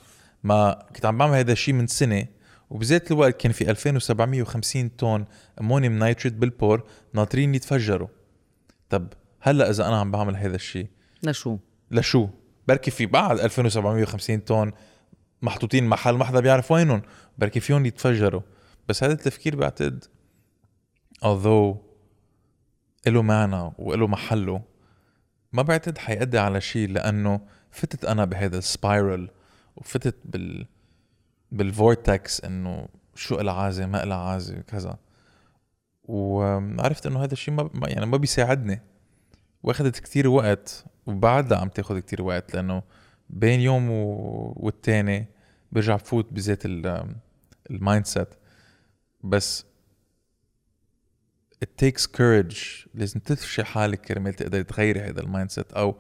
ما 0.45 0.87
كنت 0.95 1.07
عم 1.07 1.19
بعمل 1.19 1.35
هذا 1.35 1.53
الشيء 1.53 1.75
من 1.75 1.87
سنة 1.87 2.27
وبذات 2.71 3.11
الوقت 3.11 3.41
كان 3.41 3.53
في 3.53 3.71
2750 3.71 4.89
طن 4.89 5.25
أمونيوم 5.61 6.05
نيتريت 6.05 6.35
بال 6.35 6.53
port 6.53 6.89
ناطرين 7.13 7.55
يتفجروا. 7.55 8.09
طب 8.91 9.09
هلأ 9.47 9.71
إذا 9.71 9.89
أنا 9.89 10.01
عم 10.01 10.11
بعمل 10.11 10.37
هذا 10.37 10.55
الشيء؟ 10.57 10.87
لشو؟ 11.23 11.59
لشو؟ 11.91 12.29
بركي 12.69 12.91
في 12.91 13.07
بعد 13.07 13.39
2750 13.41 14.39
طن 14.41 14.73
محطوطين 15.43 15.87
محل 15.87 16.15
ما 16.15 16.25
حدا 16.25 16.41
بيعرف 16.41 16.73
وينهم. 16.73 17.03
بركي 17.39 17.61
فيهم 17.61 17.87
يتفجروا. 17.87 18.41
بس 18.89 19.05
هذا 19.05 19.13
التفكير 19.13 19.57
بعتقد 19.57 20.05
although 21.25 21.77
له 23.07 23.23
معنى 23.23 23.73
وله 23.79 24.07
محله 24.07 24.63
ما 25.53 25.63
بعتقد 25.63 25.99
حيأدي 25.99 26.39
على 26.39 26.61
شيء 26.61 26.89
لأنه 26.89 27.41
فتت 27.71 28.05
أنا 28.05 28.25
بهذا 28.25 28.59
ال 28.59 28.69
spiral 28.69 29.31
وفتت 29.77 30.17
بال 30.25 30.67
بال 31.53 31.75
vortex 31.75 32.41
إنه 32.45 32.89
شو 33.15 33.41
إلها 33.41 33.55
عازة 33.55 33.87
ما 33.87 34.03
إلها 34.03 34.17
عازة 34.17 34.59
وكذا 34.59 34.97
وعرفت 36.05 37.07
إنه 37.07 37.25
هذا 37.25 37.33
الشيء 37.33 37.55
ما- 37.55 37.71
يعني 37.89 38.07
ما 38.07 38.17
بيساعدني. 38.17 38.83
واخدت 39.65 39.99
كتير 39.99 40.29
وقت 40.29 40.85
وبعدها 41.07 41.59
عم 41.59 41.69
تاخذ 41.69 41.99
كتير 41.99 42.23
وقت 42.23 42.55
لأنه 42.55 42.83
بين 43.31 43.61
يوم. 43.61 43.91
والتاني 44.57 45.27
برجع 45.73 45.97
بفوت 45.97 46.33
بذات 46.33 46.67
ال- 46.67 47.15
mindset 47.71 48.29
بس 49.25 49.65
it 51.65 51.69
takes 51.85 52.03
courage 52.07 52.89
لازم 52.95 53.21
تفشي 53.21 53.65
حالك 53.65 54.01
كرمال 54.01 54.35
تقدري 54.35 54.65
تغيري 54.65 55.01
هذا 55.01 55.21
ال 55.21 55.51
mindset 55.51 55.73
أو 55.73 55.97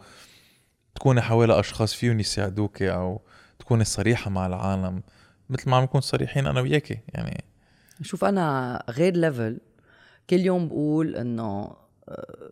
تكوني 0.94 1.20
حوالي 1.20 1.61
أشخاص 1.61 1.94
فيهم 1.94 2.20
يساعدوك 2.20 2.83
أو 2.83 3.20
تكوني 3.59 3.85
صريحة 3.85 4.31
مع 4.31 4.46
العالم 4.46 5.03
مثل 5.50 5.70
ما 5.70 5.77
عم 5.77 5.83
نكون 5.83 6.00
صريحين 6.00 6.46
أنا 6.46 6.61
وياكي 6.61 6.98
يعني 7.09 7.44
شوف 8.03 8.24
أنا 8.24 8.83
غير 8.90 9.16
level 9.17 9.61
كل 10.31 10.40
يوم 10.40 10.68
بقول 10.68 11.16
إنه 11.16 11.77
آه، 12.09 12.50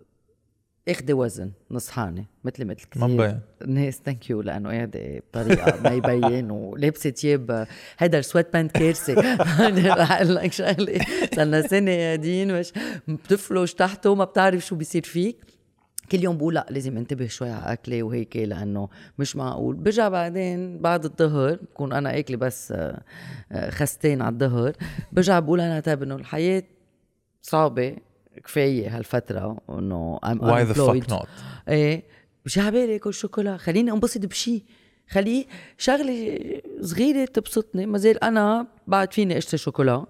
اخدي 0.88 1.12
وزن 1.12 1.50
نصحانه 1.70 2.24
مثل 2.44 2.64
مثل 2.64 2.84
كثير 2.90 3.02
ما 3.02 3.06
مبين. 3.06 3.40
الناس 3.62 4.00
ثانك 4.04 4.30
يو 4.30 4.40
لأنه 4.42 4.70
قاعدة 4.70 5.18
بطريقه 5.18 5.80
ما 5.82 5.90
يبين 5.90 6.50
ولابسة 6.50 7.10
ثياب 7.10 7.66
هيدا 7.98 8.18
السويت 8.18 8.52
باند 8.52 8.70
كارثه 8.70 9.14
رح 10.00 10.12
أقول 10.12 10.34
لك 10.34 10.52
شغله 10.52 11.00
صرنا 11.34 11.62
سنة 11.62 11.96
قاعدين 11.96 12.60
مش 12.60 12.72
بتفلش 13.08 13.72
تحته 13.72 14.14
ما 14.14 14.24
بتعرف 14.24 14.66
شو 14.66 14.76
بيصير 14.76 15.02
فيك. 15.02 15.36
كل 16.12 16.24
يوم 16.24 16.36
بقول 16.38 16.54
لا 16.54 16.66
لازم 16.70 16.96
انتبه 16.96 17.26
شوي 17.26 17.50
على 17.50 17.72
أكلي 17.72 18.02
وهيك 18.02 18.36
لأنه 18.36 18.88
مش 19.18 19.36
معقول. 19.36 19.76
برجع 19.76 20.08
بعدين 20.08 20.78
بعد 20.78 21.04
الظهر 21.04 21.54
بكون 21.54 21.92
أنا 21.92 22.18
أكلي 22.18 22.36
بس 22.36 22.72
آه، 22.72 23.70
خستين 23.70 24.22
على 24.22 24.32
الظهر. 24.32 24.72
برجع 25.12 25.38
بقول 25.38 25.60
أنا 25.60 25.80
طيب 25.80 26.02
إنه 26.02 26.14
الحياة 26.16 26.62
صعبة. 27.42 27.96
كفاية 28.44 28.98
هالفترة 28.98 29.58
إنه 29.70 30.18
why 30.22 30.28
the 30.28 30.74
unemployed. 30.74 31.04
fuck 31.04 31.12
not? 31.12 31.26
إيه 31.68 32.04
مش 32.46 32.58
على 32.58 32.96
أكل 32.96 33.14
شوكولا. 33.14 33.56
خليني 33.56 33.92
أنبسط 33.92 34.26
بشي. 34.26 34.64
خليه 35.10 35.44
شغلة 35.78 36.38
صغيرة 36.80 37.24
تبسطني. 37.24 37.86
ما 37.86 37.98
زال 37.98 38.24
أنا 38.24 38.66
بعد 38.86 39.12
فيني 39.12 39.38
أشتري 39.38 39.58
شوكولا. 39.58 40.06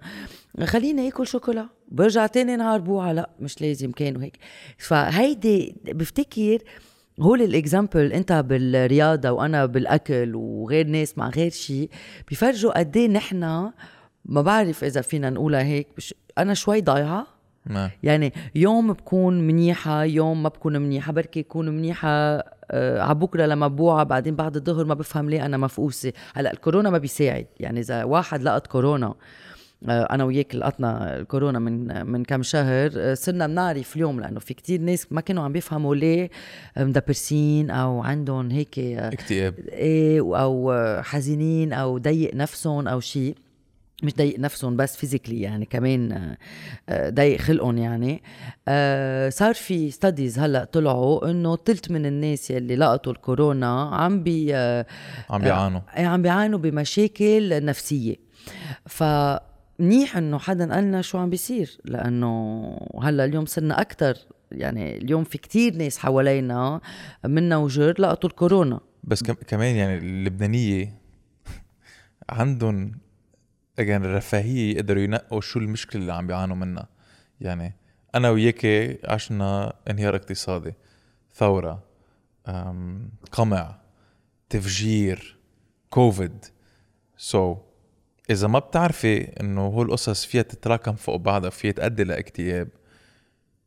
خليني 0.65 1.09
أكل 1.09 1.27
شوكولا. 1.27 1.69
برجع 1.89 2.27
تاني 2.27 2.57
نهار 2.57 2.81
بوعى. 2.81 3.15
لا 3.15 3.31
مش 3.41 3.63
لازم. 3.63 3.93
كان 3.93 4.17
وهيك 4.17 4.39
فهيدي 4.79 5.77
بفتكر 5.85 6.59
هول 7.21 7.43
الاكزامبل 7.43 8.13
أنت 8.13 8.33
بالرياضة 8.33 9.31
وأنا 9.31 9.67
بالأكل 9.67 10.35
وغير 10.35 10.87
ناس 10.87 11.19
مع 11.19 11.29
غير 11.29 11.51
شيء 11.51 11.91
بيفرجوا 12.29 12.79
قد 12.79 12.97
إيه 12.97 13.09
نحن 13.09 13.71
ما 14.25 14.43
بعرف 14.43 14.85
إذا 14.85 15.01
فينا 15.01 15.31
نقولها 15.31 15.63
هيك 15.63 15.87
أنا 16.39 16.55
شوي 16.55 16.81
ضايعة. 16.81 17.27
ما. 17.67 17.91
يعني 18.03 18.33
يوم 18.55 18.93
بكون 18.93 19.47
منيحة 19.47 20.05
يوم 20.05 20.43
ما 20.43 20.49
بكون 20.49 20.77
منيحة 20.77 21.13
بركي 21.13 21.41
يكون 21.41 21.69
منيحة 21.69 22.09
آه، 22.71 23.01
على 23.01 23.15
بكرة 23.15 23.47
لما 23.47 23.69
بوعى 23.69 24.05
بعدين 24.05 24.37
بعد 24.37 24.57
الظهر 24.57 24.85
ما 24.85 24.95
بفهم 24.95 25.31
ليه 25.31 25.47
أنا 25.47 25.57
مفقوسة. 25.57 26.13
هلأ 26.35 26.53
الكورونا 26.53 26.91
ما 26.91 26.99
بيساعد 26.99 27.47
يعني 27.61 27.81
إذا 27.81 28.05
واحد 28.05 28.43
لقط 28.43 28.67
كورونا 28.67 29.15
آه، 29.89 30.03
أنا 30.11 30.25
وياك 30.25 30.55
لقطنا 30.55 31.17
الكورونا 31.17 31.59
من 31.59 32.07
من 32.07 32.25
كم 32.25 32.43
شهر 32.43 32.91
آه، 32.97 33.15
صرنا 33.15 33.47
بنعرف 33.47 33.97
اليوم 33.97 34.21
لأنه 34.21 34.41
في 34.41 34.55
كتير 34.55 34.81
ناس 34.81 35.07
ما 35.13 35.21
كانوا 35.21 35.45
عم 35.45 35.53
بيفهموا 35.53 35.95
ليه 35.95 36.31
مدبرسين 36.77 37.71
أو 37.71 38.03
عندهم 38.03 38.51
هيك 38.51 38.79
اكتئاب. 38.79 39.55
إيه 39.59 40.21
أو 40.21 40.73
حزينين 41.03 41.73
أو 41.73 41.99
ضيق 41.99 42.35
نفسهم 42.35 42.89
أو 42.89 43.01
شيء 43.01 43.35
مش 44.03 44.15
ضيق 44.15 44.39
نفسهم 44.39 44.77
بس 44.77 44.97
physically 44.97 45.41
يعني 45.41 45.67
كمان 45.67 46.13
آه، 46.13 46.37
آه، 46.89 47.11
ضيق 47.11 47.41
خلقهم 47.41 47.79
يعني. 47.79 48.23
آه، 48.69 49.29
صار 49.29 49.55
في 49.55 49.91
studies 49.91 50.39
هلأ 50.39 50.65
طلعوا 50.65 51.31
إنه 51.31 51.57
ثلث 51.57 51.91
من 51.91 52.07
الناس 52.07 52.51
يلي 52.51 52.77
لقطوا 52.77 53.13
الكورونا 53.13 53.83
عم 53.83 54.23
بي 54.23 54.55
عم 54.55 55.43
بيعانوا. 55.43 55.81
آه، 55.97 56.07
عم 56.07 56.23
بيعانوا 56.23 56.59
بمشاكل 56.59 57.65
نفسية. 57.65 58.17
فمنيح 58.87 60.17
إنه 60.17 60.39
حدا 60.39 60.75
قالنا 60.75 61.03
شو 61.03 61.19
عم 61.19 61.31
بيصير 61.31 61.79
لأنه 61.85 62.77
هلأ 63.03 63.25
اليوم 63.25 63.47
صرنا 63.47 63.81
أكثر 63.81 64.15
يعني 64.53 64.97
اليوم 64.97 65.25
في 65.25 65.39
كتير 65.39 65.75
ناس 65.75 65.99
حوالينا 65.99 66.81
منا 67.25 67.57
وجر 67.57 67.95
لقطوا 67.99 68.31
الكورونا. 68.31 68.81
بس 69.05 69.23
كم 69.23 69.35
كمان 69.47 69.77
يعني 69.77 69.99
اللبنانية 69.99 71.03
عندهم 72.31 72.93
أجان 73.79 74.05
الرفاهية 74.05 74.75
يقدروا 74.77 75.03
ينقوا 75.03 75.41
شو 75.41 75.59
المشكلة 75.59 76.03
اللي 76.03 76.13
عم 76.13 76.27
بيعانوا 76.27 76.57
منها. 76.57 76.89
يعني 77.41 77.77
أنا 78.15 78.31
وياك 78.31 78.67
عشنا 79.05 79.73
انهيار 79.91 80.17
اقتصادي 80.17 80.75
ثورة 81.35 81.83
قمع 83.33 83.79
تفجير 84.49 85.37
كوفيد. 85.91 86.45
سو 87.17 87.55
so, 87.55 87.59
إذا 88.31 88.49
ما 88.49 88.59
بتعرفي 88.59 89.23
إنه 89.41 89.67
هول 89.67 89.87
القصص 89.87 90.25
فيها 90.25 90.43
تتراكم 90.43 90.93
فوق 90.93 91.17
بعضها 91.17 91.51
فيها 91.51 91.73
تؤدي 91.73 92.05
لاكتئاب 92.05 92.69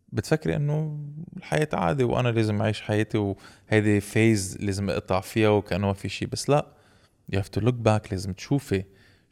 بتفكري 0.10 0.56
إنه 0.56 1.00
الحياة 1.38 1.70
عادي 1.74 2.04
وأنا 2.04 2.30
لازم 2.30 2.62
أعيش 2.62 2.82
حياتي 2.82 3.18
وهيدي 3.18 4.00
phase 4.02 4.58
لازم 4.62 4.90
أقطع 4.90 5.22
فيها 5.22 5.50
وكأنه 5.50 5.88
ما 5.88 5.94
في 5.94 6.10
شيء 6.10 6.28
بس 6.28 6.50
لا 6.50 6.68
you 7.34 7.38
have 7.38 7.60
to 7.60 7.64
look 7.64 7.76
back 7.88 8.12
لازم 8.12 8.34
تشوفي 8.34 8.84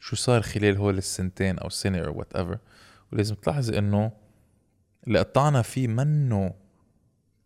شو 0.04 0.16
صار 0.16 0.42
خلال 0.42 0.76
هول 0.76 0.98
السنتين 0.98 1.58
أو 1.58 1.68
سنة 1.68 1.98
أو 1.98 2.18
whatever 2.18 2.58
ولازم 3.12 3.34
تلاحظي 3.34 3.78
إنه 3.78 4.12
اللي 5.06 5.18
قطعنا 5.18 5.62
فيه 5.62 5.88
منه 5.88 6.54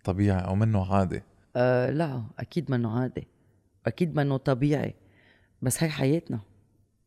طبيعي 0.04 0.40
أو 0.44 0.54
منه 0.54 0.94
عادي 0.94 1.22
أه 1.56 1.90
لا 1.90 2.22
أكيد 2.38 2.70
منه 2.70 3.00
عادي 3.00 3.26
أكيد 3.86 4.16
منه 4.16 4.36
طبيعي. 4.36 4.94
بس 5.62 5.82
هي 5.82 5.88
حياتنا. 5.90 6.40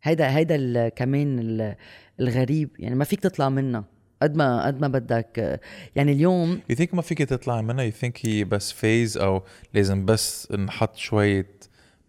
هيدا 0.03 0.35
هيدا 0.37 0.55
ال- 0.55 0.89
كمان 0.89 1.39
ال- 1.39 1.75
الغريب. 2.19 2.69
يعني 2.79 2.95
ما 2.95 3.03
فيك 3.05 3.19
تطلع 3.19 3.49
منها 3.49 3.83
قد 4.21 4.35
ما 4.35 4.65
قد 4.65 4.81
ما 4.81 4.87
بدك. 4.87 5.59
يعني 5.95 6.11
اليوم 6.11 6.61
you 6.71 6.75
think 6.75 6.93
ما 6.93 7.01
فيك 7.01 7.17
تطلعي 7.17 7.61
منها 7.61 7.91
you 7.91 7.93
think 7.93 8.11
هي 8.21 8.43
بس 8.43 8.71
فيز 8.71 9.17
أو 9.17 9.43
لازم 9.73 10.05
بس 10.05 10.51
نحط 10.51 10.95
شوية 10.95 11.47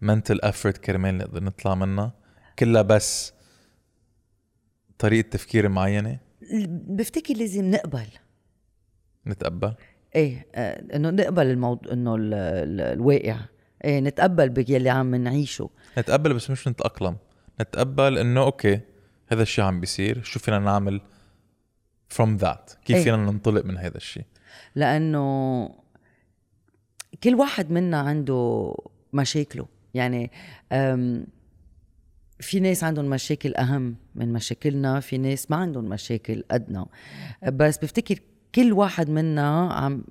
mental 0.05 0.37
effort 0.49 0.77
كرمال 0.77 1.17
نقدر 1.17 1.43
نطلع 1.43 1.75
منها 1.75 2.22
كلها 2.59 2.81
بس 2.81 3.33
طريقة 4.97 5.29
تفكير 5.29 5.69
معينة؟ 5.69 6.19
بفتكر 6.69 7.33
لازم 7.33 7.71
نقبل. 7.71 8.05
نتقبل؟ 9.27 9.73
إيه 10.15 10.47
آه، 10.55 10.95
إنه 10.95 11.09
نقبل 11.09 11.45
الموضوع 11.47 11.93
إنه 11.93 12.15
ال- 12.15 12.33
ال- 12.33 12.81
الواقع. 12.81 13.37
إيه 13.85 13.99
نتقبل 13.99 14.49
باللي 14.49 14.89
عم 14.89 15.15
نعيشه. 15.15 15.69
نتقبل 15.97 16.33
بس 16.33 16.49
مش 16.49 16.67
نتأقلم. 16.67 17.17
نتقبل 17.61 18.17
إنه 18.17 18.41
أوكي 18.43 18.79
هذا 19.27 19.41
الشيء 19.41 19.63
عم 19.65 19.79
بيصير 19.79 20.23
شو 20.23 20.39
فينا 20.39 20.59
نعمل 20.59 21.01
from 22.13 22.41
that 22.41 22.75
كيف 22.85 22.95
إيه. 22.95 23.03
فينا 23.03 23.17
ننطلق 23.17 23.65
من 23.65 23.77
هذا 23.77 23.97
الشيء 23.97 24.23
لأنه 24.75 25.65
كل 27.23 27.35
واحد 27.35 27.71
منا 27.71 27.99
عنده 27.99 28.73
مشاكله. 29.13 29.67
يعني 29.93 30.31
في 32.43 32.59
ناس 32.59 32.83
عندهم 32.83 33.05
مشاكل 33.05 33.55
أهم 33.55 33.95
من 34.15 34.33
مشاكلنا 34.33 34.99
في 34.99 35.17
ناس 35.17 35.51
ما 35.51 35.57
عندهم 35.57 35.85
مشاكل 35.85 36.43
قدنا. 36.51 36.85
بس 37.53 37.77
بفتكر 37.77 38.19
كل 38.55 38.73
واحد 38.73 39.09
منا 39.09 39.73
عم 39.73 40.03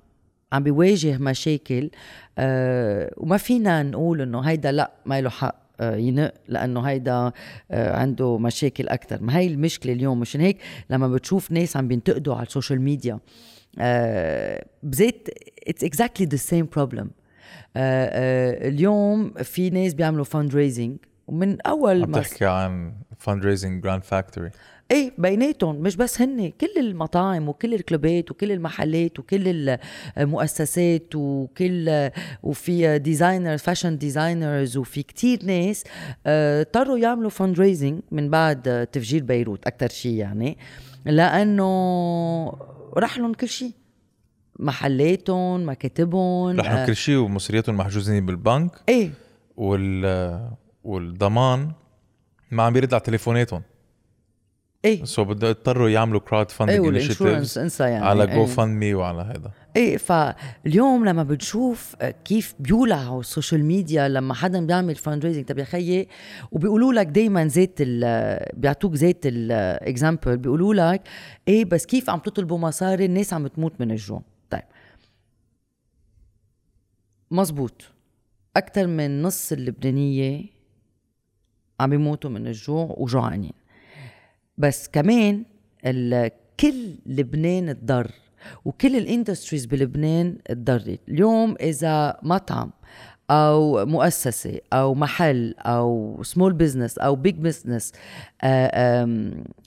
عم 0.53 0.63
بيواجه 0.63 1.17
مشاكل 1.17 1.89
أه 2.37 3.13
وما 3.17 3.37
فينا 3.37 3.83
نقول 3.83 4.21
إنه 4.21 4.39
هيدا 4.39 4.71
لأ 4.71 4.91
ما 5.05 5.21
له 5.21 5.29
حق 5.29 5.63
آه، 5.79 5.95
ينق 5.95 6.33
لأنه 6.47 6.81
هيدا 6.81 7.31
آه، 7.71 7.95
عنده 7.95 8.37
مشاكل 8.37 8.87
أكثر 8.87 9.23
ما 9.23 9.37
هي 9.37 9.47
المشكلة 9.47 9.93
اليوم؟ 9.93 10.19
مشان 10.19 10.41
هيك 10.41 10.57
لما 10.89 11.07
بتشوف 11.07 11.51
ناس 11.51 11.77
عم 11.77 11.87
بينتقدوا 11.87 12.35
على 12.35 12.45
السوشيال 12.45 12.81
ميديا 12.81 13.19
آه، 13.79 14.65
بزيت 14.83 15.29
اتس 15.67 15.83
اكزاكتلي 15.83 16.25
ذا 16.25 16.35
سيم 16.35 16.67
بروبلم 16.75 17.09
اليوم 17.77 19.33
في 19.33 19.69
ناس 19.69 19.93
بيعملوا 19.93 20.23
فاند 20.23 20.55
ريزنج 20.55 20.97
ومن 21.27 21.61
أول 21.61 21.99
ما 21.99 22.21
تحكي 22.21 22.45
عن 22.45 22.93
fundraising 23.25 23.85
grand 23.85 24.03
factory. 24.13 24.51
إيه 24.91 25.11
بيناتهم 25.17 25.75
مش 25.75 25.95
بس 25.95 26.21
هن 26.21 26.51
كل 26.61 26.67
المطاعم 26.77 27.49
وكل 27.49 27.73
الكلوبات 27.73 28.31
وكل 28.31 28.51
المحلات 28.51 29.19
وكل 29.19 29.77
المؤسسات 30.17 31.15
وكل 31.15 32.09
وفي 32.43 32.99
designer 32.99 33.57
fashion 33.57 33.97
designers 33.97 34.77
وفي 34.77 35.03
كتير 35.03 35.45
ناس 35.45 35.83
آه، 36.25 36.61
اضطروا 36.61 36.97
يعملوا 36.97 37.29
fundraising 37.29 38.01
من 38.11 38.29
بعد 38.29 38.87
تفجير 38.91 39.23
بيروت 39.23 39.67
أكثر 39.67 39.89
شيء 39.89 40.13
يعني 40.13 40.57
لأنه 41.05 41.63
راح 42.97 43.17
لهم 43.17 43.33
كل 43.33 43.47
شيء. 43.47 43.71
محلاتهم 44.59 45.69
مكاتبهم 45.69 46.59
رح 46.59 46.71
آه، 46.71 46.85
كل 46.85 46.95
شيء 46.95 47.17
ومصرياتهم 47.17 47.77
محجوزين 47.77 48.25
بالبنك. 48.25 48.71
إيه. 48.89 49.11
وال 49.57 50.05
والضمان 50.83 51.71
ما 52.51 52.63
عم 52.63 52.73
بيرد 52.73 52.93
على 52.93 53.03
تليفوناتهم. 53.03 53.61
إيه. 54.85 55.03
so 55.03 55.23
بده 55.25 55.49
يضطروا 55.49 55.89
يعملوا 55.89 56.19
crowdfunding 56.19 56.77
انسى 57.57 57.83
يعني 57.83 58.05
على. 58.05 58.27
GoFundMe 58.27 58.93
وعلى 58.93 59.21
هذا 59.21 59.51
إيه 59.75 59.97
فاليوم 59.97 61.05
لما 61.05 61.23
بتشوف 61.23 61.95
كيف 62.25 62.55
بيولعوا 62.59 63.19
ال 63.19 63.26
social 63.26 63.65
media 63.65 64.07
لما 64.07 64.33
حدا 64.33 64.65
بيعمل 64.65 64.95
fundraising 64.95 65.45
طب 65.45 65.57
يا 65.57 65.63
خيي 65.63 66.07
وبيقولوا 66.51 66.93
لك 66.93 67.07
دائما 67.07 67.47
زيت 67.47 67.73
ال- 67.79 68.59
بيعطوك 68.59 68.95
زيت 68.95 69.25
ال 69.25 69.39
example 69.39 70.37
بيقولوا 70.37 70.73
لك 70.73 71.01
إيه 71.47 71.65
بس 71.65 71.85
كيف 71.85 72.09
عم 72.09 72.19
تطلبوا 72.19 72.57
مصاري؟ 72.57 73.05
الناس 73.05 73.33
عم 73.33 73.47
تموت 73.47 73.73
من 73.79 73.91
الجوع. 73.91 74.21
طيب. 74.49 74.61
مزبوط. 77.31 77.81
أكثر 78.57 78.87
من 78.87 79.21
نص 79.21 79.51
اللبنانية 79.51 80.45
عم 81.83 81.89
بيموتوا 81.89 82.29
من 82.29 82.47
الجوع 82.47 82.95
وجوعانين. 82.97 83.53
بس 84.57 84.87
كمان 84.87 85.43
كل 86.59 86.95
لبنان 87.05 87.79
تضر 87.79 88.11
وكل 88.65 88.95
ال 88.95 89.01
industries 89.01 89.65
بلبنان 89.65 90.37
تضرت 90.45 90.99
اليوم 91.09 91.55
إذا 91.61 92.17
مطعم 92.23 92.71
أو 93.29 93.85
مؤسسة 93.85 94.59
أو 94.73 94.93
محل 94.93 95.55
أو 95.59 96.19
small 96.23 96.53
business 96.53 96.97
أو 96.97 97.15
big 97.15 97.35
business 97.35 97.91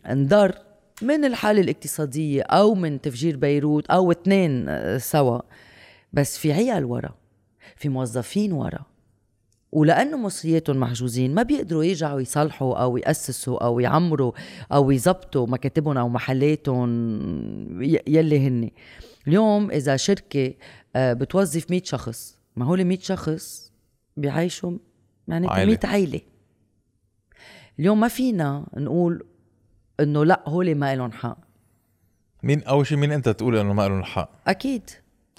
انضر 0.07 0.55
من 1.03 1.25
الحالة 1.25 1.61
الاقتصادية 1.61 2.43
أو 2.43 2.75
من 2.75 3.01
تفجير 3.01 3.37
بيروت 3.37 3.87
أو 3.91 4.13
اثنين 4.13 4.69
سوا. 4.99 5.41
بس 6.13 6.39
في 6.39 6.53
عيال 6.53 6.85
ورا 6.85 7.15
في 7.77 7.89
موظفين 7.89 8.53
ورا. 8.53 8.85
ولأنه 9.73 10.17
مصرياتهم 10.17 10.81
محجوزين 10.81 11.35
ما 11.35 11.43
بيقدروا 11.43 11.85
يرجعوا 11.85 12.21
يصلحوا 12.21 12.83
أو 12.83 12.97
يأسسوا 12.97 13.65
أو 13.65 13.81
يعمروا 13.81 14.33
أو 14.73 14.91
يزبطوا 14.91 15.47
مكاتبهم 15.47 15.99
أو 15.99 16.09
محلاتهم 16.09 16.89
يلي 17.83 18.49
هن 18.49 18.71
اليوم 19.29 19.71
إذا 19.71 19.97
شركة 19.97 20.55
آه، 20.97 21.13
بتوظف 21.13 21.71
100 21.71 21.83
شخص 21.85 22.39
ما 22.57 22.65
هول 22.65 22.85
100 22.85 22.99
شخص 22.99 23.73
بيعيشوا 24.17 24.73
يعني 25.29 25.49
عائلة. 25.49 25.67
100 25.67 25.79
عائلة. 25.85 26.21
اليوم 27.79 28.01
ما 28.01 28.09
فينا 28.09 28.67
نقول 28.77 29.27
إنه 30.01 30.25
لأ 30.25 30.43
هول 30.47 30.75
ما 30.75 30.97
لهم 30.97 31.13
حق. 31.13 31.39
مين 32.43 32.63
أول 32.63 32.87
شيء 32.87 32.99
مين 32.99 33.13
أنت 33.13 33.29
تقول 33.29 33.57
إنه 33.57 33.73
ما 33.73 33.89
لهم 33.89 33.99
الحق 33.99 34.31
أكيد. 34.49 34.91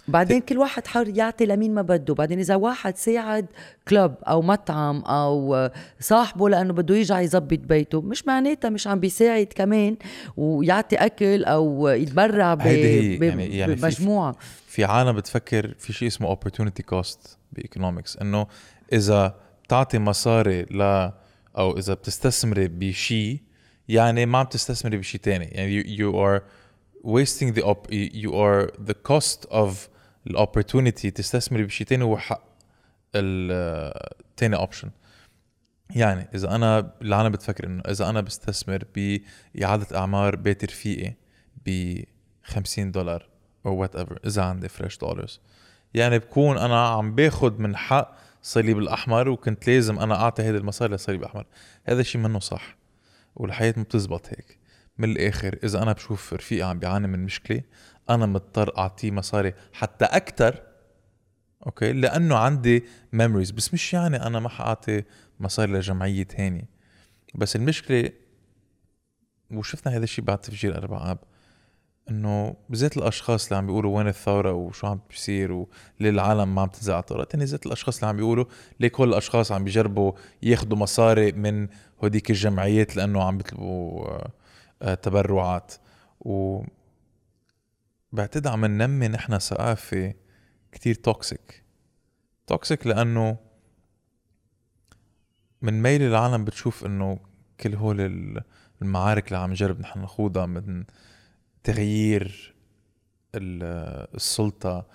بعدين 0.07 0.41
كل 0.41 0.57
واحد 0.57 0.87
حر 0.87 1.07
يعطي 1.17 1.45
لمين 1.45 1.73
ما 1.73 1.81
بده. 1.81 2.13
بعدين 2.13 2.39
إذا 2.39 2.55
واحد 2.55 2.97
ساعد 2.97 3.45
كلوب 3.87 4.13
أو 4.23 4.41
مطعم 4.41 5.01
أو 5.01 5.69
صاحبه 5.99 6.49
لأنه 6.49 6.73
بده 6.73 6.95
يرجع 6.95 7.21
يظبط 7.21 7.59
بيته 7.59 8.01
مش 8.01 8.27
معناتها 8.27 8.69
مش 8.69 8.87
عم 8.87 8.99
بيساعد 8.99 9.45
كمان 9.55 9.97
ويعطي 10.37 10.95
أكل 10.95 11.43
أو 11.43 11.87
يتبرع 11.87 12.53
ب... 12.53 12.61
يعني- 12.65 13.57
يعني 13.57 13.75
في- 13.75 13.81
بمجموعة. 13.81 14.35
في 14.67 14.83
عالم 14.85 15.11
بتفكر 15.15 15.73
في 15.79 15.93
شيء 15.93 16.07
اسمه 16.07 16.35
opportunity 16.35 16.95
cost 16.95 17.17
ب 17.51 17.58
economics 17.58 18.17
إنه 18.17 18.47
إذا 18.93 19.35
بتعطي 19.63 19.99
مصاري 19.99 20.61
ل 20.61 20.81
أو 21.57 21.77
إذا 21.77 21.93
بتستثمري 21.93 22.67
بشيء 22.67 23.39
يعني 23.89 24.25
ما 24.25 24.37
عم 24.37 24.45
تستثمري 24.45 24.97
بشيء 24.97 25.21
تاني. 25.21 25.45
يعني 25.45 25.83
you, 25.83 25.85
you 25.99 26.15
are 26.15 26.41
wasting 27.07 27.53
the 27.59 27.63
op 27.63 27.87
you 28.23 28.31
are 28.33 28.71
the 28.89 28.95
cost 29.11 29.49
of 29.51 29.69
ال 30.27 30.34
opportunity 30.34 31.11
تستثمري 31.11 31.63
بشيء 31.63 31.87
تاني 31.87 32.03
هو 32.03 32.17
حق 32.17 32.43
التاني 33.15 34.55
option 34.55 34.89
يعني 35.95 36.27
إذا 36.35 36.55
أنا 36.55 36.91
العالم 37.01 37.31
بتفكر 37.31 37.67
إنه 37.67 37.83
إذا 37.89 38.09
أنا 38.09 38.21
بستثمر 38.21 38.83
بإعادة 38.95 39.99
أعمار 39.99 40.35
بيت 40.35 40.65
رفيقي 40.65 41.13
ب 41.65 41.99
50 42.43 42.91
دولار 42.91 43.29
أو 43.65 43.75
whatever 43.75 44.19
إذا 44.25 44.43
عندي 44.43 44.67
fresh 44.67 44.97
dollars 44.97 45.41
يعني 45.93 46.19
بكون 46.19 46.57
أنا 46.57 46.87
عم 46.87 47.15
باخد 47.15 47.59
من 47.59 47.75
حق 47.75 48.15
الصليب 48.41 48.77
الأحمر 48.77 49.29
وكنت 49.29 49.67
لازم 49.69 49.99
أنا 49.99 50.15
أعطي 50.15 50.43
هيدي 50.43 50.57
المصاري 50.57 50.91
للصليب 50.91 51.19
الأحمر. 51.19 51.45
هذا 51.85 52.01
الشيء 52.01 52.21
منه 52.21 52.39
صح 52.39 52.77
والحياة 53.35 53.73
ما 53.77 53.83
بتزبط 53.83 54.27
هيك. 54.27 54.59
من 54.97 55.11
الآخر 55.11 55.59
إذا 55.63 55.83
أنا 55.83 55.93
بشوف 55.93 56.33
رفيقي 56.33 56.69
عم 56.69 56.79
بيعاني 56.79 57.07
من 57.07 57.19
مشكلة 57.25 57.61
أنا 58.09 58.25
مضطر 58.25 58.77
أعطيه 58.77 59.11
مصاري 59.11 59.53
حتى 59.73 60.05
أكثر 60.05 60.61
okay؟ 61.65 61.93
لأنه 61.93 62.37
عندي 62.37 62.83
memories 63.13 63.51
بس 63.51 63.73
مش 63.73 63.93
يعني 63.93 64.23
أنا 64.27 64.39
ما 64.39 64.49
حأعطي 64.49 65.03
مصاري 65.39 65.71
لجمعية 65.71 66.23
تاني 66.23 66.67
بس 67.35 67.55
المشكلة 67.55 68.09
وشفنا 69.51 69.95
هذا 69.97 70.03
الشيء 70.03 70.25
بعد 70.25 70.37
تفجير 70.37 70.77
أربع 70.77 71.11
اب 71.11 71.17
إنه 72.09 72.55
بالذات 72.69 72.97
الأشخاص 72.97 73.45
اللي 73.45 73.57
عم 73.57 73.65
بيقولوا 73.65 73.97
وين 73.97 74.07
الثورة 74.07 74.51
وشو 74.51 74.87
عم 74.87 74.99
بيصير 75.09 75.51
وليه 75.51 75.67
العالم 75.99 76.55
ما 76.55 76.61
عم 76.61 76.67
تنزل 76.67 76.93
على 76.93 77.01
الثوره 77.01 77.23
تاني 77.23 77.45
ذات 77.45 77.65
الأشخاص 77.65 77.95
اللي 77.95 78.07
عم 78.07 78.17
بيقولوا 78.17 78.45
ليك 78.79 78.99
هول 78.99 79.09
الأشخاص 79.09 79.51
عم 79.51 79.63
بيجربوا 79.63 80.11
ياخذوا 80.43 80.77
مصاري 80.77 81.31
من 81.31 81.67
هوديك 82.03 82.29
الجمعيات 82.29 82.95
لأنه 82.95 83.23
عم 83.23 83.37
بيطلبوا 83.37 84.07
آه، 84.81 84.93
تبرعات. 84.93 85.73
و 86.19 86.63
بعتقد 88.11 88.47
عم 88.47 88.65
ننمي 88.65 89.07
نحن 89.07 89.39
ثقافة 89.39 90.13
كتير 90.71 90.95
toxic 90.95 91.63
toxic 92.47 92.87
لأنه 92.87 93.37
من 95.61 95.81
ميل 95.81 96.01
العالم 96.01 96.45
بتشوف 96.45 96.85
إنه 96.85 97.19
كل 97.59 97.75
هول 97.75 98.01
ال- 98.01 98.41
المعارك 98.81 99.27
اللي 99.27 99.37
عم 99.37 99.51
نجرب 99.51 99.79
نحن 99.79 99.99
نخوضها 99.99 100.45
من 100.45 100.83
تغيير 101.63 102.55
ال- 103.35 104.07
السلطة 104.15 104.87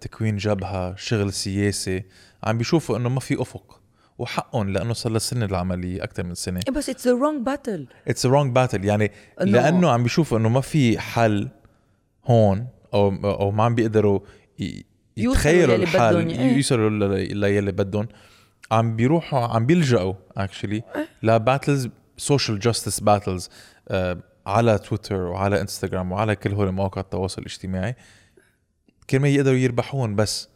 تكوين 0.00 0.36
جبهة 0.36 0.94
شغل 0.96 1.32
سياسي 1.32 2.04
عم 2.44 2.58
بيشوفوا 2.58 2.96
إنه 2.96 3.08
ما 3.08 3.20
في 3.20 3.42
أفق. 3.42 3.74
وحقهم 4.18 4.70
لأنه 4.70 4.92
صار 4.92 5.12
لها 5.12 5.18
سنة 5.18 5.44
العملية 5.44 6.04
أكثر 6.04 6.22
من 6.24 6.34
سنة. 6.34 6.60
إيه 6.68 6.74
بس 6.74 6.88
it's 6.90 7.06
a 7.06 7.10
wrong 7.10 7.46
battle 7.46 7.86
it's 8.08 8.26
wrong 8.26 8.54
battle 8.54 8.84
يعني 8.84 9.10
لأنه 9.40 9.90
عم 9.90 10.02
بيشوفوا 10.02 10.38
إنه 10.38 10.48
ما 10.48 10.60
في 10.60 10.98
حل. 10.98 11.48
هون 12.28 12.66
أو 12.94 13.08
أو 13.24 13.50
ما 13.50 13.64
عم 13.64 13.74
بيقدروا 13.74 14.20
يتخيلوا 15.16 15.76
بدهم 15.76 16.28
إيه. 16.28 16.56
يوصلوا 16.56 16.90
ل- 16.90 17.36
ليلي 17.36 17.72
بدهم. 17.72 18.08
عم 18.70 18.96
بيروحوا 18.96 19.40
عم 19.40 19.66
بيلجأوا 19.66 20.14
actually. 20.36 20.82
ل 21.22 21.30
battles 21.30 21.88
social 22.16 22.58
justice 22.58 23.00
battles 23.00 23.50
على 24.46 24.78
تويتر 24.78 25.14
وعلى 25.16 25.60
انستغرام 25.60 26.12
وعلى 26.12 26.36
كل 26.36 26.52
هول 26.52 26.72
مواقع 26.72 27.00
التواصل 27.00 27.42
الاجتماعي. 27.42 27.94
كرمال 29.10 29.30
يقدروا 29.30 29.56
يربحون 29.56 30.16
بس. 30.16 30.48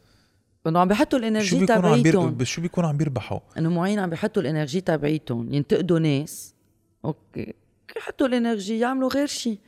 إنه 0.67 0.79
عم 0.81 0.89
بيحطوا 0.89 1.19
ال 1.19 1.25
energy. 1.25 1.67
تبعيتهم. 1.67 2.37
بس 2.37 2.47
شو 2.47 2.63
بيكونوا 2.63 2.89
عم 2.89 2.97
بيربحوا؟ 2.97 3.39
إنه 3.59 3.71
معين 3.71 3.99
عم 3.99 4.11
بيحطوا 4.11 4.43
ال 4.43 4.48
energy 4.48 4.81
تبعيتهم 4.81 5.53
ينتقدوا 5.53 5.99
ناس. 5.99 6.55
أوكي. 7.05 7.55
يحطوا 7.97 8.27
ال 8.27 8.34
energy 8.34 8.79
يعملوا 8.79 9.09
غير 9.09 9.27
شيء 9.27 9.59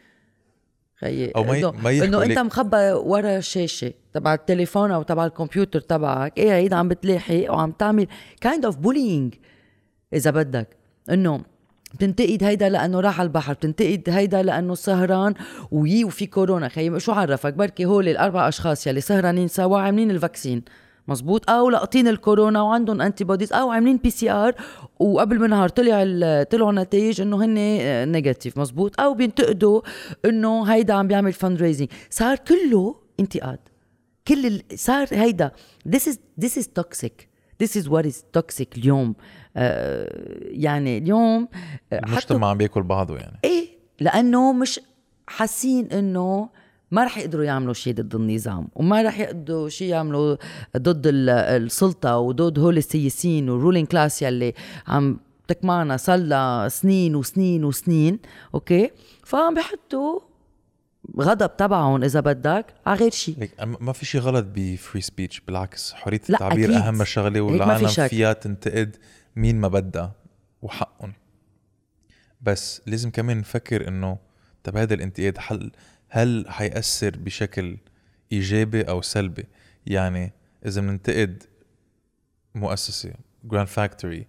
خيي 1.04 1.30
أو 1.36 1.44
ما 1.44 1.56
ي- 1.56 1.60
إنه- 1.62 2.02
إنه 2.02 2.22
أنت 2.22 2.38
مخبى 2.38 2.92
ورا 2.92 3.36
الشاشه 3.36 3.92
تبع 4.12 4.34
التليفون 4.34 4.90
أو 4.90 5.02
تبع 5.02 5.26
الكمبيوتر 5.26 5.80
تبعك 5.80 6.40
قاعد 6.40 6.72
عم 6.72 6.88
بتلاحق 6.88 7.44
وعم 7.52 7.70
تعمل 7.70 8.06
kind 8.40 8.64
of 8.64 8.76
bullying 8.76 9.36
إذا 10.14 10.30
بدك. 10.30 10.68
إنه 11.10 11.40
بتنتقد 11.94 12.44
هيدا 12.44 12.68
لأنه 12.68 13.00
راح 13.00 13.20
على 13.20 13.26
البحر 13.26 13.52
بتنتقد 13.52 14.02
هيدا 14.08 14.42
لأنه 14.42 14.74
سهران 14.74 15.34
ويي 15.70 16.04
وفي 16.04 16.26
كورونا. 16.26 16.68
خيي 16.68 17.00
شو 17.00 17.12
عرفك؟ 17.12 17.54
بركي 17.54 17.84
هول 17.84 18.08
الأربع 18.08 18.48
أشخاص 18.48 18.86
يلي 18.86 19.00
سهرانين 19.00 19.48
سوا 19.48 19.78
عاملين 19.78 20.10
ال 20.11 20.16
vaccine. 20.16 20.62
مزبوط 21.08 21.50
أو 21.50 21.70
لاقطين 21.70 22.08
الكورونا 22.08 22.62
وعندهم 22.62 23.00
antibodies 23.00 23.52
أو 23.52 23.70
عاملين 23.70 23.96
PCR 23.96 24.54
وقبل 24.98 25.38
بنهار 25.38 25.68
طلع 25.68 26.02
ال- 26.02 26.48
طلعوا 26.48 26.72
نتائج 26.72 27.20
إنه 27.20 27.44
هن 27.44 27.54
negative 28.12 28.59
مزبوط 28.58 29.00
أو 29.00 29.14
بينتقدوا 29.14 29.80
إنه 30.24 30.64
هيدا 30.64 30.94
عم 30.94 31.08
بيعمل 31.08 31.32
fundraising 31.33 31.88
صار 32.10 32.36
كله 32.36 32.96
انتقاد. 33.20 33.58
كل 34.28 34.46
ال... 34.46 34.62
صار 34.74 35.06
هيدا. 35.12 35.50
This 35.88 36.00
is 36.02 36.16
this 36.44 36.50
is 36.58 36.64
toxic. 36.80 37.12
This 37.62 37.70
is 37.80 37.84
what 37.88 38.04
is 38.06 38.16
toxic 38.38 38.78
اليوم. 38.78 39.14
آه 39.56 40.08
يعني 40.40 40.98
اليوم 40.98 41.48
آه، 41.92 41.96
حتى 41.96 42.06
المجتمع 42.06 42.50
عم 42.50 42.58
بياكل 42.58 42.82
بعضه 42.82 43.16
يعني. 43.16 43.38
إيه 43.44 43.68
لأنه 44.00 44.52
مش 44.52 44.80
حاسين 45.26 45.86
إنه 45.92 46.48
ما 46.90 47.05
رح 47.05 47.18
يقدروا 47.18 47.44
يعملوا 47.44 47.75
شيء 47.75 47.94
ضد 47.94 48.14
النظام 48.14 48.68
وما 48.75 49.03
رح 49.03 49.18
يقدروا 49.20 49.68
شيء 49.68 49.88
يعملوا 49.88 50.37
ضد 50.77 51.07
ال- 51.07 51.31
السلطة 51.31 52.18
وضد 52.18 52.59
هول 52.59 52.77
السياسيين 52.79 53.51
وال 53.50 53.60
ruling 53.60 53.87
class 53.87 54.22
يلي 54.23 54.55
عم 54.88 55.18
تقمعنا 55.48 55.96
صار 55.97 56.18
لها 56.18 56.68
سنين 56.68 57.16
وسنين 57.16 57.64
وسنين 57.64 58.18
أوكي 58.55 58.90
فعم 59.25 59.55
بيحطوا 59.55 60.20
غضب 61.20 61.57
تبعهم 61.57 62.05
إذا 62.05 62.20
بدك 62.20 62.66
على 62.87 62.99
غير 63.01 63.11
شيء 63.11 63.51
ما 63.81 63.92
في 63.92 64.07
شيء 64.07 64.20
غلط 64.20 64.47
ب 64.54 64.64
free 64.64 65.00
speech 65.00 65.40
بالعكس 65.40 65.92
حرية 65.92 66.20
التعبير 66.31 66.64
أكيد. 66.70 66.77
أهم 66.83 67.05
شغلة 67.05 67.31
في 67.33 67.40
والعالم 67.40 67.88
شك. 67.88 68.07
فيها 68.07 68.33
تنتقد 68.33 68.97
مين 69.37 69.61
ما 69.61 69.68
بدها 69.68 70.12
وحقهم 70.62 71.12
بس 72.40 72.83
لازم 72.87 73.11
كمان 73.11 73.38
نفكر 73.38 73.88
إنه 73.88 74.18
طب 74.64 74.77
هذا 74.77 74.94
الانتقاد 74.94 75.37
هل 75.40 75.70
هل 76.16 76.44
حيأثر 76.48 77.16
بشكل 77.16 77.77
إيجابي 78.33 78.83
أو 78.83 79.03
سلبي 79.03 79.44
يعني 79.87 80.33
إذا 80.66 80.81
بننتقد 80.81 81.42
مؤسسة 82.55 83.12
جراند 83.44 83.68
فاكتوري 83.68 84.27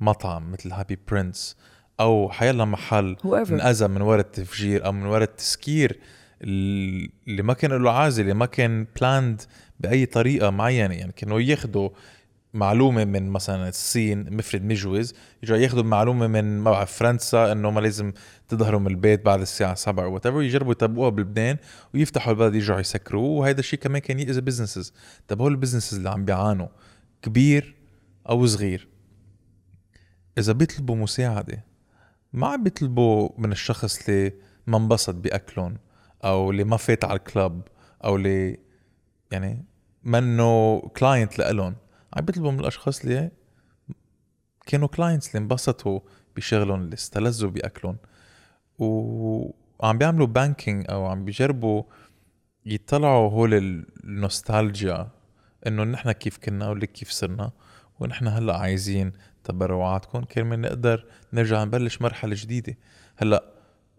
مطعم 0.00 0.52
مثل 0.52 0.72
هابي 0.72 0.98
برنس 1.10 1.56
أو 2.00 2.30
حيلا 2.30 2.64
محل. 2.64 3.16
انأذى 3.54 3.88
من 3.88 4.00
وراء 4.00 4.20
التفجير 4.20 4.86
أو 4.86 4.92
من 4.92 5.06
وراء 5.06 5.22
التسكير 5.22 5.98
اللي 6.42 7.42
ما 7.42 7.52
كان 7.52 7.82
له 7.82 7.90
عازل 7.90 8.22
اللي 8.22 8.34
ما 8.34 8.46
كان 8.46 8.86
بلاند 9.00 9.42
بأي 9.80 10.06
طريقة 10.06 10.50
معينة 10.50 10.94
يعني 10.94 11.12
كانوا 11.12 11.40
ياخذوا 11.40 11.90
معلومة 12.54 13.04
من 13.04 13.28
مثلا 13.28 13.68
الصين 13.68 14.36
مفرد 14.36 14.64
مجوز 14.64 15.14
يجوا 15.42 15.56
ياخذوا 15.56 15.82
معلومه 15.82 16.26
من 16.26 16.58
ما 16.58 16.70
بعرف 16.70 16.92
فرنسا 16.92 17.52
إنه 17.52 17.70
ما 17.70 17.80
لازم 17.80 18.12
تظهروا 18.48 18.80
من 18.80 18.86
البيت 18.86 19.24
بعد 19.24 19.40
الساعة 19.40 19.74
7 19.74 20.04
أو 20.04 20.14
what 20.14 20.26
يجربوا 20.26 20.72
يطبقوها 20.72 21.08
بلبنان 21.10 21.56
ويفتحوا 21.94 22.32
البلد 22.32 22.54
يرجعوا 22.54 22.80
يسكروه 22.80 23.30
وهذا 23.30 23.60
الشيء 23.60 23.78
كمان 23.78 24.00
كان 24.00 24.18
يأذي 24.18 24.40
businesses 24.40 24.92
طب 25.28 25.40
هول 25.42 25.52
ال 25.52 25.56
businesses 25.56 25.96
اللي 25.96 26.10
عم 26.10 26.24
بيعانوا 26.24 26.68
كبير 27.22 27.76
أو 28.28 28.46
صغير 28.46 28.88
إذا 30.38 30.52
بيطلبوا 30.52 30.96
مساعدة 30.96 31.64
ما 32.32 32.46
عم 32.46 32.62
بيطلبوا 32.62 33.28
من 33.38 33.52
الشخص 33.52 34.08
اللي 34.08 34.32
ما 34.66 34.76
انبسط 34.76 35.14
بأكلهم 35.14 35.76
أو 36.24 36.50
اللي 36.50 36.64
ما 36.64 36.76
فات 36.76 37.04
على 37.04 37.18
ال 37.18 37.27
club 37.27 37.62
أو 38.04 38.16
اللي 38.16 38.58
يعني 39.32 39.64
منه 40.04 40.80
client 40.80 41.38
لإلهم. 41.38 41.74
عم 42.16 42.24
بيطلبوا 42.24 42.50
من 42.50 42.60
الأشخاص 42.60 43.00
اللي 43.00 43.30
كانوا 44.66 44.88
clients 44.88 45.28
اللي 45.28 45.38
انبسطوا 45.38 46.00
بشغلهم 46.36 46.80
اللي 46.80 46.94
استلذوا 46.94 47.50
بأكلهم. 47.50 47.96
وعم 48.78 49.98
بيعملوا 49.98 50.26
banking 50.26 50.86
أو 50.90 51.06
عم 51.06 51.24
بيجربوا 51.24 51.82
يطلعوا 52.66 53.30
هول 53.30 53.54
النوستالجيا 54.04 55.08
إنه 55.66 55.84
نحن 55.84 56.12
كيف 56.12 56.38
كنا 56.38 56.68
ولك 56.70 56.92
كيف 56.92 57.10
صرنا 57.10 57.50
ونحن 58.00 58.26
هلأ 58.28 58.56
عايزين 58.56 59.12
تبرعاتكم. 59.44 60.24
كرمال 60.24 60.60
نقدر 60.60 61.06
نرجع 61.32 61.64
نبلش 61.64 62.02
مرحلة 62.02 62.34
جديدة. 62.38 62.76
هلأ 63.16 63.44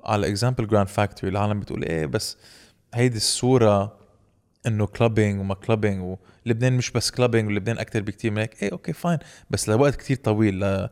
على 0.04 0.28
example 0.28 0.68
Grand 0.68 0.88
Factory 0.88 1.32
العالم 1.32 1.60
بتقول 1.60 1.84
إيه 1.84 2.06
بس 2.06 2.38
هيدي 2.94 3.18
الصورة 3.18 3.99
إنه 4.68 4.86
clubbing 4.88 5.40
وما 5.40 5.54
clubbing 5.56 6.18
ولبنان 6.46 6.74
مش 6.78 6.92
بس 6.92 7.12
clubbing 7.12 7.48
ولبنان 7.48 7.78
أكثر 7.78 8.02
بكتير 8.02 8.32
من 8.32 8.38
هيك. 8.38 8.64
إيه 8.64 8.72
أوكي 8.72 8.94
fine 8.94 9.18
بس 9.50 9.70
لوقت 9.70 9.96
كتير 9.96 10.18
طويل 10.18 10.60
ل 10.60 10.90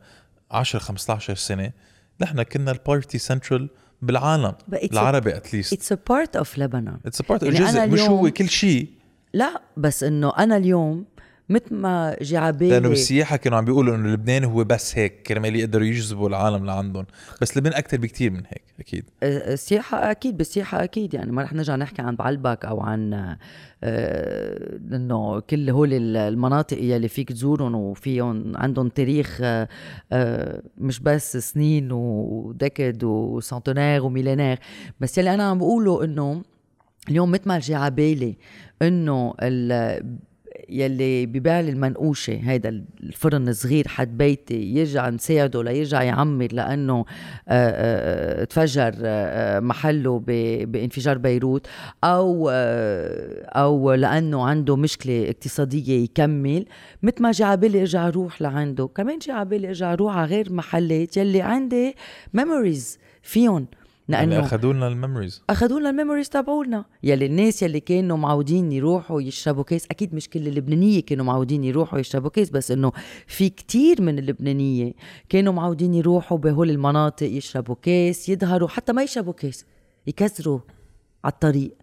10 0.50 0.78
15 0.78 1.34
سنة 1.34 1.72
نحن 2.20 2.42
كنا 2.42 2.70
ال 2.70 2.78
party 2.78 3.18
central 3.18 3.68
بالعالم 4.02 4.52
But 4.70 4.74
it's 4.74 4.80
a- 4.88 4.92
العربي 4.92 5.36
at 5.36 5.46
least 5.46 5.72
it's 5.72 5.92
a 5.92 5.98
part 6.08 6.36
of 6.36 6.58
لبنان 6.58 6.98
it's 7.06 7.22
part 7.22 7.42
يعني 7.42 7.58
جزء 7.58 7.86
مش 7.86 8.00
هو 8.00 8.30
كل 8.30 8.48
شيء. 8.48 8.88
لا 9.34 9.62
بس 9.76 10.02
إنه 10.02 10.32
أنا 10.38 10.56
اليوم 10.56 11.04
مثل 11.50 11.74
ما 11.74 12.16
جي 12.22 12.36
عبالي 12.36 12.70
لأنه 12.70 12.88
بالسياحة 12.88 13.36
كانوا 13.36 13.58
عم 13.58 13.64
بيقولوا 13.64 13.96
إنه 13.96 14.08
لبنان 14.08 14.44
هو 14.44 14.64
بس 14.64 14.98
هيك 14.98 15.22
كرمال 15.22 15.56
يقدروا 15.56 15.86
يجذبوا 15.86 16.28
العالم 16.28 16.64
لعندهم. 16.66 17.06
بس 17.42 17.56
لبنان 17.56 17.74
أكثر 17.74 17.96
بكتير 17.96 18.30
من 18.30 18.42
هيك 18.46 18.62
أكيد. 18.80 19.04
السياحة 19.22 20.10
أكيد 20.10 20.36
بالسياحة 20.36 20.84
أكيد. 20.84 21.14
يعني 21.14 21.32
ما 21.32 21.42
رح 21.42 21.52
نرجع 21.52 21.76
نحكي 21.76 22.02
عن 22.02 22.16
بعلبك 22.16 22.64
أو 22.64 22.80
عن 22.80 23.36
إنه 24.92 25.40
كل 25.40 25.70
هول 25.70 25.92
ال- 25.94 26.16
المناطق 26.16 26.78
يلي 26.82 27.08
فيك 27.08 27.28
تزورهم 27.32 27.74
وفيهم 27.74 28.56
عندهم 28.56 28.88
تاريخ 28.88 29.40
مش 30.78 31.00
بس 31.00 31.36
سنين 31.36 31.88
ودكد 31.92 33.04
وسنتونير 33.04 34.04
وميلينير. 34.04 34.58
بس 35.00 35.18
يلي 35.18 35.34
أنا 35.34 35.42
عم 35.50 35.58
بقوله 35.58 36.04
إنه 36.04 36.42
اليوم 37.08 37.30
مثل 37.30 37.42
ما 37.48 37.58
جي 37.58 37.74
عبالي 37.74 38.36
إنه 38.82 39.34
ال- 39.42 40.18
يلي 40.68 41.26
ببيع 41.26 41.60
لي 41.60 41.70
المنقوشة 41.70 42.40
هيدا 42.42 42.84
الفرن 43.02 43.48
الصغير 43.48 43.88
حد 43.88 44.18
بيتي 44.18 44.54
يرجع 44.74 45.08
نساعده 45.08 45.62
ليرجع 45.62 46.02
يعمر 46.02 46.48
لأنه 46.52 46.98
آه، 46.98 47.04
آه، 47.48 48.44
تفجر 48.44 48.94
آه، 49.04 49.56
آه، 49.56 49.60
محله 49.60 50.18
بانفجار 50.66 51.18
بيروت 51.18 51.66
أو 52.04 52.50
آه، 52.52 53.44
أو 53.44 53.94
لأنه 53.94 54.44
عنده 54.44 54.76
مشكلة 54.76 55.24
اقتصادية 55.30 56.04
يكمل. 56.04 56.64
مثل 57.02 57.22
ما 57.22 57.32
جا 57.32 57.44
عبالي 57.44 57.80
إرجع 57.80 58.08
أروح 58.08 58.42
لعنده 58.42 58.86
كمان 58.86 59.18
جا 59.18 59.32
عبالي 59.32 59.68
إرجع 59.68 59.92
أروح 59.92 60.16
على 60.16 60.26
غير 60.26 60.52
محلات 60.52 61.16
يلي 61.16 61.42
عندي 61.42 61.94
memories 62.34 62.98
فيهم. 63.22 63.66
يعني 64.08 64.30
لأنه 64.30 64.46
اخذوا 64.46 64.72
لنا 64.72 64.88
ال 64.88 64.93
memories. 64.93 65.42
اخذوا 65.50 65.80
لنا 65.80 65.90
ال 65.90 65.94
memories 65.94 66.28
تبعولنا. 66.28 66.84
يلي 67.02 67.26
الناس 67.26 67.62
يلي 67.62 67.80
كانوا 67.80 68.16
معودين 68.16 68.72
يروحوا 68.72 69.20
يشربوا 69.20 69.64
كاس 69.64 69.86
أكيد 69.90 70.14
مش 70.14 70.28
كل 70.28 70.48
اللبنانية 70.48 71.00
كانوا 71.02 71.24
معودين 71.24 71.64
يروحوا 71.64 71.98
يشربوا 71.98 72.30
كاس 72.30 72.50
بس 72.50 72.70
إنه 72.70 72.92
في 73.26 73.48
كتير 73.48 74.02
من 74.02 74.18
اللبنانية 74.18 74.92
كانوا 75.28 75.52
معودين 75.52 75.94
يروحوا 75.94 76.38
بهول 76.38 76.70
المناطق 76.70 77.26
يشربوا 77.26 77.76
كاس 77.82 78.28
يظهروا 78.28 78.68
حتى 78.68 78.92
ما 78.92 79.02
يشربوا 79.02 79.32
كاس 79.32 79.66
يكزدروا 80.06 80.60
على 81.24 81.32
الطريق 81.32 81.74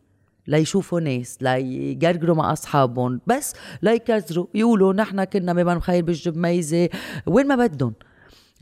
ليشوفوا 0.47 0.99
ناس 0.99 1.37
ليقرقروا 1.41 2.35
مع 2.35 2.53
أصحابهم 2.53 3.21
بس 3.27 3.53
ليكزدروا 3.81 4.47
يقولوا 4.53 4.93
نحن 4.93 5.23
كنا 5.23 5.53
ببدارو 5.53 6.03
بالجميزه 6.03 6.89
وين 7.25 7.47
ما 7.47 7.55
بدهم. 7.55 7.93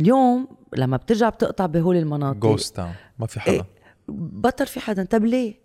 اليوم 0.02 0.48
لما 0.78 0.98
بترجع 0.98 1.30
بتقطع 1.30 1.66
بهول 1.66 1.96
المناطق. 1.98 2.40
ghost 2.40 2.76
town 2.76 2.94
ما 3.20 3.28
في 3.28 3.40
حدا. 3.40 3.52
إيه، 3.52 3.66
بطل 4.08 4.68
في 4.68 4.80
حدا. 4.80 5.04
طب 5.04 5.26
ليه؟ 5.26 5.64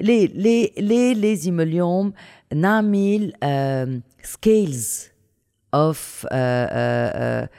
ليه 0.00 0.26
ليه 0.26 0.70
ليه 0.78 1.14
لازم 1.14 1.60
اليوم 1.60 2.12
نعمل 2.54 3.32
scales 4.22 5.08
of 5.74 6.26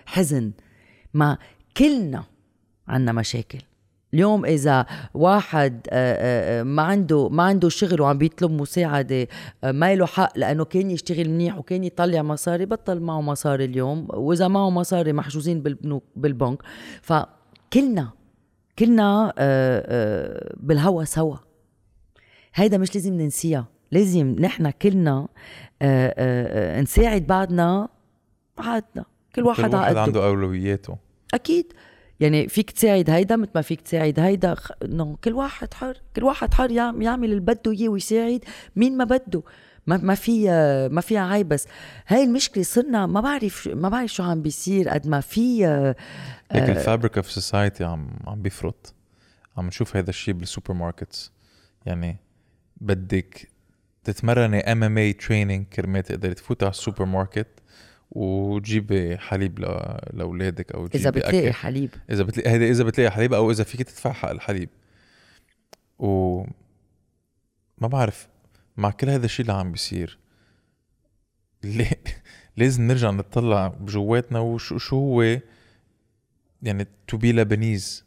حزن؟ 0.06 0.52
ما 1.14 1.38
كلنا 1.78 2.24
عنا 2.88 3.12
مشاكل. 3.12 3.60
اليوم 4.14 4.46
إذا 4.46 4.86
واحد 5.14 5.88
آه، 5.90 6.60
آه، 6.60 6.64
ما 6.64 6.82
عنده 6.82 7.30
ما 7.30 7.44
عنده 7.44 7.70
شغل 7.70 8.02
وعم 8.02 8.18
بيطلب 8.18 8.52
مساعدة 8.52 9.28
آه، 9.64 9.72
ما 9.72 9.96
له 9.96 10.06
حق 10.06 10.38
لأنه 10.38 10.66
كان 10.66 10.92
يشتغل 10.92 11.30
منيح 11.30 11.58
وكان 11.58 11.84
يطلع 11.84 12.22
مصاري 12.22 12.66
بطل 12.66 13.00
معه 13.00 13.22
مصاري 13.22 13.66
اليوم. 13.66 14.08
وإذا 14.10 14.48
معه 14.48 14.70
مصاري 14.70 15.14
محجوزين 15.14 15.62
بالبنوك 15.62 16.04
بالبنك. 16.16 16.64
فكلنا 17.02 18.10
كلنا 18.80 19.34
آه، 19.38 19.84
آه، 19.88 20.56
بالهوا 20.58 21.04
سوا. 21.04 21.36
هيدا 22.54 22.78
مش 22.78 22.96
لازم 22.96 23.14
ننسيها. 23.14 23.68
لازم 23.92 24.36
نحن 24.40 24.70
كلنا 24.70 25.28
آه، 25.82 26.14
آه، 26.18 26.78
آه، 26.78 26.82
نساعد 26.82 27.28
بعضنا 27.28 27.88
بعضنا. 28.58 29.06
كل 29.36 29.44
واحد, 29.44 29.70
كل 29.70 29.76
واحد 29.76 29.98
عنده 29.98 30.26
أولوياته. 30.26 30.98
أكيد. 31.34 31.74
يعني 32.20 32.48
فيك 32.48 32.72
تساعد 32.72 33.10
هيدا 33.10 33.36
مثل 33.36 33.52
ما 33.56 33.62
فيك 33.62 33.82
تساعد 33.82 34.20
هيدا. 34.20 34.56
إنه 34.86 35.18
كل 35.24 35.34
واحد 35.34 35.74
حر 35.74 35.98
كل 36.16 36.24
واحد 36.24 36.54
حر 36.54 36.72
يعم- 36.72 37.02
يعمل 37.02 37.30
اللي 37.30 37.40
بده 37.42 37.72
إياه 37.72 37.90
ويساعد 37.90 38.44
مين 38.76 38.98
ما 38.98 39.04
بده. 39.04 39.44
ما 39.88 39.98
ما 39.98 40.16
في 40.16 40.48
ما 40.92 41.02
فيها 41.02 41.22
عيب 41.34 41.50
بس. 41.50 41.68
هاي 42.08 42.24
المشكلة 42.24 42.64
صرنا 42.64 43.06
ما 43.06 43.22
بعرف 43.22 43.68
ما 43.68 43.90
بعرف 43.90 44.14
شو 44.14 44.24
عم 44.24 44.42
بيصير 44.42 44.90
قد 44.90 45.08
ما 45.08 45.20
في 45.22 45.68
آه، 45.68 45.96
هيك 46.52 46.70
ال 46.70 46.76
fabric 46.76 47.18
of 47.18 47.32
society 47.32 47.84
عم 47.84 48.10
عم 48.28 48.42
بيفرط. 48.42 48.94
عم 49.58 49.68
نشوف 49.68 49.96
هذا 49.98 50.10
الشيء 50.10 50.34
بال 50.34 50.74
supermarkets 50.74 51.32
يعني 51.86 52.18
بدك 52.82 53.48
تتمرني 54.04 54.72
MMA 54.72 54.98
training 54.98 55.66
كرمال 55.66 56.04
تقدري 56.04 56.34
تفوتي 56.34 56.66
على 56.66 56.72
السوبر 56.72 57.06
ماركت 57.06 57.48
وتجيبي 58.12 59.18
حليب 59.18 59.60
لأولادك 60.14 60.72
أو 60.72 60.86
إذا 60.96 61.10
بتلاقي 61.10 61.48
أكل. 61.48 61.54
حليب. 61.54 61.90
إذا 62.10 62.24
بتلاقي 62.24 62.50
هيدا 62.50 62.66
إذا 62.66 62.84
بتلاقي 62.84 63.12
حليب 63.12 63.34
أو 63.34 63.52
إذا 63.52 63.64
فيك 63.64 63.82
تدفع 63.82 64.12
حق 64.12 64.30
الحليب. 64.30 64.70
و 66.00 66.44
ما 67.78 67.88
بعرف 67.88 68.28
مع 68.78 68.92
كل 68.92 69.10
هذا 69.10 69.26
الشيء 69.26 69.46
اللي 69.46 69.54
عم 69.58 69.72
بيصير 69.72 70.20
ليه 71.64 71.92
لازم 72.58 72.88
نرجع 72.88 73.12
نطلع 73.12 73.68
بجواتنا 73.68 74.40
وشو 74.40 74.78
شو 74.78 74.96
هو 74.96 75.40
يعني 76.62 76.88
to 77.08 77.18
be 77.18 77.32
Lebanese 77.32 78.06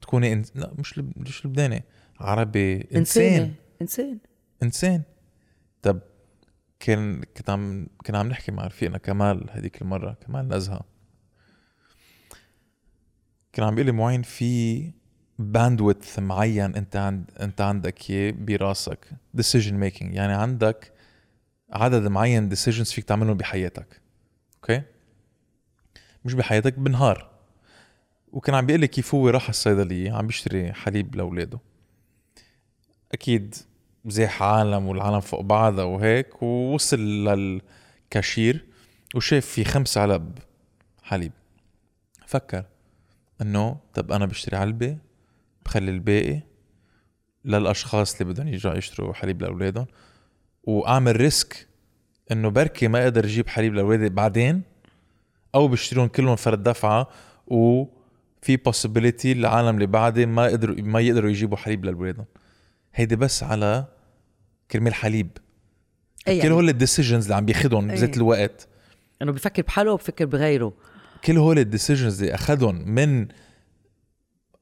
تكوني 0.00 0.32
إن... 0.32 0.44
لا 0.54 0.72
مش 0.78 0.98
لب... 0.98 1.12
مش 1.16 1.46
لبناني 1.46 1.84
عربي 2.20 2.88
إنسان. 2.94 3.54
إنسان. 3.82 4.18
إنسان. 4.62 5.02
طب 5.82 6.00
كان 6.80 7.22
كنت 7.36 7.50
عم 7.50 7.86
كنا 8.06 8.18
عم 8.18 8.28
نحكي 8.28 8.52
مع 8.52 8.66
رفيقنا 8.66 8.98
كمال 8.98 9.46
هذيك 9.50 9.82
المرة 9.82 10.16
كمال 10.26 10.48
نزهة. 10.48 10.80
كان 13.52 13.66
عم 13.66 13.74
بيقول 13.74 13.86
لي 13.86 13.92
معين 13.92 14.22
في 14.22 14.92
bandwidth 15.38 16.18
معين 16.18 16.74
انت 16.76 16.96
عند 16.96 17.30
انت 17.40 17.60
عندك 17.60 18.10
اياه 18.10 18.30
براسك. 18.30 19.08
Decision 19.36 19.72
making 19.72 20.02
يعني 20.02 20.32
عندك 20.32 20.92
عدد 21.72 22.06
معين 22.06 22.50
decisions 22.50 22.92
فيك 22.94 23.04
تعملهم 23.04 23.36
بحياتك. 23.36 24.00
أوكي 24.56 24.82
مش 26.24 26.34
بحياتك 26.34 26.78
بنهار. 26.78 27.30
وكان 28.32 28.54
عم 28.54 28.66
بيقول 28.66 28.80
لي 28.80 28.88
كيف 28.88 29.14
هو 29.14 29.28
راح 29.28 29.48
الصيدلية 29.48 30.12
عم 30.12 30.26
بيشتري 30.26 30.72
حليب 30.72 31.16
لأولاده. 31.16 31.58
أكيد 33.12 33.54
زاح 34.06 34.42
عالم 34.42 34.86
والعالم 34.86 35.20
فوق 35.20 35.40
بعضها 35.40 35.84
وهيك 35.84 36.42
ووصل 36.42 36.98
للكاشير 37.00 38.64
وشاف 39.14 39.46
في 39.46 39.64
خمس 39.64 39.98
علب 39.98 40.38
حليب. 41.02 41.32
فكر 42.26 42.64
إنه 43.42 43.76
طب 43.94 44.12
أنا 44.12 44.26
بشتري 44.26 44.56
علبة 44.56 44.96
بخلي 45.64 45.90
الباقي 45.90 46.40
للأشخاص 47.44 48.20
اللي 48.20 48.32
بدهم 48.32 48.48
يرجعوا 48.48 48.74
يشتروا 48.74 49.12
حليب 49.14 49.42
لأولادهم 49.42 49.86
وأعمل 50.64 51.16
risk 51.16 51.66
إنه 52.32 52.48
بركي 52.48 52.88
ما 52.88 53.02
أقدر 53.02 53.24
أجيب 53.24 53.48
حليب 53.48 53.74
لأولادي 53.74 54.08
بعدين 54.08 54.62
أو 55.54 55.68
بشتريهم 55.68 56.06
كلهم 56.08 56.36
فرد 56.36 56.62
دفعة 56.62 57.08
وفي 57.46 58.58
possibility 58.68 59.26
العالم 59.26 59.74
اللي 59.74 59.86
بعدي 59.86 60.26
ما 60.26 60.44
قدروا 60.44 60.76
ما 60.76 61.00
يقدروا 61.00 61.30
يجيبوا 61.30 61.56
حليب 61.56 61.84
لأولادهم. 61.84 62.24
هيدي 62.94 63.16
بس 63.16 63.42
على 63.42 63.86
كرمال 64.70 64.94
حليب. 64.94 65.30
أي 66.28 66.38
كل 66.38 66.44
يعني. 66.44 66.54
هول 66.54 66.68
ال 66.68 66.74
decisions 66.74 67.24
اللي 67.24 67.34
عم 67.34 67.44
بياخذهم. 67.44 67.88
بذات 67.88 68.16
الوقت. 68.16 68.68
إنه 69.22 69.32
بفكر 69.32 69.62
بحاله 69.62 69.92
وبفكر 69.92 70.24
بغيره. 70.24 70.72
كل 71.24 71.36
هول 71.36 71.58
ال 71.58 71.64
decisions 71.64 72.22
اللي 72.22 72.34
اخذهم 72.34 72.88
من 72.88 73.28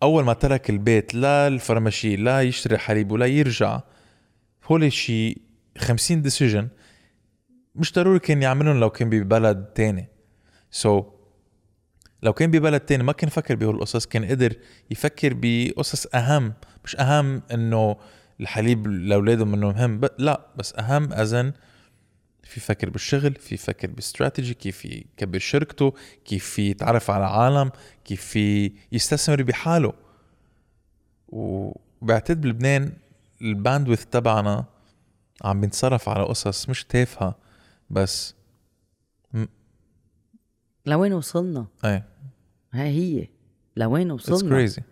أول 0.03 0.25
ما 0.25 0.33
ترك 0.33 0.71
البيت 0.71 1.15
للفرماشي 1.15 2.17
لا 2.17 2.43
يشتري 2.43 2.79
حليب 2.79 3.13
ولا 3.13 3.27
يرجع 3.27 3.81
هول 4.65 4.93
شي 4.93 5.37
50 5.79 6.23
decision 6.23 6.69
مش 7.75 7.93
ضروري 7.93 8.19
كان 8.19 8.43
يعملهم 8.43 8.81
لو 8.81 8.91
كان 8.91 9.11
ببلد 9.11 9.65
تاني. 9.65 10.09
so 10.71 11.03
so, 11.03 11.05
لو 12.23 12.33
كان 12.33 12.51
ببلد 12.51 12.81
تاني 12.81 13.03
ما 13.03 13.13
كان 13.13 13.29
يفكر 13.29 13.55
بهول 13.55 13.75
القصص 13.75 14.07
كان 14.07 14.25
قدر 14.25 14.55
يفكر 14.91 15.33
بقصص 15.37 16.07
أهم 16.15 16.55
مش 16.85 16.97
أهم 16.97 17.43
إنه 17.53 17.97
الحليب 18.41 18.87
لأولاده 18.87 19.45
منه 19.45 19.67
مهم 19.67 20.01
ب... 20.01 20.09
لا 20.19 20.47
بس 20.57 20.75
أهم 20.75 21.13
as 21.13 21.33
in 21.33 21.53
في 22.43 22.61
يفكر 22.61 22.91
بالشغل 22.91 23.35
في 23.35 23.55
يفكر 23.55 23.91
باستراتيجي 23.91 24.55
كيف 24.55 24.85
يكبر 24.85 25.39
شركته 25.39 25.95
كيف 26.25 26.59
يتعرف 26.59 27.11
على 27.11 27.25
عالم 27.25 27.71
كيف 28.05 28.37
يستثمر 28.93 29.43
بحاله. 29.43 29.93
وبعتقد 31.29 32.41
بلبنان 32.41 32.93
ال 33.43 33.49
bandwidth 33.49 34.05
تبعنا 34.05 34.65
عم 35.45 35.61
بنتصرف 35.61 36.09
على 36.09 36.25
قصص 36.25 36.69
مش 36.69 36.85
تافهة 36.85 37.39
بس 37.91 38.35
لوين 40.87 41.13
وصلنا؟ 41.13 41.67
إيه. 41.85 42.05
هاي 42.73 42.89
هي 42.89 43.29
لوين 43.77 44.11
وصلنا؟ 44.11 44.51
crazy 44.51 44.83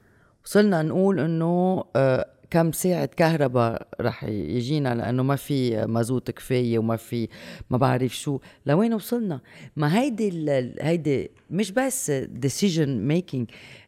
وصلنا 0.44 0.82
نقول 0.82 1.20
إنه 1.20 1.84
آه، 1.96 2.26
كم 2.50 2.72
ساعة 2.72 3.06
كهرباء 3.06 3.88
رح 4.00 4.24
يجينا؟ 4.24 4.94
لأنه 4.94 5.22
ما 5.22 5.36
في 5.36 5.86
مازوت 5.86 6.30
كفاية 6.30 6.78
وما 6.78 6.96
في 6.96 7.28
ما 7.70 7.76
بعرف 7.78 8.16
شو. 8.16 8.38
لوين 8.66 8.94
وصلنا؟ 8.94 9.40
ما 9.76 9.98
هيدي 10.00 10.50
هيدي 10.80 11.30
مش 11.50 11.70
بس 11.72 12.12
decision 12.46 13.10
making 13.12 13.44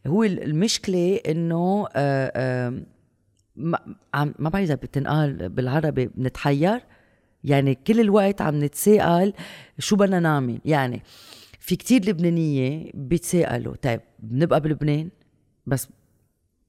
هو 0.06 0.22
ال- 0.24 0.42
المشكلة 0.42 1.16
إنه 1.28 1.86
آه، 1.96 2.32
آه، 2.36 2.82
ما 3.56 3.78
بعرف 4.38 4.56
إذا 4.64 4.74
بتنقال 4.74 5.48
بالعربي 5.48 6.06
بنتحير؟ 6.06 6.80
يعني 7.44 7.74
كل 7.74 8.00
الوقت 8.00 8.40
عم 8.42 8.64
نتساءل 8.64 9.32
شو 9.78 9.96
بدنا 9.96 10.20
نعمل؟ 10.20 10.58
يعني 10.64 11.02
في 11.60 11.76
كتير 11.76 12.08
لبنانية 12.08 12.90
بيتساءلوا 12.94 13.74
طيب 13.82 14.00
بنبقى 14.18 14.60
بلبنان؟ 14.60 15.08
بس 15.66 15.88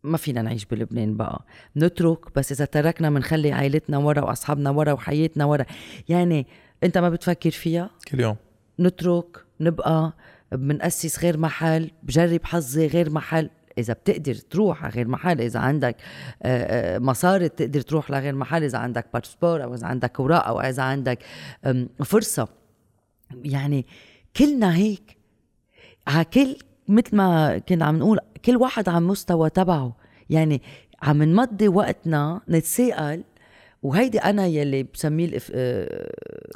ما 0.04 0.18
فينا 0.18 0.42
نعيش 0.42 0.66
بلبنان 0.66 1.18
بقى. 1.18 1.46
نترك 1.78 2.36
بس 2.36 2.52
إذا 2.52 2.66
تركنا 2.66 3.10
بنخلي 3.10 3.52
عائلتنا 3.52 3.98
ورا 3.98 4.22
وأصحابنا 4.22 4.70
ورا 4.70 4.92
وحياتنا 4.92 5.46
ورا. 5.46 5.66
يعني 6.10 6.48
أنت 6.84 6.98
ما 6.98 7.10
بتفكر 7.10 7.52
فيها؟ 7.52 7.90
كل 8.08 8.20
يوم. 8.20 8.36
نترك 8.80 9.46
نبقى 9.60 10.14
بنأسس 10.52 11.20
غير 11.20 11.38
محل 11.38 11.92
بجرب 12.04 12.46
حظي 12.46 12.88
غير 12.88 13.10
محل. 13.10 13.50
إذا 13.78 13.94
بتقدر 13.94 14.36
تروح 14.36 14.84
على 14.84 14.94
غير 14.94 15.08
محل 15.08 15.42
إذا 15.42 15.60
عندك 15.60 15.96
آه، 16.44 16.96
آه، 16.96 17.00
مصاري 17.00 17.50
تقدر 17.50 17.82
تروح 17.82 18.12
لغير 18.12 18.36
محل 18.36 18.64
إذا 18.64 18.78
عندك 18.78 19.06
باسبور 19.14 19.64
أو 19.64 19.74
إذا 19.74 19.88
عندك 19.88 20.20
أوراق 20.20 20.48
أو 20.48 20.62
إذا 20.62 20.84
عندك 20.84 21.20
فرصة. 22.06 22.48
يعني 23.44 23.86
كلنا 24.38 24.76
هيك. 24.76 25.18
على 26.08 26.26
كل 26.26 26.56
مثل 26.90 27.16
ما 27.16 27.58
كنا 27.58 27.86
عم 27.86 27.98
نقول 27.98 28.20
كل 28.46 28.58
واحد 28.58 28.90
على 28.90 29.00
مستوى 29.06 29.50
تبعه. 29.50 29.96
يعني 30.30 30.62
عم 31.04 31.24
نمضي 31.24 31.68
وقتنا 31.68 32.42
نتساءل 32.50 33.24
وهيدي 33.84 34.20
أنا 34.20 34.46
يلي 34.46 34.84
بسميه 34.84 35.26
الإف... 35.26 35.52
آه، 35.56 36.12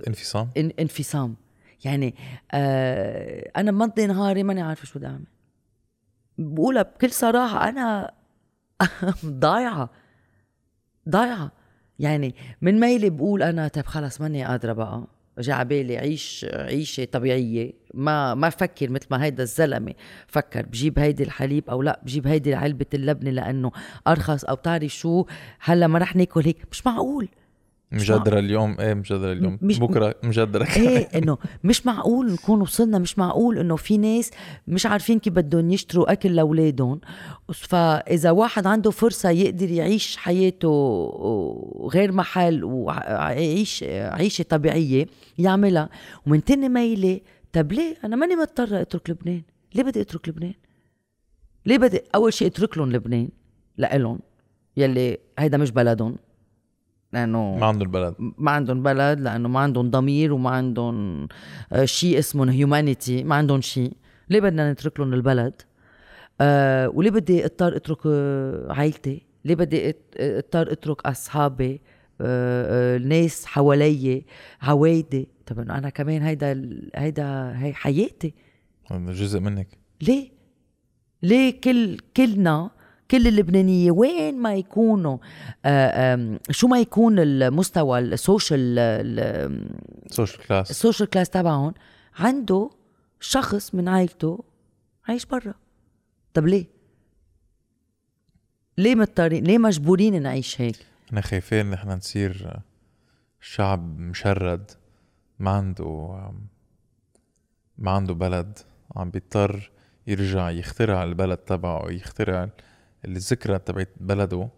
انفصام؟ 0.07 0.49
إن- 0.59 0.71
انفصام. 0.79 1.35
يعني 1.85 2.15
آه 2.51 3.51
أنا 3.57 3.71
بمضي 3.71 4.07
نهاري 4.07 4.43
ماني 4.43 4.61
عارفة 4.61 4.85
شو 4.85 4.99
بدي 4.99 5.07
أعمل. 5.07 5.25
بقولها 6.37 6.81
بكل 6.81 7.11
صراحة 7.11 7.69
أنا 7.69 8.11
ضايعة. 9.25 9.89
ضايعة. 11.09 11.51
يعني 11.99 12.35
من 12.61 12.79
ميلي 12.79 13.09
بقول 13.09 13.43
أنا 13.43 13.67
طيب 13.67 13.85
خلص 13.85 14.21
ماني 14.21 14.45
قادرة 14.45 14.73
بقى. 14.73 15.03
جا 15.39 15.53
عبالي 15.53 15.97
عيش 15.97 16.45
عيشة 16.53 17.05
طبيعية. 17.05 17.73
ما 17.93 18.33
ما 18.33 18.49
فكر 18.49 18.89
مثل 18.89 19.07
ما 19.11 19.23
هيدا 19.23 19.43
الزلمة 19.43 19.93
فكر 20.27 20.65
بجيب 20.65 20.99
هيدي 20.99 21.23
الحليب 21.23 21.69
أو 21.69 21.81
لا 21.81 21.99
بجيب 22.03 22.27
هيدي 22.27 22.55
علبة 22.55 22.85
اللبنة 22.93 23.31
لأنه 23.31 23.71
أرخص 24.07 24.43
أو 24.43 24.55
بتعرف 24.55 24.91
شو 24.91 25.25
هلأ 25.59 25.87
ما 25.87 25.99
رح 25.99 26.15
ناكل 26.15 26.41
هيك. 26.45 26.57
مش 26.71 26.85
معقول. 26.85 27.27
مجدرة 27.93 28.39
اليوم. 28.39 28.75
إيه 28.79 28.93
مجدرة 28.93 29.31
اليوم. 29.31 29.59
مش- 29.61 29.79
بكرة 29.79 30.15
مجدرة 30.23 30.67
إيه 30.77 30.97
إنه 31.15 31.37
مش 31.63 31.85
معقول 31.85 32.31
نكون 32.33 32.61
وصلنا 32.61 32.99
مش 32.99 33.19
معقول 33.19 33.57
إنه 33.57 33.75
في 33.75 33.97
ناس 33.97 34.31
مش 34.67 34.85
عارفين 34.85 35.19
كيف 35.19 35.33
بدهم 35.33 35.71
يشتروا 35.71 36.11
أكل 36.11 36.35
لأولادهم. 36.35 37.01
فإذا 37.53 38.31
واحد 38.31 38.67
عنده 38.67 38.91
فرصة 38.91 39.29
يقدر 39.29 39.71
يعيش 39.71 40.17
حياته 40.17 40.69
غير 41.93 42.11
محل 42.11 42.63
ويعيش 42.63 43.83
عيشة 43.87 44.43
طبيعية 44.43 45.05
يعملها. 45.37 45.89
ومن 46.27 46.43
تاني 46.43 46.69
ميلة 46.69 47.19
طب 47.53 47.71
ليه؟ 47.71 47.95
أنا 48.03 48.15
ماني 48.15 48.35
مضطرة 48.35 48.81
أترك 48.81 49.09
لبنان. 49.09 49.41
ليه 49.75 49.83
بدي 49.83 50.01
أترك 50.01 50.29
لبنان؟ 50.29 50.53
ليه 51.65 51.77
بدي 51.77 52.01
أول 52.15 52.33
شيء 52.33 52.47
أترك 52.47 52.77
لهم 52.77 52.91
لبنان؟ 52.91 53.29
لإلهم. 53.77 54.19
يلي 54.77 55.17
هيدا 55.39 55.57
مش 55.57 55.71
بلدهم. 55.71 56.15
لأنه 57.13 57.55
ما 57.57 57.65
عنده 57.65 57.83
البلد 57.85 58.15
ما 58.19 58.51
عندهم 58.51 58.83
بلد 58.83 59.19
لأنه 59.19 59.49
ما 59.49 59.59
عندهم 59.59 59.89
ضمير 59.89 60.33
وما 60.33 60.49
عندهم 60.49 61.27
شيء 61.83 62.19
اسمه 62.19 62.51
هيومانيتي 62.51 63.23
ما 63.23 63.35
عندهم 63.35 63.61
شيء. 63.61 63.93
ليه 64.29 64.39
بدنا 64.39 64.71
نترك 64.71 64.99
لهم 64.99 65.13
البلد؟ 65.13 65.61
آه 66.41 66.89
وليه 66.89 67.11
بدي 67.11 67.45
اضطر 67.45 67.75
اترك 67.75 67.97
آه، 68.05 68.73
عائلتي 68.73 69.21
ليه 69.45 69.55
بدي 69.55 69.95
اضطر 70.17 70.71
اترك 70.71 71.05
أصحابي؟ 71.05 71.81
آه، 72.21 72.93
آه، 72.93 72.97
الناس 72.97 73.45
حوالي 73.45 74.25
عوايدي 74.61 75.27
طب 75.45 75.59
أنا 75.59 75.89
كمان 75.89 76.21
هيدا 76.21 76.69
هيدا 76.95 77.53
هي 77.57 77.73
حياتي. 77.73 78.33
جزء 78.91 79.39
منك. 79.39 79.67
ليه؟ 80.01 80.29
ليه 81.23 81.61
كل 81.61 81.97
كلنا 82.17 82.71
كل 83.11 83.27
اللبنانية 83.27 83.91
وين 83.91 84.37
ما 84.41 84.55
يكونوا 84.55 85.17
آه، 85.65 86.39
شو 86.51 86.67
ما 86.67 86.79
يكون 86.79 87.19
المستوى 87.19 87.99
ال 87.99 88.11
social 88.11 88.79
ال- 88.79 89.69
social 90.11 90.47
class 90.47 90.69
ال 90.71 90.77
social 90.77 91.09
class 91.09 91.29
تبعهم 91.29 91.73
عنده 92.19 92.69
شخص 93.19 93.75
من 93.75 93.87
عائلته 93.87 94.43
عايش 95.07 95.25
برا 95.25 95.53
طب 96.33 96.47
ليه؟ 96.47 96.65
ليه 98.77 98.95
مضطرين 98.95 99.43
ليه 99.43 99.57
مجبورين 99.57 100.21
نعيش 100.21 100.61
هيك؟ 100.61 100.75
إحنا 101.07 101.21
خايفين 101.21 101.59
إن 101.67 101.73
إحنا 101.73 101.95
نصير 101.95 102.59
شعب 103.41 103.99
مشرد 103.99 104.71
ما 105.39 105.51
عنده 105.51 106.19
ما 107.77 107.91
عنده 107.91 108.13
بلد 108.13 108.59
عم 108.95 109.09
بيضطر 109.09 109.71
يرجع 110.07 110.49
يخترع 110.49 111.03
البلد 111.03 111.37
تبعه 111.37 111.91
يخترع 111.91 112.49
الذكرى 113.05 113.59
تبعت 113.59 113.89
بلده 113.99 114.49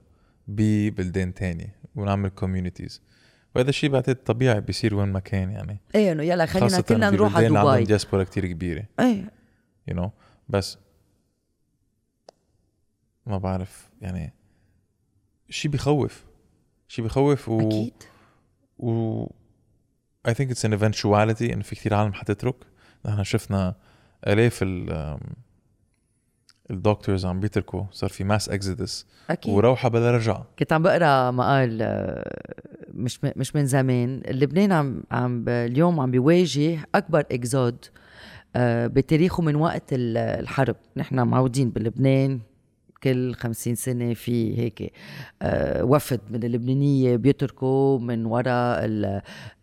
ببلدان 0.48 1.34
تانية 1.34 1.76
ونعمل 1.96 2.30
كوميونيتيز 2.30 3.02
وهذا 3.56 3.70
الشيء 3.70 3.90
بعتقد 3.90 4.16
طبيعي 4.16 4.62
بيصير 4.62 4.96
وين 4.96 5.10
ما 5.10 5.20
كان 5.20 5.52
يعني. 5.52 5.80
إيه 5.96 6.12
إنه 6.12 6.24
يلا 6.24 6.46
خلينا 6.46 6.68
خاصة 6.68 6.82
كلنا 6.82 7.10
نروح 7.10 7.36
على 7.36 7.46
عندهم 7.46 7.76
دبي. 7.76 7.84
دياسبورا 7.84 8.24
كتير 8.24 8.48
كبيرة. 8.48 8.86
إيه. 9.00 9.32
You 9.92 9.94
know 9.94 10.10
بس 10.50 10.78
ما 13.26 13.38
بعرف 13.38 13.90
يعني 14.02 14.34
شيء 15.50 15.72
بخوف. 15.72 16.26
شيء 16.88 17.06
بخوف 17.06 17.50
و 17.50 17.68
أكيد. 17.68 17.94
و 18.78 19.26
I 20.28 20.32
think 20.32 20.50
it's 20.50 20.68
an 20.68 20.74
eventuality 20.80 21.42
إنه 21.42 21.64
في 21.64 21.76
كتير 21.76 21.94
عالم 21.94 22.14
حتترك. 22.14 22.56
نحن 23.06 23.24
شفنا 23.24 23.76
آلاف 24.28 24.60
ال 24.64 25.18
الدكتورز 26.72 27.26
عم 27.26 27.40
بيتركوا 27.40 27.84
صار 27.92 28.10
في 28.10 28.24
ماس 28.24 28.50
اكزيدس 28.50 29.06
أكيد. 29.30 29.54
وروحة 29.54 29.90
بلا 29.90 30.12
رجعة. 30.12 30.46
كنت 30.60 30.74
عم 30.74 30.84
بقرأ 30.84 31.32
مقال 31.32 31.80
آه، 31.82 32.42
مش 32.94 33.20
مش 33.24 33.56
من 33.56 33.66
زمان. 33.66 34.22
لبنان 34.32 34.72
عم 34.72 35.04
عم 35.12 35.50
اليوم 35.50 36.00
عم 36.00 36.12
بيواجه 36.12 36.80
أكبر 36.96 37.20
إكزود 37.32 37.76
آه، 38.56 38.88
بتاريخه 38.88 39.44
من 39.44 39.56
وقت 39.56 39.94
ال- 39.94 40.18
الحرب. 40.18 40.76
نحن 40.98 41.20
معودين 41.20 41.70
بلبنان 41.70 42.40
كل 43.04 43.34
خمسين 43.34 43.76
سنة 43.76 44.14
في 44.14 44.58
هيك 44.60 44.92
آه، 45.42 45.84
وفد 45.84 46.20
من 46.30 46.44
اللبنانية 46.44 47.16
بيتركوا 47.16 48.00
من 48.00 48.26
وراء 48.26 48.86
ال- 48.86 49.06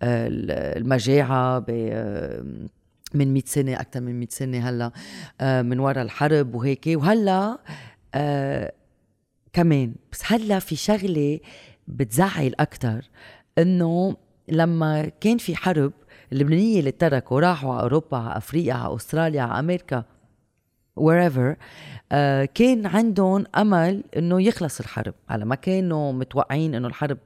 ال- 0.03 0.79
المجاعة 0.83 1.59
ب- 1.59 2.63
من 3.15 3.35
100 3.35 3.43
سنة 3.47 3.81
أكثر 3.81 4.01
من 4.01 4.19
100 4.19 4.29
سنة 4.31 4.69
هلأ 4.69 4.93
آه، 5.41 5.63
من 5.63 5.79
وراء 5.79 6.03
الحرب 6.03 6.55
وهيك. 6.55 6.85
وهلأ 6.87 7.59
آه، 8.15 8.73
كمان 9.53 9.95
بس 10.13 10.21
هلأ 10.27 10.59
في 10.59 10.77
شغلة 10.77 11.41
بتزعل 11.89 12.55
أكثر 12.61 13.05
إنه 13.59 14.17
لما 14.49 15.11
كان 15.21 15.39
في 15.39 15.57
حرب 15.57 15.93
اللبنانية 16.33 16.79
اللي 16.81 16.91
تركوا 16.91 17.41
راحوا 17.41 17.75
على 17.75 17.83
أوروبا 17.83 18.17
على 18.17 18.37
أفريقيا 18.37 18.75
على 18.75 18.97
أستراليا 18.97 19.43
على 19.43 19.59
أمريكا 19.61 20.05
wherever 21.01 21.57
آه 22.13 22.45
كان 22.45 22.87
عندهم 22.87 23.45
أمل 23.57 24.05
إنه 24.17 24.43
يخلص 24.43 24.81
الحرب. 24.81 25.15
على 25.29 25.45
ما 25.45 25.55
كانوا 25.55 26.13
متوقعين 26.13 26.75
إنه 26.75 26.89
الحرب 26.89 27.19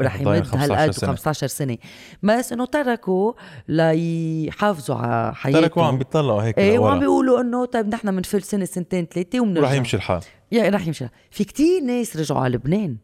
رح 0.00 0.20
يمد 0.20 0.44
15 0.46 0.74
هالقد 0.74 0.90
سنة. 0.90 1.10
15 1.10 1.46
سنة. 1.46 1.78
بس 2.22 2.52
إنه 2.52 2.66
تركوا 2.66 3.32
ليحافظوا 3.68 4.96
على 4.96 5.34
حياتهم. 5.34 5.62
تركوا 5.62 5.82
عم 5.84 5.98
بيطلعوا 5.98 6.42
هيك 6.42 6.58
إيه 6.58 6.78
وعم 6.78 7.00
بيقولوا 7.00 7.40
إنه 7.40 7.64
طيب 7.64 7.88
نحن 7.88 8.16
بنفل 8.16 8.42
سنة 8.42 8.64
سنتين 8.64 9.06
ثلاثة 9.06 9.40
وبنرجع 9.40 9.60
ورح 9.60 9.72
يمشي 9.72 9.96
الحال. 9.96 10.20
يا 10.52 10.70
رح 10.70 10.86
يمشي 10.86 11.06
في 11.30 11.44
كتير 11.44 11.82
ناس 11.82 12.16
رجعوا 12.16 12.40
على 12.40 12.54
لبنان 12.54 12.96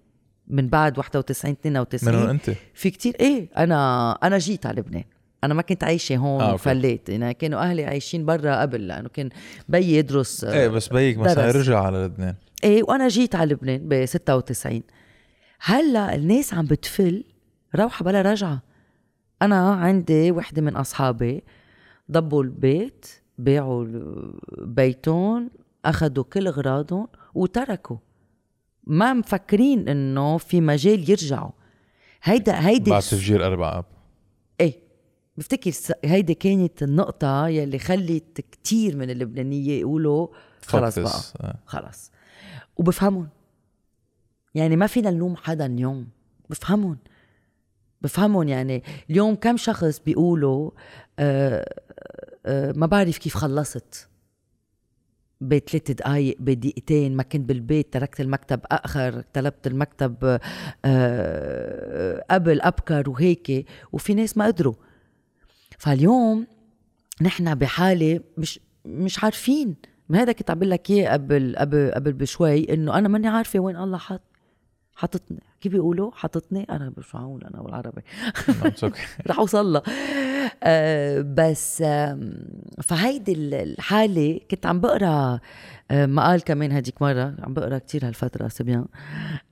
من 0.48 0.68
بعد 0.68 0.98
91 0.98 1.56
منهم 1.64 1.82
92 1.94 2.30
أنت؟ 2.30 2.50
في 2.74 2.90
كتير 2.90 3.16
إيه 3.20 3.48
أنا 3.56 4.12
أنا 4.22 4.38
جيت 4.38 4.66
على 4.66 4.80
لبنان. 4.80 5.04
أنا 5.44 5.54
ما 5.54 5.62
كنت 5.62 5.84
عايشة 5.84 6.16
هون 6.16 6.40
آه، 6.40 6.50
آه. 6.50 6.54
وفليت 6.54 7.08
يعني 7.08 7.34
كانوا 7.34 7.60
أهلي 7.60 7.84
عايشين 7.84 8.26
برا 8.26 8.60
قبل 8.60 8.88
لأنه 8.88 9.08
كان 9.08 9.28
بيي 9.68 9.94
يدرس 9.96 10.44
إيه 10.44 10.68
بس 10.68 10.88
بيك 10.88 11.18
مثلا 11.18 11.46
درس. 11.52 11.56
رجع 11.56 11.80
على 11.82 11.98
لبنان. 11.98 12.34
إيه 12.64 12.82
وأنا 12.82 13.08
جيت 13.08 13.34
على 13.34 13.52
لبنان 13.52 13.88
ب 13.88 14.04
96 14.06 14.82
هلا 15.60 16.14
الناس 16.14 16.54
عم 16.54 16.64
بتفل 16.64 17.24
روحة 17.76 18.04
بلا 18.04 18.22
رجعة. 18.22 18.62
أنا 19.42 19.74
عندي 19.74 20.32
وحدة 20.32 20.62
من 20.62 20.76
أصحابي 20.76 21.42
ضبوا 22.10 22.42
البيت 22.42 23.06
باعوا 23.38 23.86
بيتهم 24.58 25.50
اخذوا 25.84 26.24
كل 26.24 26.46
أغراضهم 26.46 27.08
وتركوا. 27.34 27.96
ما 28.84 29.12
مفكرين 29.12 29.88
إنه 29.88 30.38
في 30.38 30.60
مجال 30.60 31.10
يرجعوا. 31.10 31.50
هيدا 32.22 32.68
هيدي 32.68 32.90
بعد 32.90 33.02
تفجير 33.02 33.46
أربع 33.46 33.78
آب. 33.78 33.84
إيه. 34.60 34.74
بفتكر 35.36 35.72
هيدي 36.04 36.34
كانت 36.34 36.82
النقطة 36.82 37.48
يلي 37.48 37.78
خلت 37.78 38.40
كتير 38.40 38.96
من 38.96 39.10
اللبنانية 39.10 39.80
يقولوا 39.80 40.28
خلص 40.66 40.98
بقى. 40.98 41.20
آه. 41.40 41.56
خلص. 41.66 42.12
وبفهمهم. 42.76 43.28
يعني 44.54 44.76
ما 44.76 44.86
فينا 44.86 45.10
نلوم 45.10 45.36
حدا 45.36 45.66
اليوم. 45.66 46.08
بفهمهم. 46.50 46.98
بفهمهم 48.02 48.48
يعني. 48.48 48.82
اليوم 49.10 49.34
كم 49.34 49.56
شخص 49.56 50.00
بيقولوا 50.00 50.70
آه 51.18 51.74
آه 52.46 52.72
ما 52.76 52.86
بعرف 52.86 53.18
كيف 53.18 53.34
خلصت. 53.34 54.08
بثلاث 55.40 55.90
دقايق 55.90 56.36
بدقيقتين 56.40 57.16
ما 57.16 57.22
كنت 57.22 57.48
بالبيت 57.48 57.92
تركت 57.92 58.20
المكتب 58.20 58.60
أأخر 58.72 59.24
طلبت 59.34 59.66
المكتب 59.66 60.38
آه 60.84 62.24
قبل 62.30 62.60
أبكر 62.60 63.10
وهيك 63.10 63.66
وفي 63.92 64.14
ناس 64.14 64.38
ما 64.38 64.46
قدروا. 64.46 64.74
فاليوم 65.78 66.46
نحن 67.22 67.54
بحالة 67.54 68.20
مش 68.38 68.60
مش 68.84 69.24
عارفين. 69.24 69.76
ما 70.08 70.22
هذا 70.22 70.32
كنت 70.32 70.50
عم 70.50 70.62
لك 70.62 70.90
إياه 70.90 71.12
قبل 71.12 71.54
قبل 71.58 71.92
قبل 71.94 72.12
بشوي 72.12 72.74
إنه 72.74 72.98
أنا 72.98 73.08
ماني 73.08 73.28
عارفة 73.28 73.58
وين 73.58 73.76
الله 73.76 73.98
حط 73.98 74.29
حطتني 75.00 75.38
كيف 75.60 75.72
بيقولوا 75.72 76.10
حطتني 76.14 76.66
أنا 76.70 76.92
شو 77.00 77.18
عقول 77.18 77.44
أنا 77.44 77.62
بالعربي. 77.62 78.02
رح 79.28 79.38
أوصل 79.38 79.72
لها 79.72 79.82
آه 80.62 81.20
بس 81.36 81.82
فهيدي 82.82 83.32
ال- 83.32 83.54
الحالة 83.54 84.40
كنت 84.50 84.66
عم 84.66 84.80
بقرأ 84.80 85.40
آه، 85.90 86.06
مقال 86.06 86.42
كمان 86.44 86.72
هديك 86.72 87.02
مرة 87.02 87.34
عم 87.42 87.54
بقرأ 87.54 87.78
كتير 87.78 88.06
هالفترة 88.08 88.48
سبيان 88.48 88.84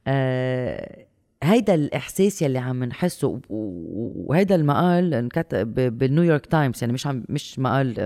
آه 0.06 1.07
هيدا 1.42 1.74
الإحساس 1.74 2.42
يلي 2.42 2.58
عم 2.58 2.84
نحسه 2.84 3.40
وهيدا 3.48 4.54
المقال 4.54 5.14
انكتب 5.14 5.98
بال 5.98 6.09
New 6.09 6.25
York 6.25 6.46
Times 6.46 6.78
يعني 6.80 6.92
مش 6.92 7.06
عم 7.06 7.24
مش 7.28 7.58
مقال 7.58 8.00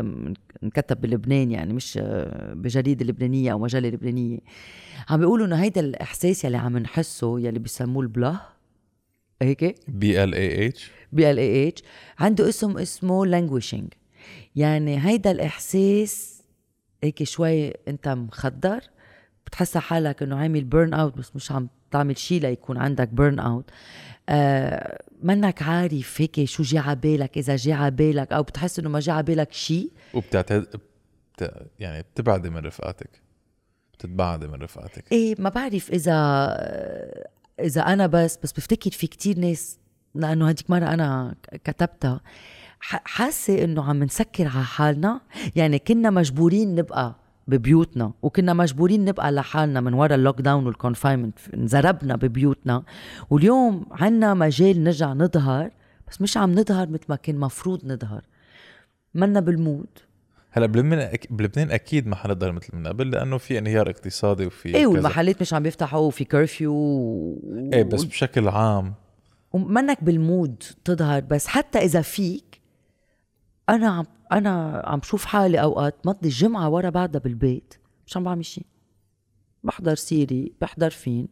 انكتب 0.63 1.01
بلبنان 1.01 1.51
يعني 1.51 1.73
مش 1.73 1.99
آه، 2.03 2.55
بجريدة 2.55 3.07
لبنانية 3.07 3.53
أو 3.53 3.59
مجلة 3.59 3.89
لبنانية. 3.89 4.39
عم 5.11 5.21
بيقولوا 5.21 5.47
إنه 5.47 5.57
هيدا 5.57 5.81
الإحساس 5.81 6.45
يلي 6.45 6.57
عم 6.57 6.79
نحسه 6.79 7.41
يلي 7.41 7.59
بيسموه 7.59 8.03
ال 8.03 8.10
blah 8.10 8.41
هيك؟ 9.43 9.75
B-L-A-H؟ 9.89 10.91
B-L-A-H. 11.13 11.83
عنده 12.19 12.49
اسم 12.49 12.79
اسمه 12.79 13.27
languishing 13.27 13.89
يعني 14.57 15.07
هيدا 15.07 15.31
الإحساس 15.31 16.43
هيك 17.05 17.23
شوي 17.23 17.69
أنت 17.69 18.09
مخدر 18.09 18.81
بتحس 19.47 19.77
حالك 19.77 20.23
إنه 20.23 20.37
عامل 20.37 20.65
burnout 20.65 21.19
بس 21.19 21.37
مش 21.37 21.53
عم 21.53 21.69
تعمل 21.93 22.19
شيء 22.19 22.41
ليكون 22.41 22.77
عندك 22.79 23.09
burnout 23.09 23.71
آه 24.29 25.03
منك 25.23 25.63
عارف 25.63 26.21
هيك 26.21 26.45
شو 26.45 26.63
جي 26.63 26.79
عبالك 26.79 27.39
إذا 27.39 27.57
جي 27.57 27.73
عبالك 27.73 28.33
أو 28.33 28.43
بتحس 28.43 28.79
إنه 28.79 28.89
ما 28.89 29.01
جي 29.01 29.11
عبالك 29.11 29.53
شيء 29.53 29.91
وبتعتد 30.15 30.67
بت... 31.37 31.69
يعني 31.79 32.03
بتبعدي 32.03 32.51
من 32.51 32.59
رفقاتك. 32.59 33.11
بتتبعدي 33.95 34.47
من 34.47 34.55
رفقاتك. 34.55 35.13
إيه 35.13 35.35
ما 35.39 35.49
بعرف 35.49 35.91
إذا 35.91 36.17
إذا 37.61 37.81
أنا 37.81 38.07
بس 38.07 38.39
بس 38.43 38.53
بفتكر 38.53 38.91
في 38.91 39.07
كتير 39.07 39.39
ناس 39.39 39.79
لأنه 40.15 40.49
هديك 40.49 40.71
مرة 40.71 40.87
أنا 40.87 41.35
كتبتها. 41.65 42.21
حاسة 42.81 43.65
إنه 43.65 43.85
عم 43.85 44.03
نسكر 44.03 44.49
على 44.49 44.65
حالنا؟ 44.65 45.21
يعني 45.57 45.79
كنا 45.79 46.11
مجبورين 46.11 46.75
نبقى 46.75 47.22
ببيوتنا 47.53 48.13
وكنا 48.23 48.53
مجبورين 48.53 49.05
نبقى 49.05 49.33
لحالنا 49.33 49.81
من 49.81 49.95
وراء 49.95 50.15
ال 50.15 50.41
lockdown 50.41 50.67
وال 50.67 50.78
confinement 50.78 51.39
انزربنا 51.55 52.17
ببيوتنا 52.17 52.83
واليوم 53.31 53.87
عنا 53.91 54.35
مجال 54.35 54.85
نرجع 54.85 55.13
نظهر 55.13 55.71
بس 56.09 56.21
مش 56.21 56.37
عم 56.37 56.53
نظهر 56.55 56.89
مثل 56.89 57.05
ما 57.09 57.17
كان 57.17 57.37
مفروض 57.37 57.87
نظهر 57.87 58.23
منا 59.15 59.41
بال 59.41 59.56
mood 59.56 59.87
هلا 60.51 60.67
بلبنان. 60.67 61.17
بلبنان 61.31 61.71
أكيد 61.71 62.07
ما 62.07 62.17
حنقدر 62.17 62.53
مثل 62.53 62.77
من 62.77 62.87
قبل 62.87 63.11
لأنه 63.11 63.39
في 63.39 63.59
انهيار 63.59 63.91
اقتصادي 63.91 64.47
وفي 64.47 64.75
إيه. 64.75 64.87
والمحلات 64.87 65.41
مش 65.41 65.55
عم 65.55 65.63
بيفتحوا 65.63 66.01
وفي 66.01 66.25
curfew 66.25 66.73
و... 66.73 67.71
إيه 67.73 67.83
بس 67.83 68.05
بشكل 68.05 68.49
عام 68.49 68.95
ومنك 69.53 70.05
بال 70.05 70.24
mood 70.24 70.63
تظهر 70.85 71.21
بس 71.21 71.47
حتى 71.47 71.79
إذا 71.79 72.01
فيك 72.01 72.52
أنا 73.73 73.89
عم 73.91 74.05
أنا 74.33 74.83
عم 74.87 75.01
شوف 75.03 75.25
حالي 75.25 75.63
أوقات 75.63 75.95
مضي 76.07 76.29
الجمعة 76.29 76.69
ورا 76.69 76.91
بعدها 76.91 77.21
بالبيت 77.21 77.75
مش 78.07 78.17
عم 78.17 78.25
بعمل 78.25 78.45
شيء 78.45 78.67
بحضر 79.65 79.95
série 79.95 80.53
بحضر 80.61 80.91
فيلم 80.91 81.29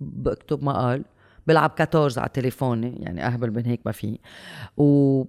بكتب 0.00 0.62
مقال 0.64 1.04
بلعب 1.46 1.70
14 1.80 2.20
على 2.20 2.28
تليفوني 2.28 2.96
يعني 2.96 3.26
أهبل 3.26 3.50
من 3.50 3.66
هيك 3.66 3.80
ما 3.86 3.92
في. 3.92 4.18
وما 4.76 5.26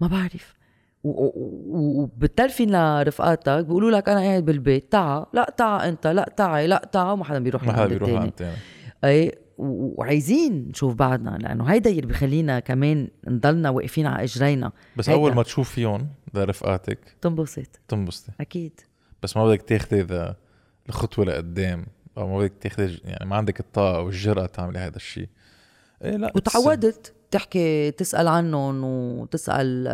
بعرف. 0.00 0.58
و- 1.04 1.08
و- 1.24 1.32
و- 1.36 2.02
وبتلفين 2.02 2.70
لرفقاتك 2.70 3.64
بيقولوا 3.64 3.90
لك 3.90 4.08
أنا 4.08 4.20
قاعد 4.20 4.44
بالبيت 4.44 4.92
تعا 4.92 5.26
لا 5.32 5.54
تعا 5.56 5.88
أنت 5.88 6.06
لا 6.06 6.32
تعي 6.36 6.66
لا 6.66 6.88
تعا 6.92 7.12
وما 7.12 7.24
حدا 7.24 7.38
بيروح 7.38 7.64
ما 7.64 7.72
حدا 7.72 7.80
لعند 7.80 7.92
بيروح 7.92 8.10
التاني. 8.10 8.28
الثاني 8.28 8.56
اي 9.04 9.32
وعايزين 9.58 10.68
نشوف 10.68 10.94
بعضنا 10.94 11.38
لأنه 11.40 11.64
هيدا 11.64 11.90
اللي 11.90 12.02
بخلينا 12.02 12.60
كمان 12.60 13.08
نضلنا 13.28 13.70
واقفين 13.70 14.06
على 14.06 14.24
إجرينا. 14.24 14.72
بس 14.96 15.08
هيدا. 15.08 15.20
اول 15.20 15.34
ما 15.34 15.42
تشوف 15.42 15.70
فيهم 15.70 16.08
لرفقاتك 16.34 16.98
تنبسط. 17.20 17.80
تنبسطي. 17.88 18.32
أكيد. 18.40 18.80
بس 19.22 19.36
ما 19.36 19.46
بدك 19.46 19.62
تاخذي 19.62 20.00
ذا 20.00 20.36
الخطوة 20.88 21.24
لقدام 21.24 21.86
أو 22.18 22.28
ما 22.28 22.38
بدك 22.38 22.52
تاخذي 22.60 23.00
يعني 23.04 23.30
ما 23.30 23.36
عندك 23.36 23.60
الطاقة 23.60 24.00
والجرأة 24.00 24.46
تعملي 24.46 24.78
هذا 24.78 24.96
الشيء 24.96 25.28
إيه 26.04 26.16
لا 26.16 26.32
وتعودت 26.34 27.14
تحكي 27.30 27.90
تسأل 27.90 28.28
عنهم 28.28 28.84
وتسأل 28.84 29.88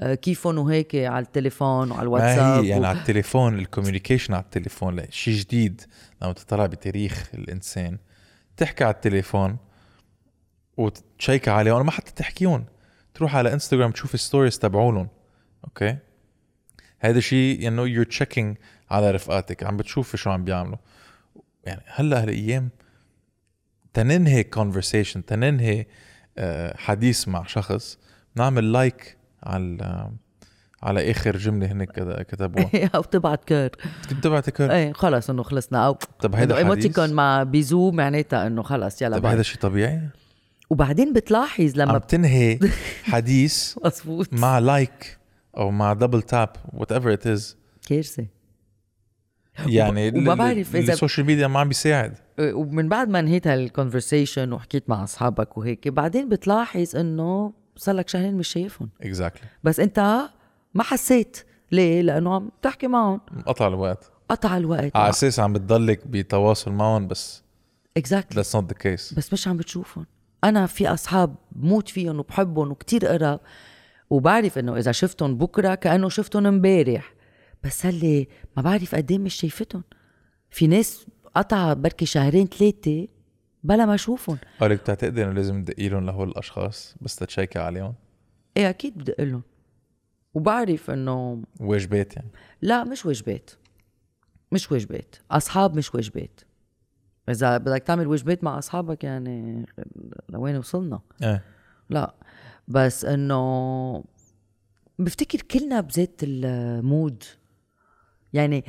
آه، 0.00 0.14
كيفهم 0.14 0.58
وهيك 0.58 0.96
على 0.96 1.24
التليفون 1.24 1.90
وعلى 1.90 1.94
ما 1.94 2.02
الواتساب 2.02 2.64
هي 2.64 2.68
يعني 2.68 2.82
و... 2.82 2.88
على 2.88 2.98
التليفون 2.98 3.58
ال 3.58 3.63
communication 3.63 4.34
على 4.34 4.42
التليفون 4.42 5.02
شيء 5.10 5.34
جديد 5.34 5.82
لما 6.22 6.32
تطلع 6.32 6.66
بتاريخ 6.66 7.30
الإنسان. 7.34 7.98
تحكي 8.60 8.84
على 8.84 8.94
التليفون 8.94 9.56
وتشيك 10.76 11.48
عليهم 11.48 11.86
ما 11.86 11.90
حتى 11.90 12.12
تحكيهم 12.12 12.64
تروح 13.14 13.36
على 13.36 13.52
انستغرام 13.52 13.90
تشوف 13.90 14.14
ال 14.14 14.19
stories 14.19 14.58
تبعولهم 14.58 15.08
أوكي؟ 15.64 15.96
هذا 16.98 17.20
شيء 17.20 17.68
انه 17.68 17.82
you're 17.82 18.02
checking 18.02 18.56
على 18.90 19.10
رفقاتك 19.10 19.64
عم 19.64 19.76
بتشوفي 19.76 20.16
شو 20.16 20.30
عم 20.30 20.44
بيعملوا. 20.44 20.78
يعني 21.64 21.82
هلأ 21.86 22.22
هالأيام 22.22 22.70
تننهي 23.94 24.44
conversation 24.56 25.20
تننهي 25.26 25.86
آه، 26.38 26.76
حديث 26.76 27.28
مع 27.28 27.46
شخص 27.46 27.98
نعمل 28.34 28.72
like 28.72 29.16
على 29.42 30.10
على 30.82 31.10
آخر 31.10 31.36
جملة 31.36 31.72
هن 31.72 31.84
كت- 31.84 32.26
كتبوها. 32.28 32.70
أو 32.94 33.02
تبعت 33.02 33.44
cœur. 33.44 33.70
كنت 34.10 34.24
تبعت 34.24 34.50
cœur 34.50 34.72
إيه 34.72 34.92
خلص 34.92 35.30
إنه 35.30 35.42
خلصنا. 35.42 35.86
أو 35.86 35.92
طب 36.20 36.34
هيدا 36.34 36.54
حديث؟ 36.54 36.64
emoticon 36.66 37.12
مع 37.12 37.42
bisou 37.42 37.90
معناتها 37.90 38.46
إنه 38.46 38.62
خلص 38.62 39.02
يلا 39.02 39.18
طب. 39.18 39.26
هذا 39.26 39.42
شيء 39.42 39.60
طبيعي؟ 39.60 40.00
وبعدين 40.70 41.12
بتلاحظ 41.12 41.80
عم 41.80 41.88
لما 41.88 41.98
تنهي 41.98 42.58
حديث 43.12 43.78
مظبوط. 43.84 44.32
مع 44.32 44.58
like 44.58 45.18
أو 45.56 45.70
مع 45.70 45.92
double 45.92 46.22
tap 46.22 46.48
whatever 46.72 47.12
it 47.12 47.26
is 47.26 47.56
كارثة. 47.88 48.26
يعني 49.66 50.08
وما 50.08 50.34
بعرف 50.34 50.72
إذا- 50.72 50.76
ال 50.90 50.95
social 50.95 51.26
media 51.26 51.46
ما 51.46 51.60
عم 51.60 51.68
بيساعد. 51.68 52.14
ومن 52.40 52.88
بعد 52.88 53.08
ما 53.08 53.18
انهيت 53.20 53.46
هال 53.46 53.61
conversation 53.61 54.52
وحكيت 54.52 54.90
مع 54.90 55.04
أصحابك 55.04 55.58
وهيك 55.58 55.88
بعدين 55.88 56.28
بتلاحظ 56.28 56.96
إنه 56.96 57.52
صار 57.76 57.94
لك 57.94 58.08
شهرين 58.08 58.34
مش 58.34 58.48
شايفهم. 58.48 58.88
exactly 59.02 59.48
بس 59.64 59.80
أنت 59.80 60.20
ما 60.74 60.82
حسيت. 60.82 61.46
ليه؟ 61.72 62.02
لأنه 62.02 62.34
عم 62.34 62.50
تحكي 62.62 62.86
معهم. 62.86 63.20
قطع 63.46 63.68
الوقت. 63.68 64.10
قطع 64.28 64.56
الوقت. 64.56 64.96
على 64.96 65.10
أساس 65.10 65.40
عم 65.40 65.52
بتضلك 65.52 66.06
بتواصل 66.06 66.72
معهم 66.72 67.08
بس 67.08 67.42
اكزاكتلي 67.96 68.44
that's 68.44 68.46
not 68.46 68.64
the 68.64 68.76
case. 68.76 69.14
بس 69.16 69.32
مش 69.32 69.48
عم 69.48 69.56
بتشوفهم. 69.56 70.06
أنا 70.44 70.66
في 70.66 70.88
أصحاب 70.88 71.34
بموت 71.52 71.88
فيهم 71.88 72.18
وبحبهم 72.18 72.70
وكتير 72.70 73.06
قراب 73.06 73.40
وبعرف 74.10 74.58
إنه 74.58 74.76
إذا 74.76 74.92
شفتهم 74.92 75.38
بكرة 75.38 75.74
كأنه 75.74 76.08
شفتهم 76.08 76.46
إمبارح. 76.46 77.14
بس 77.64 77.86
هاللي 77.86 78.28
ما 78.56 78.62
بعرف 78.62 78.94
قد 78.94 79.10
إيه 79.10 79.18
مش 79.18 79.34
شايفتهم. 79.34 79.84
في 80.50 80.66
ناس 80.66 81.06
قطع 81.34 81.72
بركي 81.72 82.06
شهرين 82.06 82.46
ثلاثة 82.46 83.08
بلا 83.64 83.86
ما 83.86 83.94
أشوفهم. 83.94 84.38
قالك 84.60 84.80
بتعتقدي 84.80 85.24
إنه 85.24 85.32
لازم 85.32 85.64
تدقي 85.64 85.88
لهم 85.88 86.06
لهول 86.06 86.28
الأشخاص 86.28 86.94
بس 87.00 87.16
تتشيكي 87.16 87.58
عليهم؟ 87.58 87.94
إيه 88.56 88.70
أكيد 88.70 88.98
بدق 88.98 89.20
لهم 89.20 89.42
وبعرف 90.34 90.90
إنه 90.90 91.42
واجبات 91.60 92.16
يعني؟ 92.16 92.28
لا 92.62 92.84
مش 92.84 93.06
واجبات 93.06 93.50
مش 94.52 94.72
واجبات 94.72 95.16
أصحاب 95.30 95.76
مش 95.76 95.94
واجبات 95.94 96.40
إذا 97.28 97.58
بدك 97.58 97.82
تعمل 97.82 98.06
واجبات 98.06 98.44
مع 98.44 98.58
أصحابك 98.58 99.04
يعني 99.04 99.66
لوين 100.28 100.56
وصلنا؟ 100.56 101.00
إيه. 101.22 101.44
لا. 101.90 102.14
بس 102.68 103.04
إنه 103.04 104.04
بفتكر 104.98 105.42
كلنا 105.42 105.80
بذات 105.80 106.20
المود. 106.22 107.24
يعني 108.32 108.64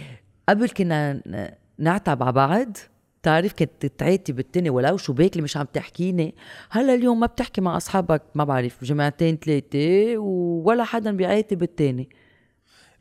قبل 0.50 0.70
كنا 0.70 1.22
نعتب 1.78 2.24
على 2.24 2.32
بعض 2.32 2.78
تعرف 3.24 3.54
كنت 3.54 3.86
تعاتب 3.86 4.40
التاني 4.40 4.70
ولو 4.70 4.98
شو 4.98 5.14
باكلي 5.14 5.42
مش 5.42 5.58
عم 5.58 5.66
تحكيني؟ 5.74 6.36
هلا 6.70 6.94
اليوم 6.94 7.20
ما 7.20 7.28
بتحكي 7.28 7.62
مع 7.62 7.78
أصحابك 7.78 8.22
ما 8.36 8.44
بعرف 8.44 8.84
جمعتين 8.84 9.38
ثلاثة 9.38 10.18
ولا 10.18 10.84
حدا 10.84 11.12
بيعاتب 11.12 11.64
التاني. 11.64 12.10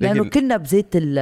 لأنه 0.00 0.20
لكن- 0.24 0.30
كلنا 0.40 0.56
بذات 0.56 0.88
ال 0.94 1.14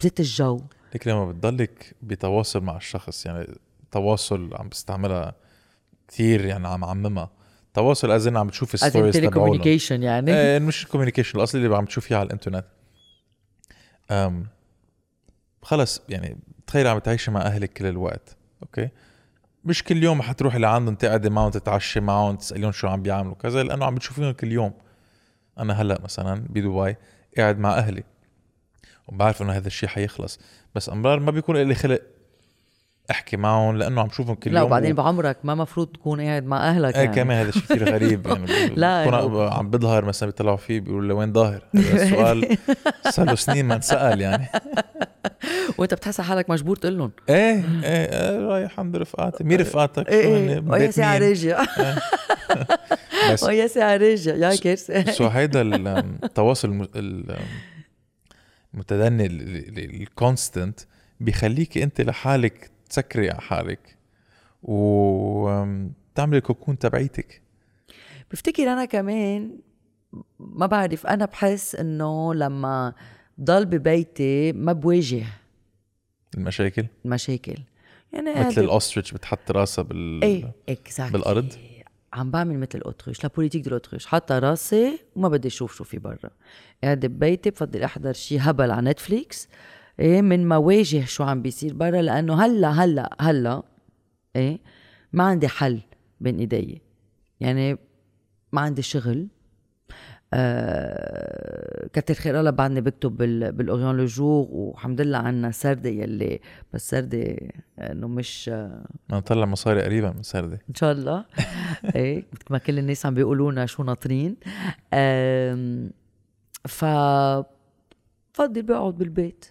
بذات 0.00 0.20
الجو. 0.20 0.60
لكن 0.94 1.10
لما 1.10 1.32
بتضلك 1.32 1.94
بتواصل 2.02 2.60
مع 2.60 2.76
الشخص 2.76 3.26
يعني 3.26 3.46
تواصل 3.90 4.50
عم 4.54 4.68
بستعملها 4.68 5.34
كثير 6.08 6.44
يعني 6.44 6.68
عم 6.68 6.84
عممها. 6.84 7.30
تواصل 7.74 8.10
as 8.10 8.23
in 8.23 8.36
عم 8.36 8.46
بتشوف 8.46 8.74
ال 8.74 8.79
stories 8.79 9.14
تبعولهم 9.14 9.32
communication 9.34 10.02
يعني. 10.02 10.34
إيه 10.36 10.58
مش 10.58 10.86
communication 10.86 11.38
الاصلي 11.38 11.64
اللي 11.64 11.76
عم 11.76 11.84
تشوفيه 11.84 12.16
على 12.16 12.26
الإنترنت. 12.26 12.64
أم 14.10 14.46
خلص 15.62 16.02
يعني 16.08 16.38
تخيل 16.66 16.86
عم 16.86 16.98
تعيشي 16.98 17.30
مع 17.30 17.40
أهلك 17.40 17.72
كل 17.72 17.86
الوقت 17.86 18.36
أوكي؟ 18.62 18.88
مش 19.64 19.82
كل 19.84 20.02
يوم 20.02 20.22
حتروحي 20.22 20.58
لعندهم 20.58 20.94
تقعدي 20.94 21.30
معهم 21.30 21.50
تتعشي 21.50 22.00
معهم 22.00 22.36
تسأليهم 22.36 22.72
شو 22.72 22.88
عم 22.88 23.02
بيعملوا 23.02 23.34
كذا 23.34 23.62
لأنه 23.62 23.84
عم 23.84 23.94
بتشوفيهم 23.94 24.30
كل 24.30 24.52
يوم. 24.52 24.72
أنا 25.58 25.82
هلأ 25.82 25.98
مثلا 26.04 26.34
بدبي 26.34 26.96
قاعد 27.38 27.58
مع 27.58 27.78
أهلي 27.78 28.04
وبعرف 29.08 29.42
إنه 29.42 29.52
هذا 29.52 29.66
الشيء 29.66 29.88
حيخلص. 29.88 30.40
بس 30.74 30.88
أمرار 30.88 31.20
ما 31.20 31.30
بيكون 31.30 31.56
لي 31.56 31.74
خلق 31.74 32.02
أحكي 33.10 33.36
معهم 33.36 33.76
لأنه 33.76 34.00
عم 34.00 34.10
شوفهم 34.10 34.34
كل 34.34 34.52
لا 34.52 34.58
يوم 34.60 34.66
وبعدين 34.66 34.92
و... 34.92 34.94
بعمرك 34.94 35.36
ما 35.44 35.54
مفروض 35.54 35.86
تكون 35.88 36.20
قاعد 36.20 36.44
مع 36.44 36.68
أهلك 36.68 36.94
إيه 36.96 37.02
يعني. 37.02 37.16
كمان 37.16 37.38
هذا 37.38 37.48
الشيء 37.48 37.62
كثير 37.62 37.92
غريب 37.94 38.26
يعني. 38.26 38.46
لا، 38.76 39.04
بكون 39.06 39.14
هو- 39.14 39.48
عم 39.48 39.70
بظهر 39.70 40.04
مثلا 40.04 40.26
بيطلعوا 40.28 40.56
فيه 40.56 40.80
بيقولوا 40.80 41.08
لوين 41.08 41.32
ظاهر؟ 41.32 41.62
هذا 41.76 42.02
السؤال 42.02 42.56
صار 43.14 43.26
له 43.26 43.34
سنين 43.34 43.64
ما 43.66 43.74
انسأل 43.74 44.20
يعني. 44.20 44.46
وأنت 45.78 45.94
بتحس 45.94 46.20
حالك 46.20 46.50
مجبور 46.50 46.76
تقول 46.76 46.98
لهم. 46.98 47.10
إيه 47.28 47.34
إيه, 47.34 47.62
إيه 47.84 48.38
رايح 48.40 48.80
عند 48.80 48.96
رفقاتي. 48.96 49.44
مين 49.44 49.60
رفقاتك؟ 49.60 50.08
إيه 50.08 50.22
شو 50.48 50.52
هن؟ 50.60 50.70
ويا 50.70 50.90
ساعة؟ 50.90 51.18
راجع 51.18 51.64
بس 53.32 53.42
ويا 53.42 53.66
ساعة 53.66 53.96
راجع 53.96 54.34
يا 54.34 54.56
كارثة 54.56 55.12
so 55.12 55.26
هيدا 55.26 55.62
التواصل 55.62 56.68
الم- 56.68 56.88
ال- 56.96 57.36
المتدني 58.74 59.26
ال 60.02 60.11
constant 60.11 60.80
بيخليك 61.20 61.78
أنت 61.78 62.00
لحالك 62.00 62.70
تسكري 62.90 63.30
على 63.30 63.40
حالك 63.40 63.96
وتعملي 64.62 66.36
ال 66.36 66.42
cocoon 66.42 66.78
تبعيتك. 66.78 67.42
بفتكر 68.30 68.62
أنا 68.62 68.84
كمان 68.84 69.58
ما 70.38 70.66
بعرف 70.66 71.06
أنا 71.06 71.24
بحس 71.24 71.74
إنه 71.74 72.34
لما 72.34 72.94
ضل 73.40 73.66
ببيتي 73.66 74.52
ما 74.52 74.72
بواجه 74.72 75.24
المشاكل؟ 76.36 76.86
المشاكل. 77.04 77.56
يعني 78.12 78.46
مثل 78.46 78.60
ال 78.60 78.66
ostrich 78.66 79.12
بتحط 79.12 79.50
راسها 79.50 79.82
بال 79.82 80.24
إيه 80.24 80.52
exactly 80.68 81.18
بالأرض؟ 81.18 81.52
عم 82.12 82.30
بعمل 82.30 82.58
مثل 82.58 82.78
ال 82.78 82.83
autruche 82.83 83.24
la 83.24 83.30
politique 83.36 83.62
de 83.62 83.68
l'autruche 83.68 84.06
حاطة 84.06 84.38
راسي 84.38 84.98
وما 85.16 85.28
بدي 85.28 85.48
أشوف 85.48 85.76
شو 85.76 85.84
في 85.84 85.98
برا. 85.98 86.30
قاعدة 86.84 87.08
ببيتي 87.08 87.50
بفضل 87.50 87.82
أحضر 87.82 88.12
شي 88.12 88.38
هبل 88.38 88.70
على 88.70 88.90
نتفليكس 88.90 89.48
إيه 90.00 90.22
من 90.22 90.44
ما 90.48 90.56
واجه 90.56 91.04
شو 91.04 91.24
عم 91.24 91.42
بيصير 91.42 91.74
برا 91.74 92.02
لأنه 92.02 92.44
هلا 92.44 92.68
هلا 92.68 93.16
هلا 93.20 93.62
إيه 94.36 94.58
ما 95.12 95.24
عندي 95.24 95.48
حل 95.48 95.80
بين 96.20 96.38
إيدي. 96.38 96.82
يعني 97.40 97.78
ما 98.52 98.60
عندي 98.60 98.82
شغل. 98.82 99.28
آه 100.34 101.86
كتر 101.92 102.14
خير 102.14 102.40
الله 102.40 102.50
بعدني 102.50 102.80
بكتب 102.80 103.16
بال 103.16 103.52
بالاوريون 103.52 103.96
لو 103.96 104.04
جور 104.04 104.46
والحمد 104.50 105.00
لله 105.00 105.18
عنا 105.18 105.50
سردة 105.50 105.90
يلي 105.90 106.40
بس 106.72 106.90
سردة 106.90 107.36
إنه 107.78 108.08
مش 108.08 108.48
بدنا 108.48 109.18
نطلع 109.18 109.46
مصاري 109.46 109.82
قريبا 109.82 110.10
من 110.10 110.22
سردة. 110.22 110.58
إن 110.70 110.74
شاء 110.74 110.92
الله. 110.92 111.24
إيه 111.96 112.16
مثل 112.32 112.44
ما 112.50 112.58
كل 112.58 112.78
الناس 112.78 113.06
عم 113.06 113.14
بيقولوا 113.14 113.52
لنا 113.52 113.66
شو 113.66 113.82
ناطرين. 113.82 114.36
آم، 114.94 115.90
ف 116.68 116.84
بفضل 118.34 118.62
بقعد 118.62 118.94
بالبيت. 118.94 119.44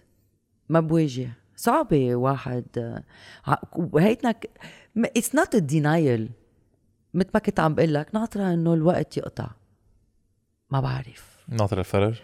ما 0.68 0.80
بواجه. 0.80 1.32
صعبة 1.56 2.14
واحد. 2.14 3.02
وهيتنا 3.76 4.34
it's 4.96 5.34
not 5.34 5.54
a 5.54 5.58
denial 5.58 6.30
مثل 7.14 7.28
ما 7.34 7.40
كنت 7.40 7.60
عم 7.60 7.74
بقول 7.74 7.94
لك 7.94 8.14
ناطرة 8.14 8.54
إنه 8.54 8.74
الوقت 8.74 9.16
يقطع. 9.16 9.50
ما 10.70 10.80
بعرف. 10.80 11.44
ناطر 11.48 11.78
الفرج 11.78 12.20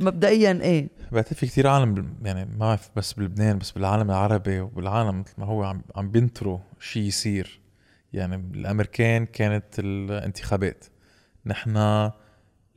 مبدئيا 0.00 0.60
إيه. 0.62 0.88
بعتقد 1.12 1.34
في 1.34 1.46
كتير 1.46 1.66
عالم 1.66 2.16
يعني 2.22 2.44
ما 2.44 2.58
بعرف 2.58 2.90
بس 2.96 3.12
بلبنان 3.12 3.58
بس 3.58 3.70
بالعالم 3.70 4.10
العربي 4.10 4.60
وبالعالم 4.60 5.20
مثل 5.20 5.34
ما 5.38 5.46
هو 5.46 5.64
عم 5.64 5.82
عم 5.96 6.10
بينطروا 6.10 6.58
شيء 6.80 7.02
يصير. 7.02 7.60
يعني 8.12 8.36
الأمريكان 8.54 9.26
كانت 9.26 9.78
الانتخابات. 9.78 10.84
نحن 11.46 11.76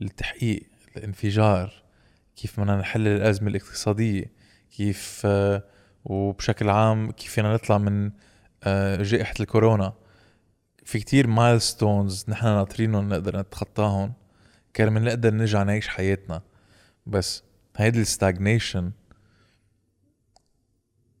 التحقيق 0.02 0.62
الانفجار. 0.96 1.81
كيف 2.36 2.60
بدنا 2.60 2.76
نحل 2.76 3.08
الأزمة 3.08 3.48
الاقتصادية 3.48 4.32
كيف 4.76 5.22
آه، 5.24 5.64
وبشكل 6.04 6.68
عام 6.68 7.10
كيف 7.10 7.32
فينا 7.32 7.54
نطلع 7.54 7.78
من 7.78 8.10
آه، 8.64 9.02
جائحة 9.02 9.34
الكورونا. 9.40 9.92
في 10.84 10.98
كتير 10.98 11.26
milestones 11.26 12.24
نحن 12.28 12.46
ناطرينهم 12.46 13.08
نقدر 13.08 13.40
نتخطاهم 13.40 14.12
كرمال 14.76 15.04
نقدر 15.04 15.34
نرجع 15.34 15.62
نعيش 15.62 15.88
حياتنا. 15.88 16.42
بس 17.06 17.42
هيدي 17.76 18.00
ال 18.00 18.08
stagnation 18.08 18.92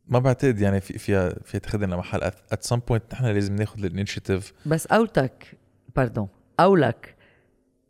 ما 0.06 0.18
بعتقد 0.18 0.60
يعني 0.60 0.80
في 0.80 0.98
فيها 0.98 1.34
فيها 1.44 1.60
تاخذنا 1.60 1.94
لمحل. 1.94 2.22
at 2.22 2.62
some 2.64 2.78
point 2.78 3.12
نحن 3.12 3.24
لازم 3.24 3.54
ناخذ 3.54 3.84
ال 3.84 3.90
initiative 3.90 4.52
بس 4.66 4.86
قولتك 4.86 5.58
pardon 5.96 6.28
قولك 6.58 7.16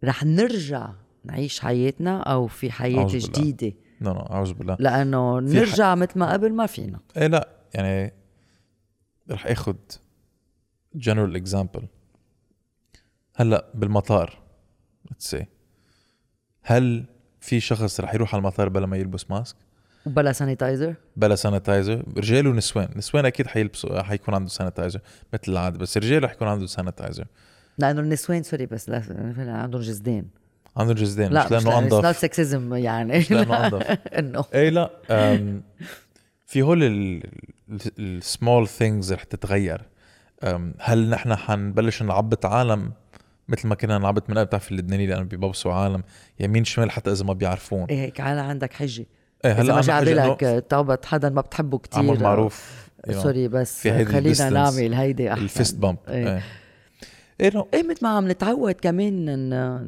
رح 0.05 0.25
نرجع 0.25 0.93
نعيش 1.25 1.61
حياتنا 1.61 2.21
أو 2.23 2.47
في 2.47 2.69
بالله. 2.81 3.07
جديدة. 3.19 3.73
no 4.01 4.13
no 4.13 4.21
أعوذ 4.21 4.53
بالله. 4.55 4.77
لأنه 4.81 5.41
في 5.41 5.47
ح- 5.47 5.59
نرجع 5.69 5.95
مثل 5.95 6.19
ما 6.19 6.33
قبل 6.33 6.53
ما 6.53 6.67
فينا. 6.67 7.01
إيه 7.17 7.27
لا 7.27 7.49
يعني 7.75 8.13
رح 9.31 9.47
آخذ 9.47 9.75
general 10.95 11.37
example 11.37 11.87
هلأ 13.37 13.71
بالمطار 13.75 14.43
let's 15.13 15.37
say. 15.37 15.45
هل 16.63 17.05
في 17.41 17.61
شخص 17.61 18.01
رح 18.01 18.15
يروح 18.15 18.35
على 18.35 18.41
المطار 18.41 18.69
بلا 18.69 18.87
ما 18.87 18.97
يلبس 18.97 19.31
mask؟ 19.31 19.57
وبلا 20.07 20.33
sanitizer 20.33 20.95
بلا 21.17 21.35
سانيتايزر 21.35 22.05
رجال 22.17 22.47
ونسوان 22.47 22.89
نسوان 22.97 23.27
أكيد 23.27 23.47
حيلبسوا 23.47 24.03
حيكون 24.03 24.35
عنده 24.35 24.49
سانيتايزر 24.49 25.01
مثل 25.33 25.43
العادة 25.53 25.79
بس 25.79 25.97
الرجال 25.97 26.25
رح 26.25 26.33
يكون 26.33 26.49
عنده 26.49 26.67
sanitizer 26.67 27.27
لأنه 27.79 28.01
النسوان 28.01 28.43
sorry 28.43 28.67
بس 28.67 28.89
لا 28.89 29.03
عندهم 29.63 29.81
جزدين 29.83 30.31
عندهم 30.77 30.97
جزدين 30.97 31.33
لا 31.33 31.45
مش 31.45 31.51
لأنه 31.51 31.81
not 31.81 31.93
انظف 31.93 32.19
sexism 32.19 32.75
يعني. 32.75 33.19
مش 33.19 33.31
لأنه 33.31 33.57
انظف 33.67 33.83
انه 34.19 34.45
إيه 34.55 34.69
لا 34.69 34.91
في 36.47 36.63
هول 36.63 36.83
ال 37.99 38.11
small 38.11 38.69
things 38.69 39.13
رح 39.13 39.23
تتغير. 39.23 39.83
هل 40.81 41.11
نحن 41.11 41.37
حنبلش 41.37 42.03
نعبط 42.03 42.47
عالم 42.47 42.93
مثل 43.49 43.69
ما 43.69 43.75
كنا 43.75 43.99
نعبط 43.99 44.31
من 44.31 44.39
قبل؟ 44.39 44.47
بتعرف 44.47 44.73
اللبناني 44.73 45.07
لأنه 45.07 45.23
بيبوسوا 45.23 45.73
عالم؟ 45.73 46.03
يمين 46.41 46.65
شمال 46.65 46.91
حتى 46.91 47.13
إذا 47.13 47.25
ما 47.25 47.33
بيعرفون. 47.33 47.85
إيه 47.85 48.01
هيك 48.01 48.21
على 48.21 48.41
عندك 48.41 48.73
حجة. 48.73 49.07
إيه 49.45 49.53
بحكي 49.53 50.13
إنه 50.13 50.27
لك 50.33 50.65
تعبط 50.69 51.05
حدا 51.05 51.29
ما 51.29 51.41
بتحبه 51.41 51.79
كتير. 51.79 51.99
عمل 51.99 52.23
معروف. 52.23 52.83
you 53.07 53.11
know، 53.11 53.17
sorry 53.17 53.49
بس 53.49 53.89
خلينا 53.89 54.51
نعمل 54.51 54.95
هيدي 54.95 55.33
أحسن. 55.33 55.43
ال 55.43 55.50
fist 55.50 55.77
bump. 55.77 55.99
إيه. 56.09 56.35
إيه. 56.35 56.43
إيه 57.43 57.83
مثل 57.83 57.99
ما 58.03 58.09
عم 58.09 58.29
نتعود 58.31 58.73
كمان 58.75 59.27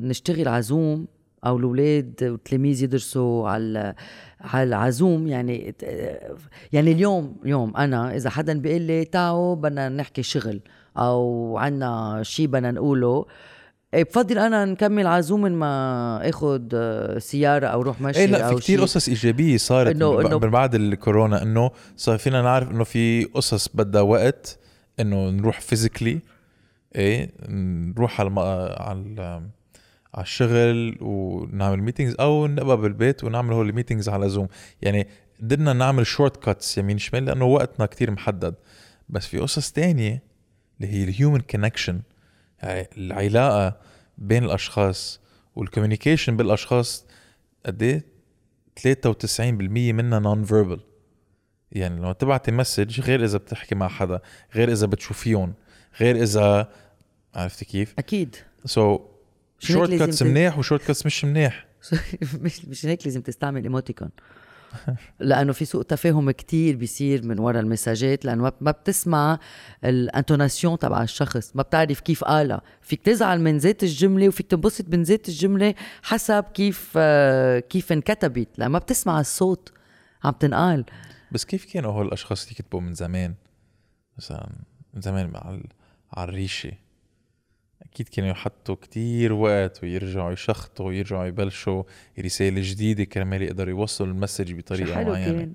نشتغل 0.08 0.48
على 0.48 0.62
زوم 0.62 1.06
أو 1.46 1.56
الأولاد 1.56 2.14
والتلاميذ 2.22 2.82
يدرسوا 2.82 3.48
على 3.48 3.94
على 4.40 4.90
زوم 4.92 5.26
يعني 5.26 5.74
يعني 6.72 6.92
اليوم 6.92 7.36
اليوم 7.44 7.76
أنا 7.76 8.16
إذا 8.16 8.30
حدا 8.30 8.58
بيقول 8.58 8.82
لي 8.82 9.04
تعوا 9.04 9.54
بدنا 9.54 9.88
نحكي 9.88 10.22
شغل 10.22 10.60
أو 10.98 11.56
عنا 11.58 12.20
شيء 12.22 12.46
بدنا 12.46 12.70
نقوله 12.70 13.24
إيه 13.94 14.04
بفضل 14.04 14.38
أنا 14.38 14.64
نكمل 14.64 15.06
على 15.06 15.22
زوم 15.22 15.42
من 15.42 15.52
ما 15.52 16.28
اخذ 16.28 16.60
سيارة 17.18 17.66
أو 17.66 17.82
روح 17.82 18.00
مشي 18.00 18.18
إيه 18.20 18.26
لا 18.26 18.48
في 18.48 18.54
كتير 18.54 18.76
شي. 18.78 18.82
قصص 18.82 19.08
إيجابية 19.08 19.56
صارت 19.56 19.96
إنه- 19.96 20.02
من 20.02 20.28
إنه- 20.28 20.34
من 20.44 20.50
بعد 20.50 20.74
الكورونا 20.74 21.42
إنه 21.42 21.70
صار 21.96 22.18
فينا 22.18 22.42
نعرف 22.42 22.70
إنه 22.70 22.84
في 22.84 23.24
قصص 23.24 23.68
بدها 23.74 24.00
وقت 24.02 24.58
إنه 25.00 25.30
نروح 25.30 25.60
physically 25.60 26.20
إيه 26.96 27.30
نروح 27.48 28.20
على. 28.20 28.30
على 28.80 29.42
على 30.14 30.22
الشغل 30.22 30.98
ونعمل 31.00 31.82
meetings 31.82 32.16
أو 32.20 32.46
نبقى 32.46 32.76
بالبيت 32.76 33.24
ونعمل 33.24 33.52
هول 33.52 33.68
ال 33.68 33.73
meetings 33.73 34.08
على 34.08 34.28
زوم 34.28 34.48
يعني 34.82 35.08
قدرنا 35.40 35.72
نعمل 35.72 36.06
shortcuts 36.06 36.78
يمين 36.78 36.98
شمال 36.98 37.24
لأنه 37.24 37.44
وقتنا 37.44 37.86
كتير 37.86 38.10
محدد. 38.10 38.54
بس 39.08 39.26
في 39.26 39.38
قصص 39.38 39.72
تانية 39.72 40.22
اللي 40.80 40.92
هي 40.92 41.04
ال 41.04 41.10
human 41.10 41.40
connection 41.40 42.00
العلاقة 42.64 43.76
بين 44.18 44.44
الأشخاص 44.44 45.20
وال 45.56 45.67
communication 45.67 46.36
بالاشخاص 46.36 47.06
قد 47.66 47.82
إيه؟ 47.82 48.04
93% 48.80 49.40
منها 49.92 50.18
non-verbal 50.18 50.80
يعني 51.72 51.96
لما 51.96 52.12
تبعتي 52.12 52.52
message 52.52 53.00
غير 53.00 53.24
إذا 53.24 53.38
بتحكي 53.38 53.74
مع 53.74 53.88
حدا 53.88 54.20
غير 54.54 54.72
إذا 54.72 54.86
بتشوفيهم 54.86 55.54
غير 56.00 56.22
إذا 56.22 56.68
عرفتي 57.34 57.64
كيف؟ 57.64 57.94
أكيد. 57.98 58.36
so 58.64 59.00
shortcuts 59.58 60.22
منيح 60.22 60.58
و 60.58 60.82
shortcuts 60.84 61.06
مش 61.06 61.24
منيح. 61.24 61.66
مش 62.40 62.64
مش 62.64 62.86
هيك 62.86 63.06
لازم 63.06 63.20
تستعمل 63.20 63.62
emoticon. 63.62 64.08
لأنه 65.20 65.52
في 65.52 65.64
سوء 65.64 65.82
تفاهم 65.82 66.30
كتير 66.30 66.76
بيصير 66.76 67.24
من 67.26 67.38
ورا 67.38 67.60
المساجات 67.60 68.24
لأنه 68.24 68.52
ما- 68.60 68.70
بتسمع 68.70 69.38
ال 69.84 69.93
intonation 69.93 70.78
تبع 70.78 71.02
الشخص 71.02 71.56
ما 71.56 71.62
بتعرف 71.62 72.00
كيف 72.00 72.24
قالها. 72.24 72.60
فيك 72.82 73.02
تزعل 73.02 73.40
من 73.40 73.58
ذات 73.58 73.82
الجملة 73.82 74.28
وفيك 74.28 74.46
تنبسط 74.46 74.88
من 74.88 75.02
ذات 75.02 75.28
الجملة 75.28 75.74
حسب 76.02 76.44
كيف 76.54 76.92
آه، 76.96 77.58
كيف 77.58 77.92
انكتبت 77.92 78.48
لما 78.58 78.68
ما 78.68 78.78
بتسمع 78.78 79.20
الصوت 79.20 79.72
عم 80.24 80.32
تنقال. 80.32 80.84
بس 81.32 81.44
كيف 81.44 81.72
كانوا 81.72 81.92
هول 81.92 82.06
الأشخاص 82.06 82.42
اللي 82.42 82.56
يكتبوا 82.60 82.80
من 82.80 82.94
زمان؟ 82.94 83.34
مثلا 84.18 84.48
من 84.94 85.00
زمان 85.00 85.32
على 86.12 86.28
الريشة؟ 86.28 86.72
أكيد 87.94 88.08
كانوا 88.08 88.30
يحطوا 88.30 88.74
كتير 88.74 89.32
وقت 89.32 89.82
ويرجعوا 89.82 90.32
يشخطوا 90.32 90.86
ويرجعوا 90.86 91.24
يبلشوا 91.24 91.82
رسالة 92.20 92.60
جديدة 92.64 93.04
كرمال 93.04 93.42
يقدروا 93.42 93.70
يوصلوا 93.70 94.10
المسج 94.10 94.52
بطريقة 94.52 95.04
معينة. 95.04 95.38
كان. 95.38 95.52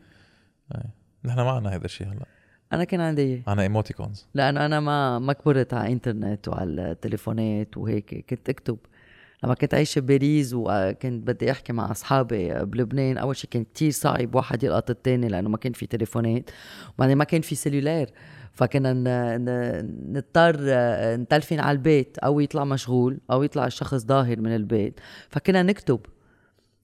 نحن 1.25 1.37
ما 1.37 1.51
عنا 1.51 1.75
هذا 1.75 1.85
الشيء 1.85 2.07
هلأ. 2.07 2.25
أنا 2.73 2.83
كان 2.83 3.01
عندي. 3.01 3.43
عنا 3.47 3.61
إيموتيكونز. 3.61 4.27
لأنه 4.33 4.65
أنا 4.65 4.79
ما 4.79 5.19
ما 5.19 5.33
كبرت 5.33 5.73
على 5.73 5.93
إنترنت 5.93 6.47
وعلى 6.47 6.91
التليفونات 6.91 7.77
وهيك 7.77 8.25
كنت 8.29 8.49
أكتب. 8.49 8.77
لما 9.43 9.53
كنت 9.53 9.73
عايشة 9.73 9.99
بباريس 10.01 10.51
وكنت 10.53 11.27
بدي 11.27 11.51
أحكي 11.51 11.73
مع 11.73 11.91
أصحابي 11.91 12.53
بلبنان 12.53 13.17
أول 13.17 13.35
شيء 13.35 13.49
كان 13.49 13.63
كتير 13.63 13.91
صعب 13.91 14.35
واحد 14.35 14.63
يلقط 14.63 14.89
التاني 14.89 15.27
لأنه 15.27 15.49
ما 15.49 15.57
كان 15.57 15.73
في 15.73 15.85
تليفونات. 15.87 16.49
وبعدين 16.97 17.17
ما 17.17 17.23
كان 17.23 17.41
في 17.41 17.55
cellulaire. 17.55 18.07
فكنا 18.59 18.93
نضطر 20.09 20.55
آه، 20.67 21.15
نتلفن 21.15 21.59
على 21.59 21.71
البيت 21.71 22.17
أو 22.17 22.39
يطلع 22.39 22.63
مشغول 22.63 23.19
أو 23.31 23.43
يطلع 23.43 23.65
الشخص 23.65 24.05
ظاهر 24.05 24.39
من 24.39 24.55
البيت. 24.55 24.99
فكنا 25.29 25.63
نكتب 25.63 25.99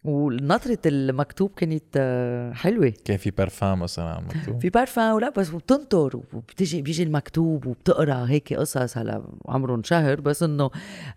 وننطر 0.03 0.77
المكتوب 0.86 1.51
كانت 1.55 1.84
آه، 1.95 2.53
حلوة. 2.53 2.93
كان 3.05 3.17
في 3.17 3.32
بارفان 3.32 3.78
مثلا 3.78 4.05
على 4.05 4.19
المكتوب؟ 4.19 4.59
في 4.61 4.69
بارفان 4.69 5.11
ولا 5.13 5.30
بس 5.30 5.53
وبتنطر 5.53 6.21
وبتجي 6.34 6.82
بيجي 6.82 7.03
المكتوب 7.03 7.65
وبتقرأ 7.65 8.26
هيك 8.30 8.53
قصص 8.53 8.97
هلا 8.97 9.23
عمرهم 9.45 9.84
شهر 9.84 10.21
بس 10.21 10.43
إنه 10.43 10.69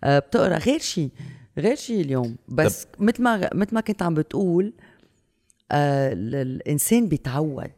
آه، 0.03 0.19
بتقرأ 0.19 0.57
غير 0.57 0.79
شيء 0.79 1.09
غير 1.57 1.75
شيء 1.75 2.01
اليوم. 2.01 2.35
بس 2.47 2.87
مثل 2.99 3.23
ما 3.23 3.49
مثل 3.53 3.75
ما 3.75 3.81
كنت 3.81 4.01
عم 4.01 4.13
بتقول 4.13 4.73
آه 5.71 6.13
ال- 6.13 6.35
الإنسان 6.35 7.07
بيتعود 7.07 7.71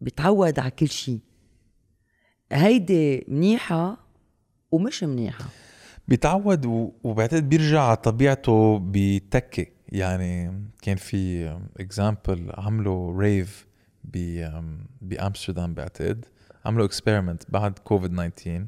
بيتعود 0.00 0.58
على 0.58 0.70
كل 0.70 0.88
شيء 0.88 1.18
هيدي 2.52 3.24
منيحة 3.28 3.96
ومش 4.70 5.04
منيحة. 5.04 5.44
بيتعود 6.08 6.92
وبعتقد 7.04 7.48
بيرجع 7.48 7.82
على 7.82 7.96
طبيعته 7.96 8.78
بتكة. 8.82 9.66
يعني 9.88 10.60
كان 10.82 10.96
في 10.96 11.48
example 11.80 12.52
عملوا 12.54 13.20
rave 13.20 13.66
بأمستردام 15.00 15.74
بعتقد. 15.74 16.24
عملوا 16.64 16.86
experiment 16.86 17.42
بعد 17.48 17.78
كوفيد 17.78 18.10
19 18.10 18.66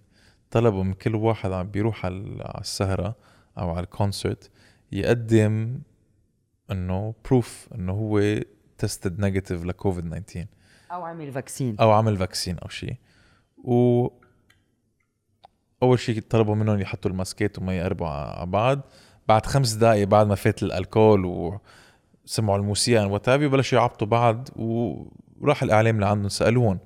طلبوا 0.50 0.84
من 0.84 0.94
كل 0.94 1.14
واحد 1.14 1.52
عم 1.52 1.70
بيروح 1.70 2.06
على 2.06 2.36
على 2.40 2.60
السهرة 2.60 3.16
أو 3.58 3.70
على 3.70 3.80
ال 3.80 3.89
concert 3.89 4.50
يقدم 4.92 5.78
إنه 6.70 7.14
proof 7.24 7.68
إنه 7.74 7.92
هو 7.92 8.40
tested 8.78 9.20
negative 9.20 9.64
لكوفيد 9.64 10.24
19 10.24 10.46
أو 10.92 11.02
عمل 11.04 11.32
vaccine 11.32 11.76
أو 11.80 11.90
عمل 11.90 12.16
vaccine 12.16 12.58
أو 12.58 12.68
شيء. 12.68 12.96
و 13.64 14.08
أول 15.82 15.98
شيء 15.98 16.20
طلبوا 16.20 16.54
منهم 16.54 16.80
يحطوا 16.80 17.10
الماسكات 17.10 17.58
وما 17.58 17.78
يقربوا 17.78 18.06
على 18.06 18.46
بعض. 18.46 18.80
بعد 19.28 19.46
خمس 19.46 19.72
دقائق 19.72 20.08
بعد 20.08 20.26
ما 20.26 20.34
فات 20.34 20.62
الألكول 20.62 21.24
و 21.24 21.60
سمعوا 22.24 22.58
الموسيقى 22.58 23.06
وتابي 23.06 23.48
بلشوا 23.48 23.78
يعبطوا 23.78 24.06
بعض 24.06 24.48
وراح 24.56 25.62
الإعلام 25.62 26.00
لعندهم 26.00 26.28
سألوهم 26.28 26.78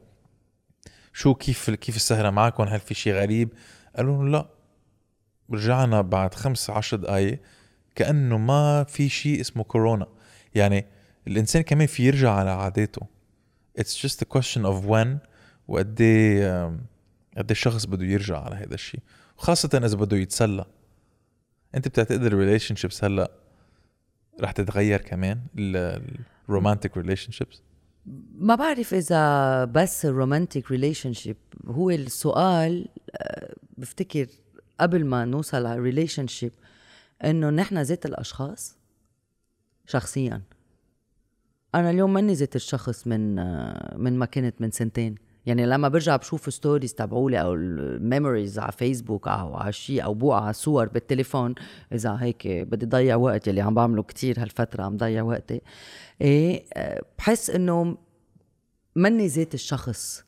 شو 1.13 1.35
كيف 1.35 1.71
كيف 1.71 1.97
السهرة 1.97 2.31
معكم؟ 2.31 2.63
هل 2.63 2.81
في 2.81 2.95
شيء 2.95 3.13
غريب؟ 3.13 3.53
قالوا 3.97 4.15
لهم 4.15 4.29
لا. 4.29 4.47
رجعنا 5.51 6.01
بعد 6.01 6.35
خمس 6.35 6.71
عشر 6.71 6.97
دقايق 6.97 7.41
كأنه 7.95 8.39
ما 8.39 8.85
في 8.85 9.09
شيء 9.09 9.41
اسمه 9.41 9.65
كورونا. 9.65 10.07
يعني 10.55 10.87
الإنسان 11.27 11.63
كمان 11.63 11.87
في 11.87 12.07
يرجع 12.07 12.33
على 12.33 12.51
عاداته. 12.51 13.07
It's 13.79 13.97
just 14.07 14.23
a 14.23 14.25
question 14.25 14.63
of 14.65 14.87
when 14.87 15.19
وقد 15.69 16.01
إيه 16.01 16.79
قد 17.39 17.51
الشخص 17.51 17.85
بده 17.85 18.05
يرجع 18.05 18.39
على 18.39 18.57
هذا 18.57 18.75
الشيء 18.75 19.01
وخاصة 19.39 19.81
إذا 19.85 19.97
بده 19.97 20.17
يتسلى 20.17 20.65
أنت 21.75 21.89
بتعتقد 21.89 22.23
ال 22.23 22.75
relationships 22.75 23.05
هلأ 23.05 23.31
رح 24.41 24.53
تتغير 24.53 25.01
كمان؟ 25.01 25.41
ال 26.49 26.97
romantic 26.97 27.33
relationships 27.33 27.63
ما 28.39 28.55
بعرف 28.55 28.95
إذا 28.95 29.65
بس 29.65 30.07
ال 30.07 30.71
romantic 30.71 31.13
relationship 31.13 31.37
هو 31.67 31.91
السؤال 31.91 32.89
آه، 33.17 33.55
بفتكر 33.79 34.27
قبل 34.81 35.05
ما 35.07 35.25
نوصل 35.25 35.67
على 35.67 35.81
relationship 35.81 36.53
إنه 37.25 37.51
نحن 37.51 37.79
ذات 37.79 38.07
الأشخاص 38.07 38.77
شخصيا. 39.87 40.43
أنا 41.75 41.91
اليوم 41.91 42.13
ماني 42.13 42.35
ذات 42.35 42.57
الشخص 42.57 43.07
من 43.07 43.39
آه، 43.39 43.97
من 43.97 44.19
ما 44.19 44.27
كنت 44.27 44.61
من 44.61 44.71
سنتين. 44.71 45.15
يعني 45.47 45.67
لما 45.67 45.89
برجع 45.89 46.17
بشوف 46.17 46.55
stories 46.55 46.95
تبعولي 46.95 47.41
أو 47.41 47.55
ال 47.55 47.66
memories 47.66 48.59
على 48.59 48.73
فيسبوك 48.73 49.29
أو 49.29 49.55
على 49.57 49.73
شيء 49.73 50.05
أو 50.05 50.15
بوقع 50.15 50.41
على 50.41 50.53
صور 50.53 50.89
بالتليفون 50.89 51.55
إذا 51.93 52.19
هيك 52.21 52.49
بدي 52.49 52.87
ضيع 52.87 53.17
وقت 53.17 53.49
اللي 53.49 53.61
عم 53.61 53.75
بعمله 53.75 54.03
كتير 54.03 54.43
هالفترة 54.43 54.83
عم 54.83 54.97
ضيع 54.97 55.23
وقتي 55.23 55.61
إيه 56.21 56.65
بحس 57.19 57.51
إنه 57.51 57.97
مني 58.97 59.27
ذات 59.27 59.55
الشخص. 59.55 60.25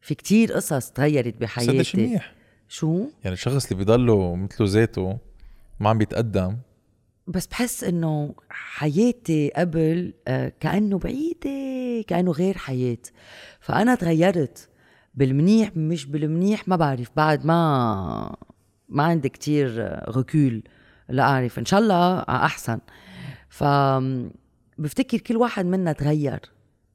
في 0.00 0.14
كتير 0.14 0.52
قصص 0.52 0.90
تغيرت 0.90 1.36
بحياتي. 1.36 1.96
منيح. 1.96 2.34
شو؟ 2.68 3.06
يعني 3.24 3.34
الشخص 3.34 3.64
اللي 3.64 3.84
بيضله 3.84 4.34
مثله 4.34 4.66
ذاته 4.66 5.18
ما 5.80 5.90
عم 5.90 5.98
بيتقدم. 5.98 6.56
بس 7.28 7.46
بحس 7.46 7.84
إنه 7.84 8.34
حياتي 8.50 9.50
قبل 9.56 10.14
آه، 10.28 10.52
كأنه 10.60 10.98
بعيدة 10.98 12.04
كأنه 12.06 12.32
غير 12.32 12.58
حياة. 12.58 12.98
فأنا 13.60 13.94
تغيرت. 13.94 14.68
بالمنيح 15.14 15.76
مش 15.76 16.06
بالمنيح 16.06 16.68
ما 16.68 16.76
بعرف. 16.76 17.10
بعد 17.16 17.46
ما 17.46 18.36
ما 18.88 19.02
عندي 19.02 19.28
كتير 19.28 19.98
ركول 20.16 20.62
لأعرف. 21.08 21.58
إن 21.58 21.64
شاء 21.64 21.80
الله 21.80 22.18
أحسن. 22.20 22.78
ف 23.48 23.64
بفتكر 24.78 25.18
كل 25.18 25.36
واحد 25.36 25.66
منا 25.66 25.92
تغير. 25.92 26.40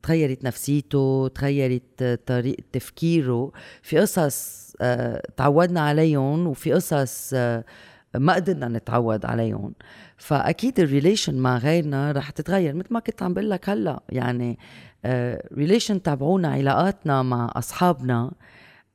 تغيرت 0.04 0.44
نفسيته 0.44 1.28
تغيرت 1.28 2.22
طريقة 2.26 2.64
تفكيره. 2.72 3.52
في 3.82 4.00
قصص 4.00 4.74
آه، 4.82 5.24
تعودنا 5.38 5.82
عليهم 5.82 6.48
وفي 6.48 6.74
قصص 6.74 7.32
آه، 7.34 7.64
ما 8.16 8.34
قدرنا 8.34 8.68
نتعود 8.68 9.26
عليهم. 9.26 9.74
فأكيد 10.24 10.80
ال 10.80 10.86
relation 10.86 11.36
مع 11.36 11.58
غيرنا 11.58 12.12
رح 12.12 12.30
تتغير 12.30 12.76
مثل 12.76 12.94
ما 12.94 13.00
كنت 13.00 13.24
عم 13.24 13.34
بقول 13.34 13.50
لك 13.50 13.70
هلأ 13.70 14.04
يعني 14.10 14.58
relation 15.54 16.02
تبعونا 16.02 16.48
علاقاتنا 16.48 17.24
مع 17.24 17.52
أصحابنا 17.56 18.32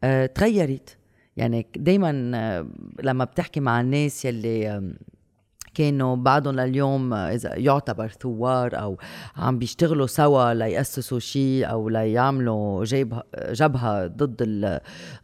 آه، 0.04 0.26
تغيرت. 0.26 0.96
يعني 1.36 1.66
دايما 1.76 2.30
آه، 2.34 2.66
لما 3.02 3.24
بتحكي 3.24 3.60
مع 3.60 3.80
الناس 3.80 4.24
يلي 4.24 4.92
كانوا 5.74 6.16
بعدهم 6.16 6.60
لليوم 6.60 7.14
آه، 7.14 7.34
إذا 7.34 7.56
يعتبر 7.56 8.08
ثوار 8.08 8.80
أو 8.80 8.98
عم 9.36 9.58
بيشتغلوا 9.58 10.06
سوا 10.06 10.54
ليأسسوا 10.54 11.18
شيء 11.18 11.70
أو 11.70 11.88
ليعملوا 11.88 12.84
جبهة 13.34 14.06
ضد 14.06 14.80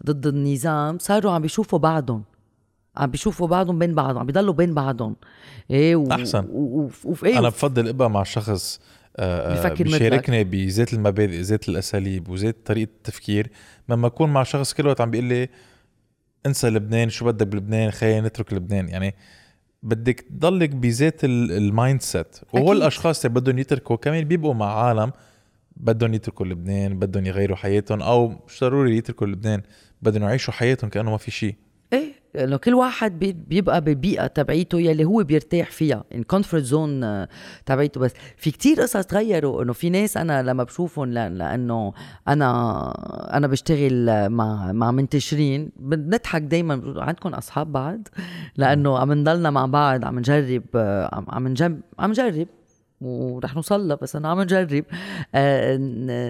ضد 0.06 0.26
النظام 0.26 0.98
صاروا 0.98 1.32
عم 1.32 1.42
بيشوفوا 1.42 1.78
بعضهم. 1.78 2.24
عم 2.96 3.10
بيشوفوا 3.10 3.48
بعضهم 3.48 3.78
بين 3.78 3.94
بعضهم 3.94 4.18
عم 4.18 4.26
بيضلوا 4.26 4.54
بين 4.54 4.74
بعضهم. 4.74 5.16
إيه 5.70 5.96
و... 5.96 6.06
أحسن. 6.12 6.46
و... 6.50 6.90
و... 7.04 7.14
و... 7.22 7.26
أنا 7.26 7.48
بفضل 7.48 7.88
ابقى 7.88 8.10
مع 8.10 8.22
شخص 8.22 8.80
آه، 9.16 9.52
آه، 9.52 9.54
بفكر 9.54 9.84
بيشاركني 9.84 10.44
بذات 10.44 10.92
المبادئ 10.94 11.40
ذات 11.40 11.68
الأساليب 11.68 12.28
وذات 12.28 12.56
طريقة 12.64 12.90
التفكير. 12.90 13.50
لما 13.88 14.06
أكون 14.06 14.32
مع 14.32 14.42
شخص 14.42 14.74
كل 14.74 14.86
وقت 14.86 15.00
عم 15.00 15.10
بيقول 15.10 15.26
لي 15.26 15.48
انسى 16.46 16.70
لبنان 16.70 17.10
شو 17.10 17.24
بدك 17.24 17.46
بلبنان 17.46 17.90
خلينا 17.90 18.28
نترك 18.28 18.52
لبنان. 18.52 18.88
يعني 18.88 19.14
بدك 19.82 20.20
تضلك 20.20 20.70
بذات 20.70 21.24
ال 21.24 22.02
mindset 22.02 22.36
وهول 22.52 22.76
الأشخاص 22.76 23.24
اللي 23.24 23.40
بدهم 23.40 23.58
يتركوا 23.58 23.96
كمان 23.96 24.24
بيبقوا 24.24 24.54
مع 24.54 24.74
عالم 24.74 25.12
بدهم 25.76 26.14
يتركوا 26.14 26.46
لبنان 26.46 26.98
بدهم 26.98 27.26
يغيروا 27.26 27.56
حياتهم 27.56 28.02
أو 28.02 28.28
مش 28.48 28.60
ضروري 28.60 28.96
يتركوا 28.96 29.26
لبنان 29.26 29.62
بدهم 30.02 30.22
يعيشوا 30.22 30.52
حياتهم 30.52 30.90
كأنه 30.90 31.10
ما 31.10 31.16
في 31.16 31.30
شيء. 31.30 31.54
إيه. 31.92 32.23
لأنه 32.34 32.56
كل 32.56 32.74
واحد 32.74 33.18
بيبقى 33.48 33.80
بالبيئه 33.80 34.26
تبعيته 34.26 34.80
يلي 34.80 35.04
هو 35.04 35.24
بيرتاح 35.24 35.70
فيها 35.70 36.04
ال 36.14 36.20
comfort 36.20 36.62
zone 36.62 37.26
تبعيته. 37.66 38.00
بس 38.00 38.10
في 38.36 38.50
كتير 38.50 38.80
قصص 38.80 39.06
تغيروا 39.06 39.62
إنه 39.62 39.72
في 39.72 39.90
ناس 39.90 40.16
أنا 40.16 40.42
لما 40.42 40.62
بشوفهم 40.64 41.12
لأنه 41.12 41.92
أنا 42.28 43.36
أنا 43.36 43.46
بشتغل 43.46 44.28
مع 44.30 44.72
مع 44.72 44.90
منتشرين 44.90 45.72
بنضحك 45.76 46.42
دائما 46.42 46.94
عندكم 46.96 47.28
أصحاب 47.34 47.72
بعد 47.72 48.08
لأنه 48.56 48.98
عم 48.98 49.12
نضلنا 49.12 49.50
مع 49.50 49.66
بعض 49.66 50.04
عم 50.04 50.18
نجرب 50.18 50.62
عم 51.28 51.48
نجرب 51.48 51.80
عم 51.98 52.10
نجرب. 52.10 52.46
ورح 53.04 53.54
نوصل 53.54 53.96
بس 53.96 54.16
أنا 54.16 54.28
عم 54.28 54.40
نجرب 54.40 54.84
آه 55.34 55.76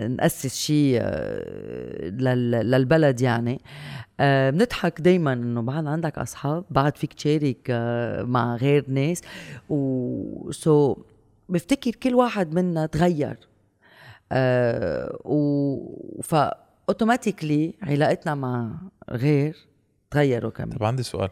نأسس 0.07 0.55
شيء 0.55 0.99
آه 1.01 2.09
للبلد 2.63 3.21
يعني. 3.21 3.61
آه 4.21 4.51
بنضحك 4.51 5.01
دايما 5.01 5.33
إنه 5.33 5.63
بعد 5.63 5.87
عندك 5.87 6.19
أصحاب 6.19 6.65
بعد 6.71 6.97
فيك 6.97 7.13
تشارك 7.13 7.71
مع 8.21 8.57
غير 8.57 8.85
ناس. 8.89 9.23
و 9.69 10.51
سو 10.51 10.97
بفتكر 11.49 11.91
كل 11.91 12.15
واحد 12.15 12.55
منا 12.55 12.87
تغير. 12.87 13.37
و 15.25 15.75
automatically 16.89 17.75
علاقتنا 17.83 18.35
مع 18.35 18.71
غير 19.11 19.57
تغيروا 20.11 20.51
كمان. 20.51 20.79
طب 20.79 20.85
عندي 20.85 21.03
سؤال. 21.03 21.29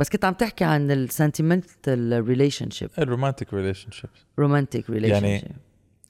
بس 0.00 0.08
كنت 0.08 0.24
عم 0.24 0.34
تحكي 0.34 0.64
عن 0.64 0.90
ال 0.90 2.24
sentimental 2.28 2.70
relationship 2.70 2.90
ال 2.98 3.54
romantic 3.54 3.90
relationship 3.90 4.10
romantic 4.38 4.90
relation 4.90 5.24
يعني 5.24 5.56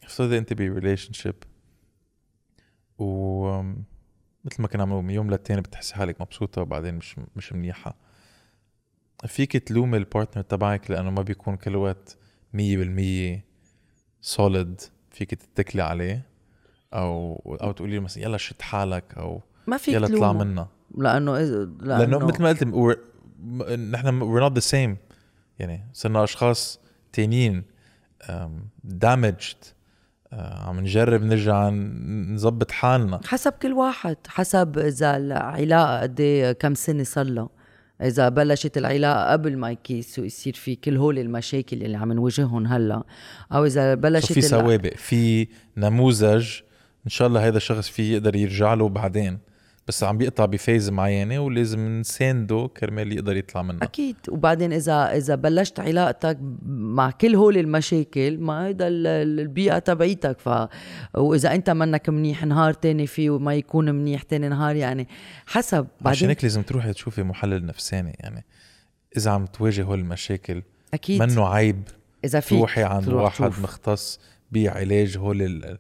افترضي 0.05 0.39
انت 0.39 0.53
ب 0.53 1.13
relationship 1.13 1.35
و 2.99 3.63
مثل 4.45 4.63
ما 4.63 4.69
كنا 4.69 4.83
عم 4.83 5.05
من 5.05 5.11
يوم 5.11 5.31
للتاني 5.31 5.61
بتحسي 5.61 5.95
حالك 5.95 6.21
مبسوطة 6.21 6.63
وبعدين 6.63 6.95
مش 6.95 7.17
مش 7.37 7.53
منيحة. 7.53 7.97
فيك 9.27 9.57
تلومي 9.57 9.99
ال 9.99 10.04
partner 10.04 10.43
تبعك 10.43 10.91
لأنه 10.91 11.11
ما 11.11 11.23
بيكون 11.23 11.57
كل 11.57 11.77
وقت 11.77 12.17
مية 12.55 12.77
بالمية 12.77 13.45
solid 14.21 14.81
فيك 15.11 15.35
تتكلي 15.35 15.83
عليه 15.83 16.27
أو 16.95 17.59
أو 17.63 17.73
تقولي 17.73 18.01
مثلا 18.01 18.23
يلا 18.23 18.37
شد 18.37 18.63
حالك 18.63 19.19
أو 19.19 19.43
ما 19.67 19.77
فيك 19.77 19.95
يلا 19.95 20.07
اطلع 20.07 20.33
منا. 20.33 20.69
لأنه 20.99 21.39
لأنه, 21.39 21.99
لأنه 21.99 22.19
مثل 22.19 22.43
ما 22.43 22.49
قلت 22.49 22.65
نحن 23.91 24.21
we're 24.21 24.51
not 24.51 24.55
the 24.55 24.67
same. 24.73 24.97
يعني 25.59 25.85
صرنا 25.93 26.25
أشخاص 26.25 26.81
تانيين 27.13 27.65
damaged 29.05 29.67
آه، 30.33 30.69
عم 30.69 30.81
نجرب 30.81 31.23
نرجع 31.23 31.69
نظبط 31.69 32.71
حالنا. 32.71 33.21
حسب 33.27 33.53
كل 33.53 33.73
واحد 33.73 34.17
حسب 34.29 34.79
إذا 34.79 35.17
العلاقة 35.17 36.01
قد 36.01 36.21
إيه، 36.21 36.53
كم 36.53 36.75
سنة 36.75 37.03
صار 37.03 37.25
لها 37.25 37.49
إذا 38.03 38.29
بلشت 38.29 38.79
العلاقة 38.79 39.33
قبل 39.33 39.57
ما 39.57 39.77
يصير 40.19 40.55
في 40.55 40.75
كل 40.75 40.97
هول 40.97 41.19
المشاكل 41.19 41.83
اللي 41.83 41.97
عم 41.97 42.13
نواجههم 42.13 42.67
هلا 42.67 43.03
أو 43.53 43.67
إذا 43.67 43.95
بلشت 43.95 44.33
في 44.33 44.41
سوابق 44.41 44.95
في 44.97 45.49
نموذج 45.77 46.61
إن 47.05 47.11
شاء 47.11 47.29
الله 47.29 47.49
هذا 47.49 47.57
الشخص 47.57 47.89
فيه 47.89 48.13
يقدر 48.13 48.37
يرجع 48.37 48.75
له 48.75 48.89
بعدين. 48.89 49.39
بس 49.91 50.05
عم 50.05 50.19
بيقطع 50.19 50.45
بفيز 50.45 50.91
معينة 50.91 51.41
ولازم 51.41 52.01
نسانده 52.01 52.71
كرمال 52.77 53.13
يقدر 53.13 53.37
يطلع 53.37 53.63
منها. 53.63 53.83
أكيد. 53.83 54.17
وبعدين 54.29 54.73
إذا 54.73 55.17
إذا 55.17 55.35
بلشت 55.35 55.81
علاقتك 55.81 56.39
مع 56.67 57.11
كل 57.11 57.35
هول 57.35 57.59
المشاكل 57.59 58.39
ما 58.39 58.67
هيدا 58.67 58.89
البيئة 58.89 59.79
تبعيتك. 59.79 60.41
ف 60.41 60.49
وإذا 61.15 61.55
أنت 61.55 61.71
منك 61.71 62.09
منيح 62.09 62.45
نهار 62.45 62.73
تاني 62.73 63.07
فيه 63.07 63.31
وما 63.31 63.55
يكون 63.55 63.91
منيح 63.91 64.23
تاني 64.23 64.49
نهار 64.49 64.77
يعني 64.77 65.09
حسب. 65.47 65.87
بعدين 66.01 66.11
عشان 66.11 66.29
هيك 66.29 66.45
لازم 66.45 66.63
تروحي 66.63 66.93
تشوفي 66.93 67.23
محلل 67.23 67.67
نفساني 67.67 68.17
يعني 68.21 68.45
إذا 69.17 69.31
عم 69.31 69.47
تواجه 69.47 69.83
هول 69.83 69.99
المشاكل 69.99 70.63
أكيد. 70.95 71.23
منه 71.23 71.49
عيب 71.49 71.83
إذا 72.25 72.41
في 72.41 72.57
تروحي 72.57 72.83
عند 72.83 73.09
واحد 73.09 73.45
شوف. 73.45 73.63
مختص 73.63 74.21
بعلاج 74.53 75.19
هول 75.19 75.79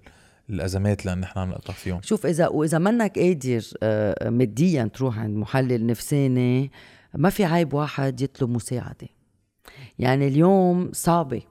الأزمات 0.52 1.06
اللي 1.06 1.20
نحن 1.20 1.38
عم 1.38 1.50
نقطع 1.50 1.72
فيهم. 1.72 2.00
شوف 2.02 2.26
اذا 2.26 2.48
وإذا 2.48 2.78
منك 2.78 3.18
قادر 3.18 3.62
آه، 3.82 4.30
ماديا 4.30 4.84
تروح 4.84 5.18
عند 5.18 5.36
محلل 5.36 5.86
نفساني 5.86 6.70
ما 7.14 7.30
في 7.30 7.44
عيب 7.44 7.74
واحد 7.74 8.20
يطلب 8.20 8.50
مساعدة. 8.50 9.08
يعني 9.98 10.28
اليوم 10.28 10.90
صعبة 10.92 11.42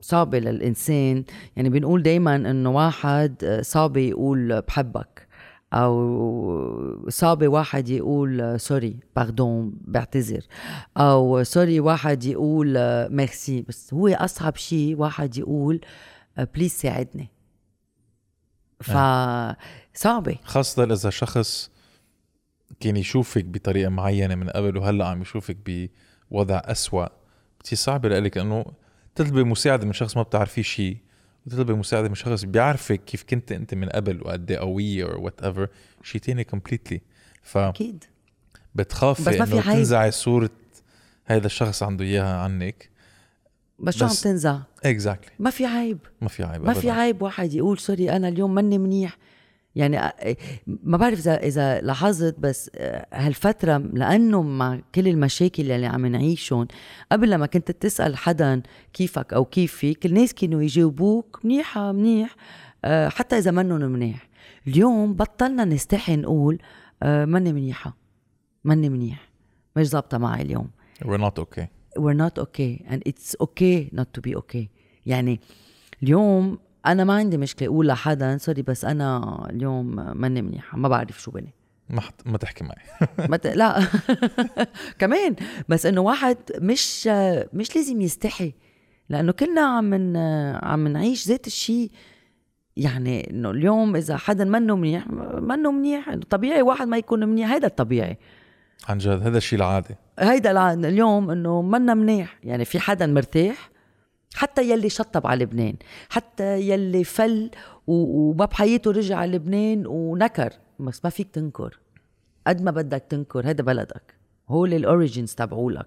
صعبة 0.00 0.38
للإنسان. 0.38 1.24
يعني 1.56 1.70
بنقول 1.70 2.02
دايما 2.02 2.36
إنه 2.36 2.70
واحد 2.70 3.60
صعب 3.62 3.96
يقول 3.96 4.60
بحبك 4.60 5.28
أو 5.72 7.08
صعب 7.08 7.46
واحد 7.46 7.88
يقول 7.88 8.60
sorry 8.60 9.00
pardon 9.16 9.72
بعتذر. 9.80 10.42
أو 10.96 11.42
sorry 11.42 11.80
واحد 11.80 12.24
يقول 12.24 12.74
ميرسي 13.10 13.64
بس 13.68 13.94
هو 13.94 14.08
أصعب 14.08 14.56
شيء 14.56 14.96
واحد 14.96 15.36
يقول 15.36 15.80
please 16.54 16.70
ساعدني. 16.70 17.30
فصعبة 18.80 20.38
خاصة 20.44 20.84
إذا 20.84 21.10
شخص 21.10 21.70
كان 22.80 22.96
يشوفك 22.96 23.44
بطريقة 23.44 23.88
معينة 23.88 24.34
من 24.34 24.48
قبل 24.48 24.76
وهلأ 24.76 25.06
عم 25.06 25.22
يشوفك 25.22 25.56
بوضع 26.30 26.62
أسوأ 26.64 27.06
كثير 27.64 27.78
صعبة 27.78 28.08
لإلك 28.08 28.38
إنه 28.38 28.64
تطلبي 29.14 29.44
مساعدة 29.44 29.86
من 29.86 29.92
شخص 29.92 30.16
ما 30.16 30.22
بتعرفيه 30.22 30.62
شيء 30.62 30.96
وتطلبي 31.46 31.72
مساعدة 31.72 32.08
من 32.08 32.14
شخص 32.14 32.44
بيعرفك 32.44 33.04
كيف 33.04 33.22
كنت 33.22 33.52
أنت 33.52 33.74
من 33.74 33.88
قبل 33.88 34.22
وقد 34.22 34.50
إيه 34.50 34.58
قوية 34.58 35.04
أو 35.12 35.24
whatever 35.24 35.68
شيء 36.02 36.20
تاني 36.20 36.44
completely 36.44 37.00
ف 37.42 37.58
أكيد. 37.58 38.04
بتخافي 38.74 39.22
بس 39.22 39.38
ما 39.38 39.44
في 39.44 39.52
إنه 39.52 39.62
عيب. 39.62 39.76
تنزعي 39.76 40.10
صورة 40.10 40.50
هذا 41.24 41.46
الشخص 41.46 41.82
عنده 41.82 42.04
إياها 42.04 42.38
عنك. 42.40 42.90
بس 43.78 43.96
شو 43.96 44.04
عم 44.04 44.10
تنزع. 44.10 44.58
exactly 44.84 45.32
ما 45.38 45.50
في 45.50 45.66
عيب. 45.66 45.98
ما 46.20 46.28
في 46.28 46.44
عيب 46.44 46.62
ما 46.64 46.72
في. 46.72 46.90
عيب 46.90 47.22
واحد 47.22 47.52
يقول 47.54 47.78
sorry 47.78 48.10
أنا 48.16 48.28
اليوم 48.28 48.54
ماني 48.54 48.78
منيح. 48.78 49.16
يعني 49.74 50.08
أ- 50.08 50.12
ما 50.66 50.96
بعرف 50.96 51.18
إذا 51.18 51.36
إذا 51.36 51.80
لاحظت 51.80 52.38
بس 52.38 52.70
آه، 52.74 53.06
هالفترة 53.12 53.76
لأنه 53.78 54.42
مع 54.42 54.80
كل 54.94 55.08
المشاكل 55.08 55.70
اللي 55.72 55.86
عم 55.86 56.06
نعيشهم 56.06 56.68
قبل 57.12 57.30
لما 57.30 57.46
كنت 57.46 57.70
تسأل 57.70 58.16
حدا 58.16 58.62
كيفك 58.92 59.32
أو 59.34 59.44
كيفك 59.44 60.06
الناس 60.06 60.34
كانوا 60.34 60.62
يجاوبوك 60.62 61.40
منيحة 61.44 61.92
منيح 61.92 62.36
آه، 62.84 63.08
حتى 63.08 63.38
إذا 63.38 63.50
منهم 63.50 63.80
منيح. 63.80 64.28
اليوم 64.66 65.14
بطلنا 65.14 65.64
نستحي 65.64 66.16
نقول 66.16 66.58
آه، 67.02 67.24
ماني 67.24 67.52
منيحة. 67.52 67.96
ماني 68.64 68.88
منيح. 68.88 69.28
مش 69.76 69.86
ظابطة 69.88 70.18
معي 70.18 70.42
اليوم. 70.42 70.70
We're 71.04 71.20
not 71.20 71.38
okay. 71.42 71.66
We're 71.98 72.20
not 72.26 72.38
okay 72.38 72.84
and 72.90 73.00
it's 73.10 73.34
okay 73.40 73.90
not 73.92 74.08
to 74.14 74.20
be 74.20 74.34
okay. 74.34 74.68
يعني 75.06 75.40
اليوم 76.02 76.58
أنا 76.86 77.04
ما 77.04 77.14
عندي 77.14 77.38
مشكلة 77.38 77.68
أقول 77.68 77.86
لحدا 77.86 78.38
سوري 78.38 78.62
بس 78.62 78.84
أنا 78.84 79.46
اليوم 79.50 80.16
ماني 80.20 80.42
منيحة 80.42 80.78
ما 80.78 80.88
بعرف 80.88 81.22
شو 81.22 81.30
بني. 81.30 81.54
ما. 81.90 82.02
ما 82.26 82.38
تحكي 82.38 82.64
معي. 82.64 83.08
ما 83.28 83.36
ت... 83.36 83.46
لا. 83.46 83.86
كمان. 85.00 85.36
بس 85.68 85.86
إنه 85.86 86.00
واحد 86.00 86.36
مش 86.58 87.06
مش 87.52 87.76
لازم 87.76 88.00
يستحي 88.00 88.54
لأنه 89.08 89.32
كلنا 89.32 89.60
عم 89.60 89.84
من 89.84 90.16
عم 90.62 90.88
نعيش 90.88 91.28
ذات 91.28 91.46
الشيء 91.46 91.90
يعني 92.76 93.30
إنه 93.30 93.50
اليوم 93.50 93.96
إذا 93.96 94.16
حدا 94.16 94.44
منه 94.44 94.76
منيح 94.76 95.06
منه 95.40 95.72
منيح 95.72 96.14
طبيعي 96.30 96.62
واحد 96.62 96.88
ما 96.88 96.98
يكون 96.98 97.24
منيح 97.24 97.52
هيدا 97.52 97.66
الطبيعي. 97.66 98.18
عن 98.88 98.98
جد 98.98 99.22
هذا 99.22 99.38
الشيء 99.38 99.58
العادي. 99.58 99.94
هيدا 100.18 100.50
الع- 100.50 100.72
اليوم 100.72 101.30
إنه 101.30 101.62
منا 101.62 101.94
منيح. 101.94 102.38
يعني 102.44 102.64
في 102.64 102.78
حدا 102.78 103.06
مرتاح 103.06 103.70
حتى 104.34 104.70
يلي 104.70 104.88
شطب 104.88 105.26
على 105.26 105.44
لبنان 105.44 105.74
حتى 106.08 106.60
يلي 106.60 107.04
فل 107.04 107.50
وما 107.86 108.44
بحياته 108.44 108.90
رجع 108.90 109.16
على 109.16 109.32
لبنان 109.32 109.86
ونكر. 109.86 110.50
بس 110.80 111.00
ما 111.04 111.10
فيك 111.10 111.28
تنكر. 111.30 111.78
قد 112.46 112.62
ما 112.62 112.70
بدك 112.70 113.04
تنكر 113.08 113.46
هيدا 113.48 113.62
بلدك. 113.62 114.14
هول 114.48 114.74
ال 114.74 114.82
origins 114.82 115.34
تبعولك. 115.34 115.86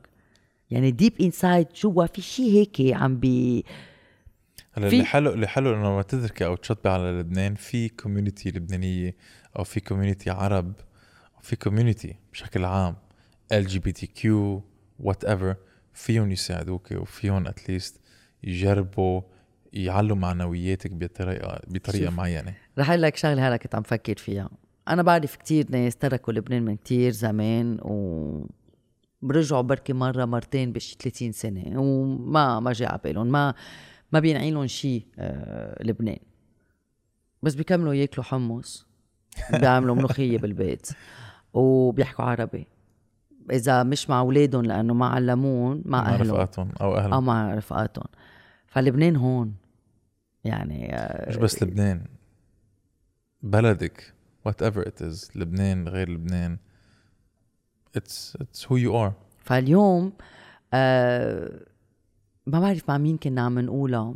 يعني 0.69 0.91
deep 0.91 1.13
inside 1.21 1.67
جوا 1.75 2.05
في 2.05 2.21
شيء 2.21 2.51
هيك 2.51 2.95
عم 2.95 3.19
بي 3.19 3.65
هلا 4.73 4.87
اللي 4.87 5.03
حلو 5.05 5.29
اللي 5.33 5.47
حلو 5.47 5.73
إنه 5.73 5.83
لما 5.89 6.01
تتركي 6.01 6.45
أو 6.45 6.55
تشطبي 6.55 6.89
على 6.89 7.03
لبنان 7.11 7.55
في 7.55 7.89
community 7.89 8.49
لبنانية 8.49 9.15
أو 9.59 9.63
في 9.63 9.79
community 9.79 10.29
عرب 10.29 10.73
في 11.41 11.55
community 11.55 12.15
بشكل 12.33 12.65
عام 12.65 12.95
ال 13.51 13.67
جي 13.67 13.79
بي 13.79 13.91
تي 13.91 14.07
كيو 14.07 14.63
وات 14.99 15.25
ايفر 15.25 15.55
فيهم 15.93 16.31
يساعدوك 16.31 16.91
وفيهم 16.91 17.47
at 17.47 17.63
least 17.63 18.01
يجربوا 18.43 19.21
يعلوا 19.73 20.17
معنوياتك 20.17 20.91
بطريقه 20.93 21.61
بطريقة. 21.67 22.11
معينة. 22.11 22.53
رح 22.79 22.89
أقول 22.89 23.01
لك 23.01 23.15
شغلة 23.15 23.47
هلأ 23.47 23.57
كنت 23.57 23.75
عم 23.75 23.83
فكر 23.83 24.17
فيها. 24.17 24.49
أنا 24.87 25.03
بعرف 25.03 25.35
كتير 25.35 25.65
ناس 25.69 25.95
تركوا 25.95 26.33
لبنان 26.33 26.65
من 26.65 26.75
كتير 26.75 27.11
زمان 27.11 27.77
و 27.81 28.49
برجعوا 29.21 29.61
بركي 29.61 29.93
مرة 29.93 30.25
مرتين 30.25 30.71
بشي 30.73 30.95
30 30.99 31.31
سنة 31.31 31.81
وما 31.81 32.59
ما 32.59 32.73
جاء 32.73 32.89
على 32.91 32.99
بالهم 33.03 33.27
ما 33.27 33.53
ما 34.11 34.19
بينعيلهم 34.19 34.67
شيء 34.67 35.05
آه 35.19 35.83
لبنان. 35.83 36.19
بس 37.43 37.55
بيكملوا 37.55 37.93
ياكلوا 37.93 38.25
حمص 38.25 38.87
بيعملوا 39.53 39.95
ملوخية 39.95 40.37
بالبيت. 40.37 40.87
وبيحكوا 41.53 42.25
عربي. 42.25 42.67
إذا 43.51 43.83
مش 43.83 44.09
مع 44.09 44.19
أولادهم 44.19 44.61
لأنه 44.61 44.93
ما 44.93 45.07
علمون 45.07 45.81
مع 45.85 46.01
مع 46.01 46.09
أهلهم. 46.09 46.21
رفقاتهم 46.21 46.71
أو 46.81 46.97
أهلهم. 46.97 47.25
مع 47.25 47.53
رفقاتهم. 47.53 48.05
فلبنان 48.67 49.15
هون. 49.15 49.55
يعني 50.43 50.95
آه، 50.95 51.29
مش 51.29 51.35
بس 51.35 51.63
لبنان. 51.63 52.05
بلدك 53.41 54.13
whatever 54.45 54.87
it 54.87 55.01
is 55.01 55.31
لبنان 55.35 55.87
غير 55.87 56.09
لبنان. 56.09 56.57
it's 57.95 58.37
it's 58.41 58.67
who 58.67 58.77
you 58.77 59.03
are 59.03 59.13
فاليوم 59.37 60.13
آه 60.73 61.59
ما 62.47 62.59
بعرف 62.59 62.89
مع 62.89 62.97
مين 62.97 63.17
كنا 63.17 63.41
عم 63.41 63.59
نقولها. 63.59 64.13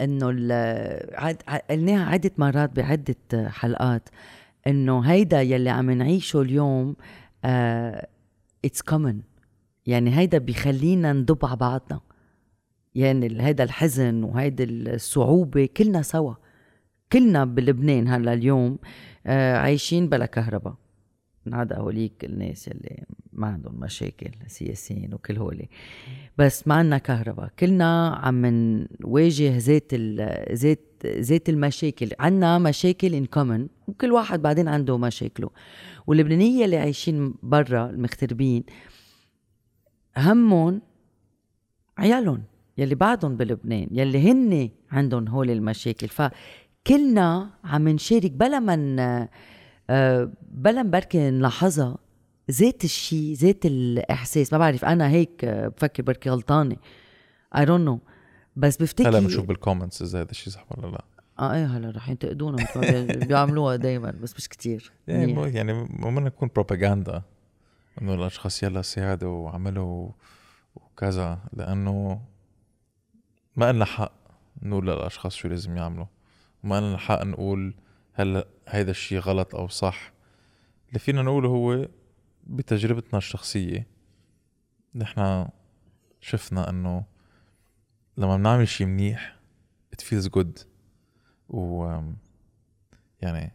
إنه 0.00 0.26
قلناها 1.70 2.10
عدة 2.10 2.30
مرات 2.38 2.76
بعدة 2.76 3.48
حلقات. 3.48 4.08
إنه 4.66 5.00
هيدا 5.00 5.42
يلي 5.42 5.70
عم 5.70 5.90
نعيشه 5.90 6.42
اليوم 6.42 6.96
it's 8.64 8.82
common 8.82 9.20
يعني 9.86 10.18
هيدا 10.18 10.38
بيخلينا 10.38 11.12
ندب 11.12 11.44
على 11.44 11.56
بعضنا. 11.56 12.00
يعني 12.94 13.42
هيدا 13.42 13.64
الحزن 13.64 14.24
وهيدا 14.24 14.64
الصعوبة 14.64 15.68
كلنا 15.76 16.02
سوا. 16.02 16.34
كلنا 17.12 17.44
بلبنان 17.44 18.08
هلا 18.08 18.32
اليوم 18.32 18.78
آه 19.26 19.56
عايشين 19.56 20.08
بلا 20.08 20.26
كهرباء. 20.26 20.74
عدا 21.52 21.78
هوليك 21.78 22.24
الناس 22.24 22.68
اللي 22.68 23.04
ما 23.32 23.46
عندهم 23.46 23.80
مشاكل 23.80 24.30
سياسيين 24.46 25.14
وكل 25.14 25.36
هولي 25.36 25.68
بس 26.38 26.68
ما 26.68 26.74
عنا 26.74 26.98
كهرباء. 26.98 27.50
كلنا 27.58 28.08
عم 28.08 28.46
نواجه 29.00 29.56
ذات 29.56 29.94
ذات 30.52 30.80
ذات 31.06 31.48
المشاكل. 31.48 32.10
عنا 32.20 32.58
مشاكل 32.58 33.14
ان 33.14 33.26
كومن 33.26 33.68
وكل 33.88 34.12
واحد 34.12 34.42
بعدين 34.42 34.68
عنده 34.68 34.98
مشاكله. 34.98 35.50
واللبنانية 36.06 36.64
اللي 36.64 36.76
عايشين 36.76 37.34
برا 37.42 37.90
المغتربين 37.90 38.64
همهم 40.16 40.82
عيالهم 41.98 42.42
يلي 42.78 42.94
بعدهم 42.94 43.36
بلبنان 43.36 43.88
يلي 43.90 44.30
هن 44.30 44.70
عندهم 44.90 45.28
هول 45.28 45.50
المشاكل. 45.50 46.08
فكلنا 46.08 47.50
عم 47.64 47.88
نشارك 47.88 48.30
بلا 48.30 48.60
من 48.60 49.00
آه، 49.90 50.32
بلا 50.50 50.82
بركي 50.82 51.30
نلاحظها 51.30 51.98
ذات 52.50 52.84
الشيء 52.84 53.34
ذات 53.34 53.66
الإحساس. 53.66 54.52
ما 54.52 54.58
بعرف 54.58 54.84
أنا 54.84 55.08
هيك 55.08 55.44
بفكر 55.44 56.02
بركي 56.02 56.30
غلطانة. 56.30 56.76
I 57.56 57.64
don't 57.64 57.84
know 57.84 58.00
بس 58.56 58.76
بفتكر 58.76 59.08
هلا 59.08 59.20
بنشوف 59.20 59.46
بال 59.46 59.57
comments 59.57 60.02
إذا 60.02 60.20
هذا 60.20 60.30
الشيء 60.30 60.52
صح 60.52 60.66
ولا 60.70 60.86
لا. 60.86 61.04
آه 61.38 61.54
إيه 61.54 61.66
هلا 61.66 61.90
رح 61.90 62.08
ينتقدونا 62.08 62.66
ما 62.76 63.04
بيعملوها 63.26 63.76
دايما 63.76 64.10
بس 64.10 64.36
مش 64.36 64.48
كتير. 64.48 64.92
يعني 65.08 65.54
يعني 65.54 65.84
بدنا 65.84 66.20
نكون 66.20 66.50
بروباغندا 66.54 67.22
إنه 68.02 68.14
الأشخاص 68.14 68.62
يلا 68.62 68.82
ساعدوا 68.82 69.36
وعملوا 69.44 70.10
وكذا 70.74 71.38
لأنه 71.52 72.20
ما 73.56 73.72
لنا 73.72 73.84
حق 73.84 74.12
نقول 74.62 74.86
للأشخاص 74.86 75.34
شو 75.34 75.48
لازم 75.48 75.76
يعملوا. 75.76 76.06
وما 76.64 76.80
لنا 76.80 76.96
حق 76.98 77.22
نقول 77.22 77.74
هلا 78.14 78.46
هيدا 78.68 78.90
الشيء 78.90 79.18
غلط 79.18 79.54
أو 79.54 79.68
صح. 79.68 80.12
اللي 80.88 80.98
فينا 80.98 81.22
نقوله 81.22 81.48
هو 81.48 81.88
بتجربتنا 82.46 83.18
الشخصية 83.18 83.86
نحن 84.94 85.48
شفنا 86.20 86.70
إنه 86.70 87.04
لما 88.16 88.36
بنعمل 88.36 88.68
شيء 88.68 88.86
منيح 88.86 89.36
it 89.96 90.04
feels 90.04 90.28
good. 90.28 90.64
و 91.48 92.00
يعني 93.20 93.52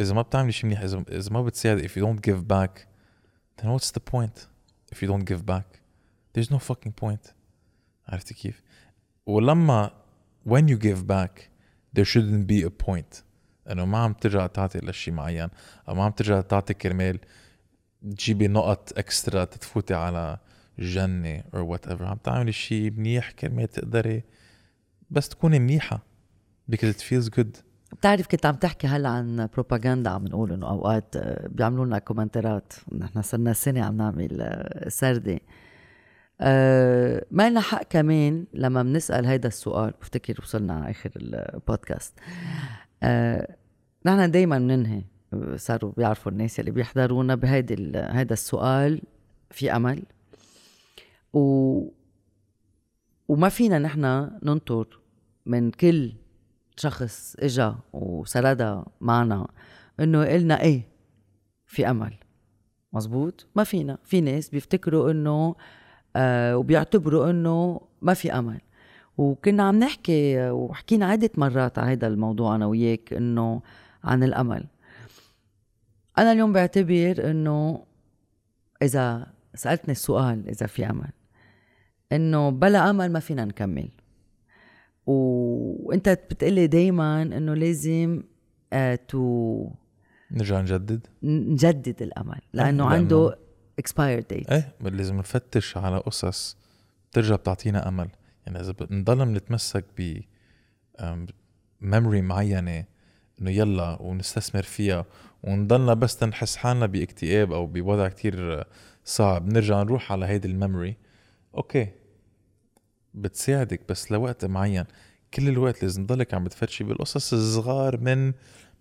إذا 0.00 0.14
ما 0.14 0.22
بتعملي 0.22 0.52
شيء 0.52 0.66
منيح 0.66 0.80
إذا 0.80 1.04
إذا 1.08 1.32
ما 1.32 1.42
بتساعد 1.42 1.80
if 1.80 1.90
you 1.90 2.02
don't 2.02 2.20
give 2.20 2.48
back 2.48 2.86
then 3.56 3.70
what's 3.70 3.90
the 3.90 4.12
point 4.12 4.46
if 4.92 5.02
you 5.02 5.08
don't 5.08 5.24
give 5.24 5.46
back 5.46 5.80
there's 6.32 6.50
no 6.50 6.58
fucking 6.58 6.92
point. 6.92 7.32
عرفتي 8.08 8.34
كيف؟ 8.34 8.62
ولما 9.26 9.90
when 10.48 10.68
you 10.68 10.76
give 10.76 11.06
back 11.06 11.50
there 11.92 12.04
shouldn't 12.04 12.46
be 12.46 12.62
a 12.62 12.70
point. 12.70 13.22
إنه 13.70 13.84
ما 13.84 13.98
عم 13.98 14.12
ترجع 14.12 14.46
تعطي 14.46 14.78
لشيء 14.78 15.14
معين 15.14 15.48
أو 15.88 15.94
ما 15.94 16.04
عم 16.04 16.10
ترجع 16.10 16.40
تعطي 16.40 16.74
كرمال 16.74 17.18
تجيبي 18.02 18.48
نقط 18.48 18.98
extra 18.98 19.44
تتفوتي 19.44 19.94
على 19.94 20.38
جنة 20.82 21.40
or 21.40 21.76
whatever. 21.76 22.02
عم 22.02 22.16
تعملي 22.24 22.52
شيء 22.52 22.90
منيح 22.90 23.30
كرمال 23.30 23.68
تقدري 23.68 24.22
بس 25.10 25.28
تكوني 25.28 25.58
منيحة 25.58 26.02
because 26.72 26.94
it 26.94 27.00
feels 27.00 27.28
good. 27.38 27.62
بتعرف 27.92 28.26
كنت 28.26 28.46
عم 28.46 28.54
تحكي 28.54 28.86
هلا 28.86 29.08
عن 29.08 29.48
بروباغندا 29.54 30.10
عم 30.10 30.24
نقول 30.24 30.52
إنه 30.52 30.68
أوقات 30.68 31.16
آه، 31.16 31.48
بيعملوا 31.48 31.84
لنا 31.84 31.98
كومنترات 31.98 32.72
نحن 32.98 33.22
صرنا 33.22 33.52
سنة 33.52 33.84
عم 33.84 33.96
نعمل 33.96 34.40
آه، 34.40 34.88
سردة. 34.88 35.40
أه 36.40 37.24
ما 37.30 37.50
لنا 37.50 37.60
حق 37.60 37.82
كمان 37.82 38.46
لما 38.54 38.82
بنسأل 38.82 39.26
هيدا 39.26 39.48
السؤال 39.48 39.92
بفتكر 40.00 40.34
وصلنا 40.42 40.74
على 40.74 40.90
آخر 40.90 41.10
البودكاست. 41.16 42.14
أه 43.02 43.56
نحن 44.06 44.30
دائما 44.30 44.58
بننهي. 44.58 45.02
صاروا 45.56 45.92
بيعرفوا 45.96 46.32
الناس 46.32 46.60
اللي 46.60 46.70
بيحضرونا 46.70 47.34
بهيدي 47.34 47.74
هيدا 47.96 48.32
السؤال 48.32 49.02
في 49.50 49.76
أمل. 49.76 50.02
و 51.32 51.88
وما 53.28 53.48
فينا 53.48 53.78
نحن 53.78 54.30
ننطر 54.42 55.00
من 55.46 55.70
كل 55.70 56.12
شخص 56.76 57.36
إجا 57.38 57.76
وسردها 57.92 58.86
معنا 59.00 59.48
إنه 60.00 60.24
قلنا 60.24 60.60
إيه 60.60 60.88
في 61.66 61.90
أمل. 61.90 62.14
مزبوط؟ 62.92 63.46
ما 63.56 63.64
فينا. 63.64 63.98
في 64.04 64.20
ناس 64.20 64.48
بيفتكروا 64.48 65.10
إنه 65.10 65.54
آه 66.16 66.56
وبيعتبروا 66.56 67.30
إنه 67.30 67.80
ما 68.02 68.14
في 68.14 68.32
أمل. 68.32 68.60
وكنا 69.18 69.62
عم 69.62 69.78
نحكي 69.78 70.50
وحكينا 70.50 71.06
عدة 71.06 71.30
مرات 71.36 71.78
على 71.78 71.92
هذا 71.92 72.06
الموضوع 72.06 72.54
أنا 72.54 72.66
وياك 72.66 73.12
إنه 73.12 73.62
عن 74.04 74.22
الأمل. 74.22 74.66
أنا 76.18 76.32
اليوم 76.32 76.52
بعتبر 76.52 77.30
إنه 77.30 77.84
إذا 78.82 79.26
سألتني 79.54 79.92
السؤال 79.92 80.48
إذا 80.48 80.66
في 80.66 80.90
أمل. 80.90 81.10
إنه 82.12 82.50
بلا 82.50 82.90
أمل 82.90 83.12
ما 83.12 83.20
فينا 83.20 83.44
نكمل. 83.44 83.88
وأنت 85.06 86.08
بتقلي 86.08 86.66
دايما 86.66 87.22
إنه 87.22 87.54
لازم 87.54 88.22
آه 88.72 88.94
تو 89.08 89.70
نرجع 90.30 90.60
نجدد؟ 90.60 91.06
نجدد 91.22 92.02
الأمل 92.02 92.40
لأنه 92.52 92.84
عنده 92.84 93.38
expire 93.78 94.20
date 94.30 94.50
إيه 94.50 94.74
لازم 94.80 95.18
نفتش 95.18 95.76
على 95.76 95.98
قصص 95.98 96.56
بترجع 97.10 97.36
بتعطينا 97.36 97.88
أمل. 97.88 98.08
يعني 98.46 98.60
إذا 98.60 98.72
بنضل 98.72 99.24
بنتمسك 99.26 99.84
ب 99.98 100.20
memory 101.80 102.22
معينة 102.22 102.84
إنه 103.40 103.50
يلا 103.50 104.02
ونستثمر 104.02 104.62
فيها 104.62 105.06
ونضلنا 105.42 105.94
بس 105.94 106.22
نحس 106.22 106.56
حالنا 106.56 106.86
باكتئاب 106.86 107.52
أو 107.52 107.66
بوضع 107.66 108.08
كتير 108.08 108.64
صعب 109.04 109.52
نرجع 109.52 109.82
نروح 109.82 110.12
على 110.12 110.26
هيدي 110.26 110.48
ال 110.48 110.54
memory. 110.54 110.96
okay. 111.54 111.88
بتساعدك 113.14 113.80
بس 113.88 114.12
لوقت 114.12 114.44
معين. 114.44 114.84
كل 115.34 115.48
الوقت 115.48 115.82
لازم 115.82 116.06
تضلك 116.06 116.34
عم 116.34 116.44
بتفتشي 116.44 116.84
بالقصص 116.84 117.32
الصغار 117.32 118.00
من 118.00 118.26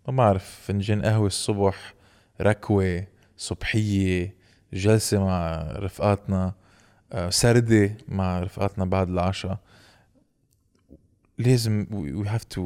ما 0.08 0.14
بعرف 0.18 0.60
فنجان 0.66 1.02
قهوة 1.02 1.28
الصبح 1.28 1.94
ركوة 2.42 3.08
صبحية 3.38 4.36
جلسة 4.74 5.20
مع 5.20 5.62
رفقاتنا 5.72 6.54
آه، 7.12 7.30
سردة 7.30 7.98
مع 8.08 8.40
رفقاتنا 8.40 8.86
بعد 8.86 9.10
العشاء. 9.10 9.58
لازم 11.38 11.86
we 11.92 12.28
have 12.28 12.44
to 12.58 12.62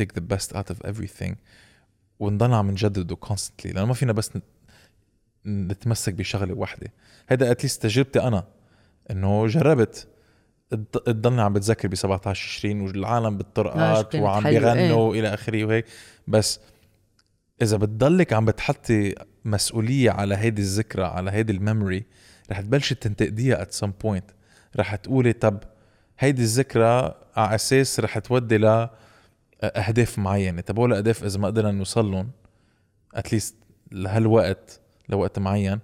take 0.00 0.12
the 0.14 0.22
best 0.34 0.56
out 0.56 0.74
of 0.74 0.90
everything. 0.90 1.34
ونضل 2.20 2.54
عم 2.54 2.70
نجدده 2.70 3.16
constantly 3.26 3.66
لأنه 3.66 3.84
ما 3.84 3.94
فينا 3.94 4.12
بس 4.12 4.30
نتمسك 5.46 6.14
بشغلة 6.14 6.54
واحدة. 6.54 6.92
هيدا 7.28 7.50
اتليست 7.50 7.82
تجربتي 7.82 8.20
أنا 8.20 8.44
إنه 9.10 9.46
جربت. 9.46 10.08
تضلني 10.92 11.42
عم 11.42 11.52
بتذكر 11.52 11.88
ب 11.88 11.94
17 11.94 12.58
20 12.58 12.80
والعالم 12.80 13.38
بالطرقات 13.38 14.14
وعم 14.14 14.42
بيغنوا 14.42 15.14
إيه. 15.14 15.20
إلى 15.20 15.34
آخره 15.34 15.64
وهيك. 15.64 15.84
بس 16.28 16.60
إذا 17.62 17.76
بتضلك 17.76 18.32
عم 18.32 18.44
بتحطي 18.44 19.14
مسؤولية 19.44 20.10
على 20.10 20.36
هيدي 20.36 20.62
الذكرى 20.62 21.04
على 21.04 21.30
هيدي 21.30 21.52
ال 21.52 21.59
memory 21.59 22.04
رح 22.50 22.60
تبلشي 22.60 22.94
تنتقديها 22.94 23.62
at 23.62 23.72
some 23.72 23.92
point 24.02 24.30
رح 24.76 24.94
تقولي 24.94 25.32
طب 25.32 25.58
هيدي 26.18 26.42
الذكرى 26.42 27.14
على 27.36 27.54
أساس 27.54 28.00
رح 28.00 28.18
تودي 28.18 28.58
ل 28.58 28.88
أهداف 29.62 30.18
معينة. 30.18 30.60
طب 30.60 30.78
هول 30.78 30.92
الأهداف 30.92 31.24
إذا 31.24 31.38
ما 31.38 31.46
قدرنا 31.46 31.72
نوصل 31.72 32.10
لهم 32.10 32.30
at 33.14 33.25
least 33.25 33.54
لهالوقت 33.92 34.80
لوقت 35.08 35.38
معين 35.38 35.80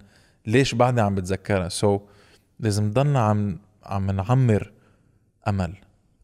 ليش 0.47 0.75
بعدني 0.75 1.01
عم 1.01 1.15
بتذكرها؟ 1.15 1.69
so 1.69 1.99
so, 1.99 2.01
لازم 2.61 2.85
نضلنا 2.85 3.21
عم 3.21 3.59
عم 3.85 4.11
نعمر 4.11 4.73
أمل 5.49 5.75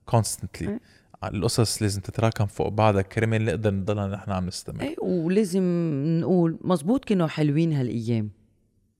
constantly 0.06 0.78
القصص 1.24 1.82
لازم 1.82 2.00
تتراكم 2.00 2.46
فوق 2.46 2.68
بعضها 2.68 3.02
كرمال 3.02 3.44
نقدر 3.44 3.70
نضلنا 3.70 4.06
نحن 4.06 4.30
عم 4.30 4.46
نستمر. 4.46 4.82
إيه 4.82 4.96
ولازم 5.00 5.62
نقول 6.20 6.58
مزبوط 6.60 7.04
كانوا 7.04 7.26
حلوين 7.26 7.72
هالأيام. 7.72 8.30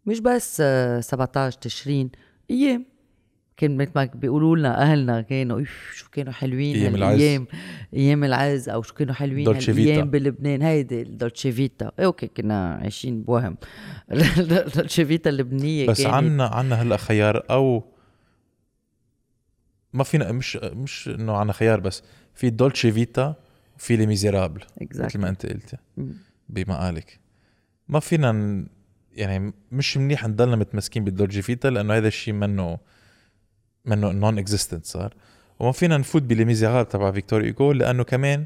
مش 0.07 0.21
بس 0.21 0.63
17 1.01 1.59
تشرين 1.59 2.11
أيام. 2.51 2.87
كان 3.57 3.77
مثل 3.77 3.91
ما 3.97 4.05
بيقولوا 4.15 4.57
لنا 4.57 4.83
أهلنا 4.83 5.21
كانوا 5.21 5.65
شو 5.95 6.11
كانوا 6.11 6.33
حلوين 6.33 6.77
أيام 6.77 6.95
العز. 6.95 7.21
أيام 7.21 7.47
أيام 7.95 8.25
العز 8.25 8.69
أو 8.69 8.83
شو 8.83 8.95
كانوا 8.95 9.15
حلوين 9.15 9.49
الأيام 9.49 10.11
بلبنان. 10.11 10.63
هيدي 10.63 11.03
ال 11.03 11.11
dolce 11.11 11.53
vita 11.53 11.93
إيه 11.99 12.05
okay 12.07 12.27
كنا 12.27 12.75
عايشين 12.75 13.23
بوهم. 13.23 13.57
ال 14.13 14.28
dolce 14.28 15.05
vita 15.05 15.31
اللبنانية 15.31 15.87
بس 15.87 16.07
عنا 16.07 16.47
عنا 16.47 16.83
هلأ 16.83 16.97
خيار 16.97 17.43
أو 17.51 17.92
ما 19.93 20.05
فينا 20.05 20.33
مش 20.33 20.57
مش 20.57 21.09
انه 21.09 21.37
عنا 21.37 21.53
خيار 21.53 21.81
بس 21.81 22.03
في 22.35 22.51
dolce 22.51 22.93
vita 22.93 23.35
وفي 23.77 23.97
Les 23.97 24.07
Misérables 24.07 24.61
exactly. 24.61 25.01
مثل 25.01 25.19
ما 25.19 25.29
أنت 25.29 25.47
قلتي 25.47 25.77
بمقالك 26.49 27.21
ما 27.89 28.01
فينا 28.01 28.65
يعني 29.13 29.53
مش 29.73 29.97
منيح 29.97 30.27
نضلنا 30.27 30.57
متمسكين 30.57 31.05
بال 31.05 31.16
dolce 31.16 31.43
vita 31.43 31.69
لأنه 31.69 31.95
هذا 31.95 32.09
الشيء 32.09 32.35
منه 32.35 32.79
منه 33.85 34.13
non-existent 34.13 34.85
صار. 34.85 35.15
وما 35.59 35.73
فينا 35.73 35.97
نفوت 35.97 36.23
ب 36.23 36.28
Les 36.28 36.45
Misérables 36.45 36.89
تبع 36.89 37.13
فيكتور 37.13 37.45
ايجو 37.45 37.73
لأنه 37.73 38.05
كمان 38.05 38.45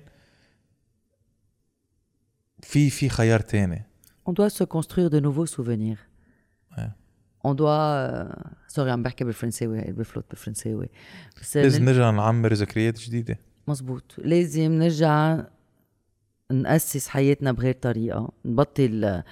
في 2.62 2.90
في 2.90 3.08
خيار 3.08 3.40
تاني. 3.40 3.82
On 4.28 4.32
doit 4.32 4.50
se 4.50 4.64
construire 4.64 5.10
de 5.10 5.20
nouveaux 5.20 5.46
souvenirs. 5.46 6.00
On 6.78 6.92
doit 7.44 8.46
sorry 8.68 8.90
عم 8.90 9.02
بحكي 9.02 9.24
بالفرنساوي 9.24 9.80
بفوت 9.80 10.24
بالفرنساوي 10.30 10.88
بس 11.40 11.56
لازم 11.56 11.84
نرجع 11.84 12.10
نعمر 12.10 12.52
ذكريات 12.52 13.00
جديدة. 13.00 13.38
مزبوط 13.68 14.14
لازم 14.18 14.72
نرجع 14.72 15.44
نأسس 16.52 17.08
حياتنا 17.08 17.52
بغير 17.52 17.74
طريقة. 17.74 18.32
نبطل 18.44 19.22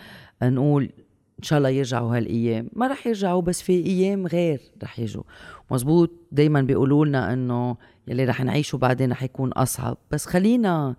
نقول 0.42 0.92
إن 1.38 1.42
شاء 1.42 1.58
الله 1.58 1.68
يرجعوا 1.68 2.16
هالأيام. 2.16 2.70
ما 2.72 2.86
رح 2.86 3.06
يرجعوا 3.06 3.42
بس 3.42 3.62
في 3.62 3.86
أيام 3.86 4.26
غير 4.26 4.60
رح 4.82 4.98
يجوا. 4.98 5.22
مزبوط 5.70 6.10
دايما 6.32 6.62
بيقولوا 6.62 7.06
لنا 7.06 7.32
إنه 7.32 7.76
يلي 8.08 8.24
رح 8.24 8.40
نعيشه 8.40 8.78
بعدين 8.78 9.12
رح 9.12 9.22
يكون 9.22 9.52
أصعب. 9.52 9.98
بس 10.10 10.26
خلينا 10.26 10.96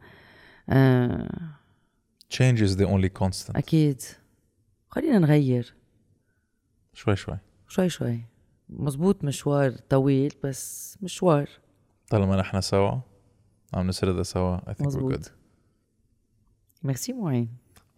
آه 0.70 1.30
change 2.34 2.58
is 2.58 2.76
the 2.76 2.86
only 2.86 3.10
constant. 3.24 3.56
أكيد. 3.56 4.02
خلينا 4.90 5.20
نغير. 5.20 5.75
شوي 6.96 7.16
شوي. 7.16 7.38
شوي 7.68 7.90
شوي. 7.90 8.20
مزبوط 8.70 9.24
مشوار 9.24 9.72
طويل 9.72 10.34
بس 10.44 10.98
مشوار. 11.02 11.50
طالما 12.10 12.36
نحن 12.36 12.62
سوا 12.62 13.00
عم 13.74 13.88
نسردها 13.88 14.24
سوا 14.24 14.58
I 14.58 14.74
think 14.74 14.86
مزبوط. 14.88 15.14
we're 15.14 15.18
good. 15.18 15.30
ميرسي 16.84 17.14
معين 17.14 17.50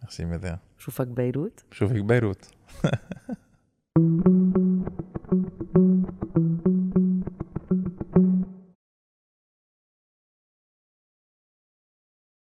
ميرسي 0.02 0.24
مذيع 0.24 0.58
بشوفك 0.78 1.06
بيروت. 1.06 1.64
بشوفك 1.70 1.96
بيروت. 2.04 2.44